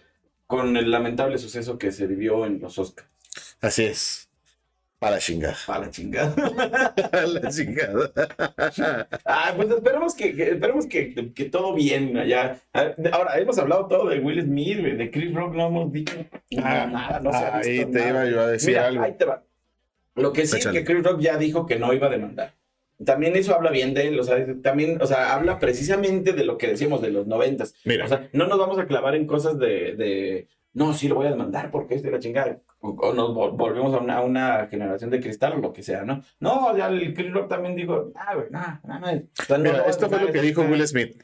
con 0.46 0.76
el 0.76 0.90
lamentable 0.90 1.38
suceso 1.38 1.78
que 1.78 1.92
se 1.92 2.06
vivió 2.06 2.46
en 2.46 2.60
los 2.60 2.78
Oscars. 2.78 3.08
Así 3.60 3.84
es. 3.84 4.24
Para 4.98 5.18
chingar. 5.18 5.54
Para 5.64 5.84
la 5.86 5.90
chingada. 5.92 6.34
la 7.28 7.50
chingada. 7.50 8.10
Ah, 9.24 9.52
pues 9.54 9.70
esperemos 9.70 10.12
que, 10.16 10.34
que- 10.34 10.50
esperemos 10.50 10.86
que, 10.86 11.32
que 11.32 11.44
todo 11.44 11.72
bien 11.74 12.16
allá. 12.16 12.58
Ah, 12.74 12.92
Ahora, 13.12 13.38
hemos 13.38 13.56
hablado 13.58 13.86
todo 13.86 14.08
de 14.08 14.18
Will 14.18 14.42
Smith, 14.42 14.78
de 14.78 15.10
Chris 15.12 15.32
Rock, 15.32 15.54
no 15.54 15.68
hemos 15.68 15.92
dicho 15.92 16.16
nada, 16.50 17.20
no 17.20 17.30
se 17.30 17.36
ha 17.38 17.56
Ahí 17.58 17.70
visto 17.78 17.90
te 17.92 17.98
nada. 18.00 18.10
iba 18.10 18.24
yo 18.26 18.40
a 18.40 18.46
decir 18.48 18.70
Mira, 18.70 18.86
algo. 18.88 19.02
ahí 19.04 19.12
te 19.16 19.24
va. 19.24 19.44
Lo 20.16 20.32
que 20.32 20.46
sí 20.46 20.56
Échale. 20.56 20.80
es 20.80 20.84
que 20.84 20.92
Chris 20.92 21.04
Rock 21.04 21.20
ya 21.20 21.36
dijo 21.36 21.64
que 21.64 21.78
no 21.78 21.92
iba 21.92 22.08
a 22.08 22.10
demandar. 22.10 22.54
También 23.04 23.36
eso 23.36 23.54
habla 23.54 23.70
bien 23.70 23.94
de 23.94 24.08
él, 24.08 24.18
o 24.18 24.24
sea, 24.24 24.44
también, 24.62 25.00
o 25.00 25.06
sea, 25.06 25.34
habla 25.34 25.58
precisamente 25.58 26.32
de 26.32 26.44
lo 26.44 26.58
que 26.58 26.66
decíamos 26.68 27.00
de 27.00 27.10
los 27.10 27.26
noventas. 27.26 27.74
Mira. 27.84 28.04
O 28.04 28.08
sea, 28.08 28.28
no 28.32 28.46
nos 28.48 28.58
vamos 28.58 28.78
a 28.78 28.86
clavar 28.86 29.14
en 29.14 29.26
cosas 29.26 29.58
de, 29.58 29.94
de 29.94 30.48
no, 30.72 30.92
sí 30.94 31.08
lo 31.08 31.14
voy 31.16 31.26
a 31.26 31.30
demandar 31.30 31.70
porque 31.70 31.94
esto 31.94 32.08
y 32.08 32.10
la 32.10 32.18
chingada. 32.18 32.60
O, 32.80 32.90
o 32.90 33.12
nos 33.14 33.30
vol- 33.30 33.56
volvemos 33.56 33.94
a 33.94 33.98
una, 33.98 34.20
una 34.22 34.66
generación 34.68 35.10
de 35.10 35.20
cristal 35.20 35.54
o 35.54 35.58
lo 35.58 35.72
que 35.72 35.82
sea, 35.82 36.04
¿no? 36.04 36.22
No, 36.40 36.76
ya 36.76 36.88
el 36.88 37.14
Chris 37.14 37.32
Rock 37.32 37.48
también 37.48 37.74
dijo, 37.76 38.12
ah, 38.14 38.34
güey, 38.34 38.46
nah, 38.50 38.78
nah, 38.84 38.98
nah". 39.00 39.12
O 39.40 39.42
sea, 39.44 39.58
no 39.58 39.64
Mira, 39.64 39.72
lo 39.76 39.78
voy 39.82 39.86
a 39.86 39.90
esto 39.90 40.08
fue 40.08 40.20
lo 40.20 40.32
que 40.32 40.40
dijo 40.42 40.62
es- 40.62 40.70
Will 40.70 40.86
Smith. 40.86 41.22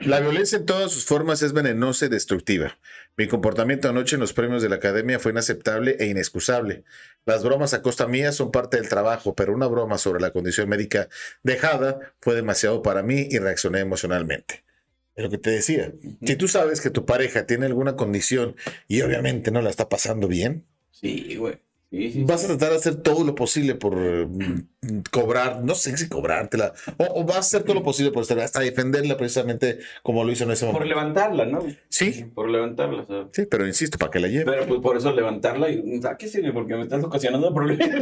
La 0.00 0.20
violencia 0.20 0.58
en 0.58 0.66
todas 0.66 0.92
sus 0.92 1.04
formas 1.04 1.42
es 1.42 1.52
venenosa 1.52 2.06
y 2.06 2.08
destructiva. 2.08 2.78
Mi 3.16 3.28
comportamiento 3.28 3.88
anoche 3.88 4.16
en 4.16 4.20
los 4.20 4.32
premios 4.32 4.62
de 4.62 4.68
la 4.68 4.76
academia 4.76 5.18
fue 5.18 5.32
inaceptable 5.32 5.96
e 5.98 6.06
inexcusable. 6.06 6.84
Las 7.24 7.42
bromas 7.44 7.72
a 7.72 7.80
costa 7.80 8.06
mía 8.06 8.32
son 8.32 8.50
parte 8.50 8.76
del 8.76 8.88
trabajo, 8.88 9.34
pero 9.34 9.54
una 9.54 9.66
broma 9.66 9.98
sobre 9.98 10.20
la 10.20 10.32
condición 10.32 10.68
médica 10.68 11.08
dejada 11.42 12.14
fue 12.20 12.34
demasiado 12.34 12.82
para 12.82 13.02
mí 13.02 13.28
y 13.30 13.38
reaccioné 13.38 13.80
emocionalmente. 13.80 14.64
Es 15.14 15.24
lo 15.24 15.30
que 15.30 15.38
te 15.38 15.50
decía. 15.50 15.92
Si 16.26 16.36
tú 16.36 16.48
sabes 16.48 16.80
que 16.80 16.90
tu 16.90 17.06
pareja 17.06 17.46
tiene 17.46 17.66
alguna 17.66 17.96
condición 17.96 18.56
y 18.88 19.00
obviamente 19.02 19.50
no 19.50 19.62
la 19.62 19.70
está 19.70 19.88
pasando 19.88 20.28
bien, 20.28 20.64
Sí, 20.94 21.36
güey. 21.36 21.58
Vas 22.24 22.44
a 22.44 22.48
tratar 22.48 22.70
de 22.70 22.76
hacer 22.76 22.96
todo 22.96 23.24
lo 23.24 23.34
posible 23.34 23.74
por 23.74 23.96
mm, 23.96 24.66
cobrar, 25.10 25.62
no 25.62 25.74
sé 25.74 25.96
si 25.96 26.08
cobrártela, 26.08 26.72
o, 26.98 27.20
o 27.20 27.24
vas 27.24 27.36
a 27.36 27.40
hacer 27.40 27.62
todo 27.62 27.74
lo 27.74 27.82
posible 27.82 28.10
por 28.12 28.22
estar, 28.22 28.38
hasta 28.40 28.60
defenderla 28.60 29.16
precisamente 29.16 29.78
como 30.02 30.24
lo 30.24 30.32
hizo 30.32 30.44
en 30.44 30.50
ese 30.52 30.66
Por 30.66 30.74
momento. 30.74 30.88
levantarla, 30.94 31.44
¿no? 31.46 31.64
Sí, 31.88 32.26
Por 32.34 32.48
levantarla, 32.50 33.06
sea. 33.06 33.28
sí, 33.32 33.46
pero 33.50 33.66
insisto, 33.66 33.98
para 33.98 34.10
que 34.10 34.20
la 34.20 34.28
lleve. 34.28 34.44
Pero 34.44 34.66
pues 34.66 34.80
por 34.80 34.96
eso 34.96 35.12
levantarla 35.12 35.68
y 35.70 36.00
sáquese, 36.02 36.42
porque 36.52 36.74
me 36.74 36.82
estás 36.82 37.02
ocasionando 37.04 37.52
problemas. 37.54 37.88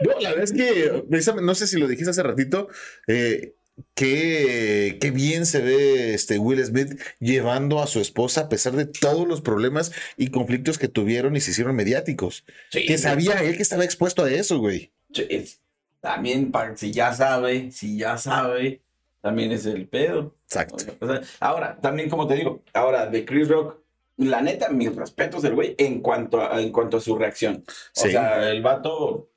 No, 0.00 0.20
la 0.20 0.30
verdad 0.30 0.44
es 0.44 0.52
que, 0.52 1.04
precisamente, 1.08 1.46
no 1.46 1.54
sé 1.54 1.66
si 1.66 1.78
lo 1.78 1.88
dijiste 1.88 2.10
hace 2.10 2.22
ratito, 2.22 2.68
eh, 3.06 3.54
qué, 3.94 4.98
qué 5.00 5.10
bien 5.10 5.46
se 5.46 5.60
ve 5.60 6.14
este 6.14 6.38
Will 6.38 6.64
Smith 6.64 7.00
llevando 7.20 7.82
a 7.82 7.86
su 7.86 8.00
esposa 8.00 8.42
a 8.42 8.48
pesar 8.48 8.74
de 8.74 8.86
todos 8.86 9.26
los 9.26 9.40
problemas 9.40 9.92
y 10.16 10.28
conflictos 10.28 10.78
que 10.78 10.88
tuvieron 10.88 11.36
y 11.36 11.40
se 11.40 11.50
hicieron 11.52 11.76
mediáticos. 11.76 12.44
Sí, 12.70 12.86
Que 12.86 12.98
sabía 12.98 13.42
él 13.42 13.56
que 13.56 13.62
estaba 13.62 13.84
expuesto 13.84 14.24
a 14.24 14.30
eso, 14.30 14.58
güey. 14.58 14.90
Sí, 15.12 15.26
es- 15.28 15.58
también, 16.00 16.50
si 16.74 16.90
ya 16.90 17.14
sabe, 17.14 17.70
si 17.70 17.96
ya 17.96 18.18
sabe, 18.18 18.80
también 19.20 19.52
es 19.52 19.66
el 19.66 19.86
pedo. 19.86 20.34
Exacto. 20.46 20.76
O 21.00 21.06
sea, 21.06 21.20
ahora, 21.38 21.78
también 21.80 22.10
como 22.10 22.26
te 22.26 22.34
digo, 22.34 22.62
ahora 22.74 23.06
de 23.06 23.24
Chris 23.24 23.46
Rock, 23.48 23.78
la 24.16 24.42
neta, 24.42 24.68
mis 24.70 24.94
respetos 24.96 25.42
del 25.42 25.54
güey 25.54 25.76
en 25.78 26.00
cuanto 26.00 26.40
a, 26.42 26.60
en 26.60 26.72
cuanto 26.72 26.96
a 26.96 27.00
su 27.00 27.16
reacción. 27.16 27.62
O 27.68 27.72
Sí. 27.92 28.10
sea, 28.10 28.50
el 28.50 28.62
vato 28.62 29.28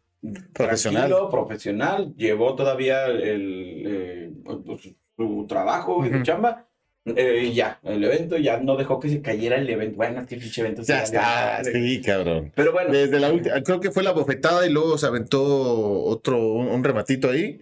Profesional. 0.54 1.14
profesional, 1.30 2.14
llevó 2.18 2.56
todavía 2.56 3.06
el, 3.08 3.84
eh, 3.86 4.32
su 5.18 5.46
trabajo 5.48 6.06
y 6.06 6.12
su 6.12 6.22
chamba. 6.24 6.68
eh, 7.06 7.52
ya, 7.54 7.80
el 7.84 8.04
evento, 8.04 8.36
ya 8.38 8.58
no 8.60 8.76
dejó 8.76 9.00
que 9.00 9.10
se 9.10 9.22
cayera 9.22 9.58
el 9.58 9.70
evento. 9.70 9.98
Bueno, 9.98 10.22
este 10.22 10.38
pinche 10.38 10.62
evento 10.62 10.82
Ya 10.82 11.04
está, 11.04 11.64
sí, 11.64 12.02
cabrón. 12.02 12.52
Pero 12.56 12.72
bueno, 12.72 12.92
Desde 12.92 13.20
la 13.20 13.32
última, 13.32 13.62
creo 13.62 13.80
que 13.80 13.92
fue 13.92 14.02
la 14.04 14.12
bofetada 14.12 14.66
y 14.66 14.72
luego 14.72 14.98
se 14.98 15.06
aventó 15.06 15.44
otro, 16.04 16.42
un, 16.54 16.68
un 16.68 16.84
rematito 16.84 17.30
ahí. 17.30 17.60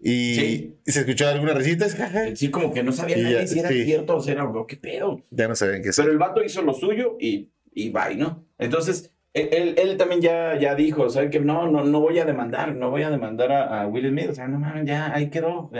Y, 0.00 0.34
Sí. 0.34 0.74
se 0.86 1.00
escuchaba 1.00 1.32
alguna 1.32 1.54
risita. 1.54 1.88
sí, 2.36 2.50
como 2.50 2.72
que 2.72 2.82
no 2.82 2.92
sabía 2.92 3.18
Y 3.18 3.22
nadie 3.22 3.46
si 3.48 3.58
era 3.58 3.68
sí. 3.70 3.84
cierto 3.84 4.16
o 4.16 4.20
si 4.22 4.30
era 4.30 4.44
bro, 4.44 4.66
qué 4.66 4.76
pedo. 4.76 5.22
Ya 5.30 5.48
no 5.48 5.56
sabían 5.56 5.82
qué. 5.82 5.90
Pero 5.96 6.12
el 6.12 6.18
vato 6.18 6.44
hizo 6.44 6.62
lo 6.62 6.72
suyo 6.74 7.16
y, 7.18 7.48
y 7.72 7.88
bye, 7.90 8.14
¿no? 8.16 8.44
Entonces, 8.58 9.10
él, 9.40 9.74
él, 9.78 9.96
también 9.96 10.20
ya, 10.20 10.58
ya 10.58 10.74
dijo, 10.74 11.08
¿sabes 11.10 11.30
que 11.30 11.40
No, 11.40 11.70
no, 11.70 11.84
no 11.84 12.00
voy 12.00 12.18
a 12.18 12.24
demandar, 12.24 12.74
no 12.74 12.90
voy 12.90 13.02
a 13.02 13.10
demandar 13.10 13.52
a, 13.52 13.86
Will 13.86 14.08
Smith. 14.08 14.30
O 14.30 14.34
sea, 14.34 14.48
no 14.48 14.58
mames, 14.58 14.86
ya 14.86 15.14
ahí 15.14 15.30
quedó. 15.30 15.70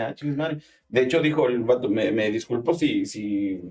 De 0.87 1.01
hecho, 1.01 1.21
dijo 1.21 1.47
el 1.47 1.63
vato, 1.63 1.89
me, 1.89 2.11
me 2.11 2.31
disculpo 2.31 2.73
si, 2.73 3.05
si, 3.05 3.61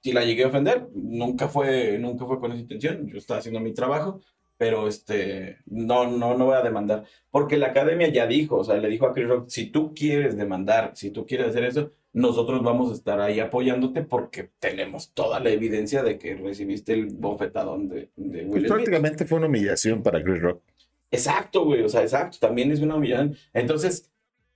si 0.00 0.12
la 0.12 0.24
llegué 0.24 0.44
a 0.44 0.48
ofender. 0.48 0.88
Nunca 0.94 1.48
fue, 1.48 1.98
nunca 1.98 2.26
fue 2.26 2.38
con 2.40 2.52
esa 2.52 2.60
intención. 2.60 3.06
Yo 3.06 3.18
estaba 3.18 3.40
haciendo 3.40 3.60
mi 3.60 3.72
trabajo, 3.74 4.20
pero 4.56 4.88
este, 4.88 5.58
no, 5.66 6.06
no, 6.10 6.36
no 6.36 6.46
voy 6.46 6.56
a 6.56 6.62
demandar. 6.62 7.04
Porque 7.30 7.56
la 7.56 7.68
academia 7.68 8.08
ya 8.08 8.26
dijo, 8.26 8.56
o 8.58 8.64
sea, 8.64 8.76
le 8.76 8.88
dijo 8.88 9.06
a 9.06 9.12
Chris 9.12 9.28
Rock, 9.28 9.48
si 9.48 9.66
tú 9.70 9.92
quieres 9.94 10.36
demandar, 10.36 10.92
si 10.94 11.10
tú 11.10 11.26
quieres 11.26 11.48
hacer 11.48 11.64
eso, 11.64 11.92
nosotros 12.12 12.62
vamos 12.62 12.90
a 12.92 12.94
estar 12.94 13.20
ahí 13.20 13.40
apoyándote 13.40 14.02
porque 14.02 14.50
tenemos 14.60 15.12
toda 15.12 15.40
la 15.40 15.50
evidencia 15.50 16.02
de 16.04 16.16
que 16.18 16.36
recibiste 16.36 16.92
el 16.92 17.06
bofetadón 17.06 17.88
de, 17.88 18.10
de 18.16 18.46
Pues 18.46 18.64
Smith. 18.64 18.68
prácticamente 18.68 19.24
fue 19.24 19.38
una 19.38 19.48
humillación 19.48 20.02
para 20.02 20.22
Chris 20.22 20.40
Rock. 20.40 20.62
Exacto, 21.10 21.64
güey, 21.64 21.82
o 21.82 21.88
sea, 21.88 22.02
exacto, 22.02 22.38
también 22.40 22.70
es 22.70 22.80
una 22.80 22.96
humillación. 22.96 23.36
Entonces, 23.52 24.10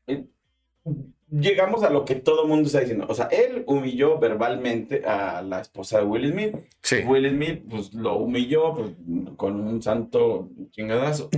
eh, 0.06 0.24
llegamos 1.30 1.82
a 1.82 1.90
lo 1.90 2.04
que 2.04 2.14
todo 2.14 2.42
el 2.42 2.48
mundo 2.48 2.66
está 2.66 2.80
diciendo. 2.80 3.06
O 3.08 3.14
sea, 3.14 3.26
él 3.26 3.64
humilló 3.66 4.18
verbalmente 4.18 5.04
a 5.04 5.42
la 5.42 5.60
esposa 5.60 5.98
de 5.98 6.04
Will 6.04 6.30
Smith. 6.32 6.56
Sí. 6.82 6.96
Will 7.06 7.28
Smith, 7.30 7.62
pues 7.68 7.94
lo 7.94 8.16
humilló 8.16 8.74
pues, 8.74 8.90
con 9.36 9.60
un 9.60 9.82
santo 9.82 10.48
chingadazo. 10.70 11.30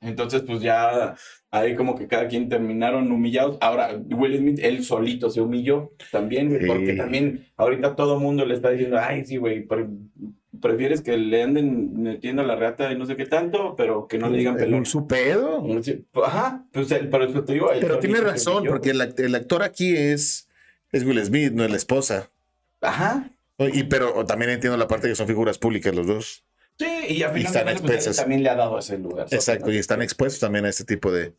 Entonces, 0.00 0.42
pues 0.42 0.60
ya 0.60 1.14
ahí 1.50 1.74
como 1.76 1.96
que 1.96 2.06
cada 2.06 2.28
quien 2.28 2.48
terminaron 2.48 3.10
humillados. 3.10 3.56
Ahora, 3.60 3.98
Will 4.10 4.36
Smith, 4.38 4.58
él 4.62 4.84
solito 4.84 5.30
se 5.30 5.40
humilló 5.40 5.92
también, 6.12 6.50
güey, 6.50 6.66
porque 6.66 6.92
Sí. 6.92 6.96
también 6.98 7.46
ahorita 7.56 7.96
todo 7.96 8.14
el 8.16 8.20
mundo 8.20 8.44
le 8.44 8.54
está 8.54 8.70
diciendo, 8.70 8.98
ay, 9.00 9.24
sí, 9.24 9.38
güey, 9.38 9.66
prefieres 10.64 11.02
que 11.02 11.16
le 11.16 11.42
anden 11.42 12.02
metiendo 12.02 12.42
la 12.42 12.56
rata 12.56 12.90
y 12.90 12.96
no 12.98 13.04
sé 13.06 13.14
qué 13.16 13.26
tanto, 13.26 13.76
pero 13.76 14.08
que 14.08 14.18
no 14.18 14.28
le 14.30 14.38
digan 14.38 14.56
pelón. 14.56 14.86
Su 14.86 15.06
pedo. 15.06 15.62
Ajá, 16.24 16.64
pues 16.72 16.88
pero 16.88 17.24
eso 17.24 17.44
te 17.44 17.52
digo. 17.52 17.70
Pero 17.80 17.98
tiene 18.00 18.20
razón, 18.20 18.64
porque 18.66 18.90
el, 18.90 19.00
act- 19.00 19.20
el 19.20 19.34
actor 19.34 19.62
aquí 19.62 19.94
es, 19.94 20.48
es 20.90 21.04
Will 21.04 21.22
Smith, 21.24 21.52
no 21.52 21.64
es 21.64 21.70
la 21.70 21.76
esposa. 21.76 22.30
Ajá. 22.80 23.30
Y 23.58 23.84
pero 23.84 24.24
también 24.26 24.50
entiendo 24.50 24.76
la 24.76 24.88
parte 24.88 25.06
que 25.08 25.14
son 25.14 25.26
figuras 25.26 25.58
públicas 25.58 25.94
los 25.94 26.06
dos. 26.06 26.44
Sí, 26.78 26.86
y 27.08 27.22
a 27.22 27.28
final 27.30 27.46
están 27.46 27.66
de 27.66 27.80
pues, 27.82 28.16
también 28.16 28.42
le 28.42 28.48
ha 28.48 28.56
dado 28.56 28.78
ese 28.78 28.98
lugar. 28.98 29.28
Exacto, 29.30 29.70
y 29.70 29.76
están 29.78 30.02
expuestos 30.02 30.40
también 30.40 30.64
a 30.64 30.70
este 30.70 30.84
tipo 30.84 31.12
de, 31.12 31.34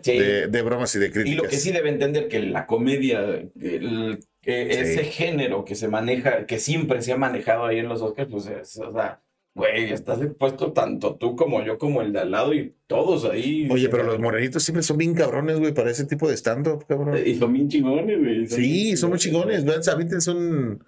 Sí. 0.00 0.18
de, 0.18 0.46
de 0.48 0.62
bromas 0.62 0.94
y 0.96 0.98
de 0.98 1.06
Y 1.06 1.10
críticas. 1.10 1.42
lo 1.44 1.48
que 1.50 1.56
sí 1.58 1.70
debe 1.70 1.90
entender 1.90 2.26
que 2.28 2.40
la 2.40 2.66
comedia, 2.66 3.20
el- 3.60 4.18
que 4.42 4.64
Sí. 4.72 4.80
ese 4.80 5.04
género 5.04 5.64
que 5.64 5.74
se 5.76 5.88
maneja, 5.88 6.44
que 6.46 6.58
siempre 6.58 7.00
se 7.00 7.12
ha 7.12 7.16
manejado 7.16 7.64
ahí 7.64 7.78
en 7.78 7.88
los 7.88 8.02
Oscars, 8.02 8.28
pues 8.30 8.46
es, 8.48 8.76
o 8.78 8.92
sea, 8.92 9.20
güey, 9.54 9.92
estás 9.92 10.20
expuesto 10.22 10.72
tanto 10.72 11.14
tú 11.16 11.36
como 11.36 11.62
yo 11.64 11.78
como 11.78 12.02
el 12.02 12.12
de 12.12 12.20
al 12.20 12.30
lado 12.32 12.52
y 12.54 12.74
todos 12.86 13.24
ahí. 13.24 13.68
Oye, 13.70 13.88
pero 13.88 14.02
los 14.02 14.18
morenitos 14.18 14.62
siempre 14.62 14.82
son 14.82 14.98
bien 14.98 15.14
cabrones, 15.14 15.58
güey, 15.60 15.72
para 15.72 15.90
ese 15.90 16.04
tipo 16.06 16.28
de 16.28 16.36
stand-up, 16.36 16.84
cabrón. 16.88 17.18
Y 17.24 17.34
son 17.36 17.52
bien 17.52 17.68
chingones, 17.68 18.18
güey. 18.18 18.46
Sí, 18.46 18.60
bien 18.84 18.96
son 18.96 19.10
muy 19.10 19.18
chingones. 19.18 19.64
Vean, 19.64 19.80
avítense 19.88 20.30
un, 20.30 20.82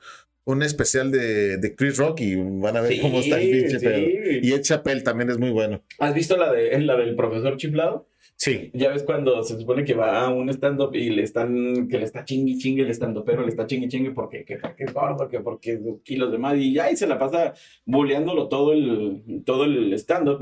un 0.44 0.62
especial 0.62 1.10
de, 1.10 1.58
de 1.58 1.74
Chris 1.76 1.96
Rock 1.98 2.20
y 2.22 2.34
van 2.36 2.76
a 2.76 2.80
ver 2.80 2.92
Sí, 2.92 3.00
cómo 3.00 3.20
está 3.20 3.40
el 3.40 3.50
pinche 3.50 3.78
sí. 3.78 4.40
Y 4.42 4.52
Ed 4.52 4.62
Chappelle 4.62 5.02
también 5.02 5.30
es 5.30 5.38
muy 5.38 5.50
bueno. 5.50 5.82
¿Has 5.98 6.14
visto 6.14 6.36
la, 6.36 6.50
de, 6.52 6.78
la 6.80 6.96
del 6.96 7.14
profesor 7.16 7.56
chiflado? 7.56 8.08
Sí. 8.36 8.70
Ya 8.74 8.90
ves 8.90 9.04
cuando 9.04 9.42
se 9.44 9.58
supone 9.58 9.84
que 9.84 9.94
va 9.94 10.22
a 10.22 10.28
un 10.28 10.48
stand-up 10.50 10.94
y 10.94 11.10
le 11.10 11.22
están, 11.22 11.88
que 11.88 11.98
le 11.98 12.04
está 12.04 12.24
chingui 12.24 12.58
chingue 12.58 12.82
el 12.82 12.90
stand 12.90 13.22
pero 13.24 13.42
le 13.42 13.48
está 13.48 13.66
chingui 13.66 13.88
chingue 13.88 14.10
porque, 14.10 14.44
que 14.44 14.56
porque 14.56 14.84
es 14.84 14.92
gordo, 14.92 15.28
que 15.28 15.40
porque 15.40 15.78
kilos 16.02 16.32
de 16.32 16.38
más, 16.38 16.56
y 16.58 16.78
ahí 16.78 16.96
se 16.96 17.06
la 17.06 17.18
pasa 17.18 17.54
bulleándolo 17.84 18.48
todo 18.48 18.72
el, 18.72 19.42
todo 19.44 19.64
el 19.64 19.92
stand-up. 19.94 20.38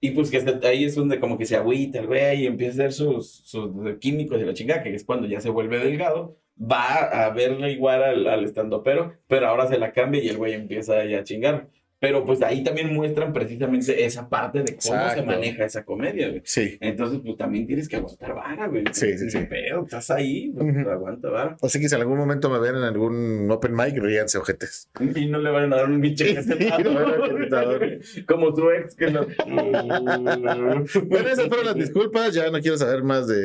Y 0.00 0.10
pues 0.10 0.30
que 0.30 0.42
ahí 0.66 0.84
es 0.84 0.96
donde 0.96 1.20
como 1.20 1.38
que 1.38 1.46
se 1.46 1.56
agüita 1.56 2.00
el 2.00 2.08
güey 2.08 2.42
y 2.42 2.46
empieza 2.46 2.72
a 2.72 2.86
hacer 2.86 2.92
sus, 2.92 3.30
sus 3.44 3.70
químicos 4.00 4.40
y 4.40 4.44
la 4.44 4.54
chingada, 4.54 4.82
que 4.82 4.94
es 4.94 5.04
cuando 5.04 5.28
ya 5.28 5.40
se 5.40 5.50
vuelve 5.50 5.78
delgado. 5.78 6.38
Va 6.60 7.26
a 7.26 7.30
verle 7.30 7.72
igual 7.72 8.02
al, 8.02 8.26
al 8.26 8.44
stand-upero, 8.46 9.14
pero 9.26 9.46
ahora 9.46 9.68
se 9.68 9.78
la 9.78 9.92
cambia 9.92 10.22
y 10.22 10.28
el 10.28 10.36
güey 10.36 10.54
empieza 10.54 11.04
ya 11.04 11.20
a 11.20 11.24
chingar. 11.24 11.68
Pero 12.02 12.24
pues 12.26 12.42
ahí 12.42 12.64
también 12.64 12.92
muestran 12.92 13.32
precisamente 13.32 14.04
esa 14.04 14.28
parte 14.28 14.58
de 14.58 14.76
cómo 14.76 14.96
Exacto. 14.96 15.20
se 15.20 15.22
maneja 15.26 15.64
esa 15.64 15.84
comedia, 15.84 16.30
güey. 16.30 16.42
Sí. 16.44 16.76
Entonces, 16.80 17.20
pues 17.24 17.36
también 17.36 17.64
tienes 17.64 17.88
que 17.88 17.94
aguantar 17.94 18.34
vara, 18.34 18.66
güey. 18.66 18.82
Sí, 18.90 19.16
sí, 19.16 19.30
sí. 19.30 19.38
pedo, 19.48 19.84
estás 19.84 20.10
ahí, 20.10 20.50
pues, 20.50 20.66
Ujú. 20.76 20.90
aguanta 20.90 21.30
vara. 21.30 21.56
Así 21.62 21.78
que 21.78 21.88
si 21.88 21.94
en 21.94 22.00
algún 22.00 22.18
momento 22.18 22.50
me 22.50 22.58
ven 22.58 22.74
en 22.74 22.82
algún 22.82 23.48
open 23.52 23.72
mic, 23.76 23.96
ríanse, 23.98 24.36
ojetes. 24.36 24.88
Y 25.14 25.26
no 25.26 25.38
le 25.38 25.50
van 25.50 25.72
a 25.72 25.76
dar 25.76 25.86
un 25.88 26.00
bicho 26.00 26.24
Sí, 26.26 26.34
no 26.34 26.90
un 26.90 27.20
cachetador. 27.20 27.98
Como 28.26 28.56
su 28.56 28.68
ex 28.72 28.96
que 28.96 29.08
lo... 29.08 29.24
Bueno, 29.46 31.28
esas 31.28 31.46
fueron 31.46 31.66
las 31.66 31.76
disculpas. 31.76 32.34
Ya 32.34 32.50
no 32.50 32.60
quiero 32.60 32.78
saber 32.78 33.04
más 33.04 33.28
de, 33.28 33.36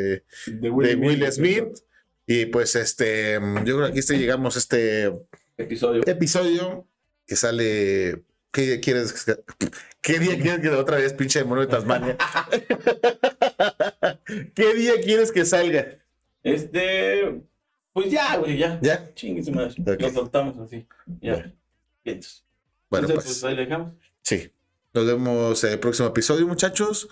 de 0.47 0.59
de 0.61 0.69
Will 0.95 1.31
Smith. 1.31 1.77
Y 2.25 2.47
pues 2.47 2.75
este, 2.75 3.33
yo 3.63 3.75
creo 3.75 3.83
que 3.83 3.89
aquí 3.91 3.99
este 3.99 4.17
llegamos 4.17 4.55
a 4.55 4.59
este 4.59 5.11
Episodio. 5.57 6.01
episodio 6.07 6.87
que 7.27 7.35
sale. 7.35 8.23
¿Qué 8.57 8.63
día 8.63 8.81
quieres 8.81 9.13
que, 9.13 9.37
¿Qué 10.01 10.17
día 10.17 10.35
quieres 10.35 10.61
que 10.61 10.69
otra 10.69 10.97
vez 10.97 11.13
pinche 11.13 11.43
mono 11.43 11.61
de 11.61 11.67
Tasmania? 11.67 12.17
¿Qué 14.55 14.73
día 14.73 14.93
quieres 14.99 15.31
que 15.31 15.45
salga? 15.45 15.85
Este... 16.41 17.39
Pues 17.93 18.09
ya, 18.09 18.35
güey, 18.37 18.57
ya. 18.57 18.79
¿Ya? 18.81 19.13
Chingue 19.13 19.43
su 19.43 19.51
madre. 19.51 19.75
Ok. 19.79 20.01
Lo 20.01 20.09
soltamos 20.09 20.57
así. 20.57 20.87
Ya. 21.21 21.33
Bueno. 21.33 21.53
Bueno, 22.89 23.07
Entonces, 23.09 23.13
pues 23.13 23.25
pues 23.25 23.43
ahí 23.43 23.55
dejamos. 23.55 23.93
sí. 24.23 24.51
Nos 24.91 25.05
vemos 25.05 25.63
en 25.63 25.73
el 25.73 25.79
próximo 25.79 26.07
episodio, 26.07 26.47
muchachos. 26.47 27.07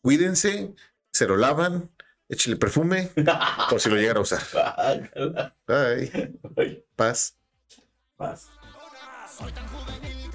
Cuídense, 0.00 0.72
se 1.12 1.26
lo 1.26 1.36
lavan, 1.36 1.90
échale 2.26 2.56
perfume 2.56 3.10
por 3.68 3.82
si 3.82 3.90
lo 3.90 3.96
llegan 3.96 4.16
a 4.16 4.20
usar. 4.20 4.40
Bye. 5.66 6.32
Ay, 6.56 6.82
Paz. 6.96 7.36
Paz. 8.16 8.48
Soy 9.38 9.52
tan 9.52 9.68
juvenil 9.68 10.25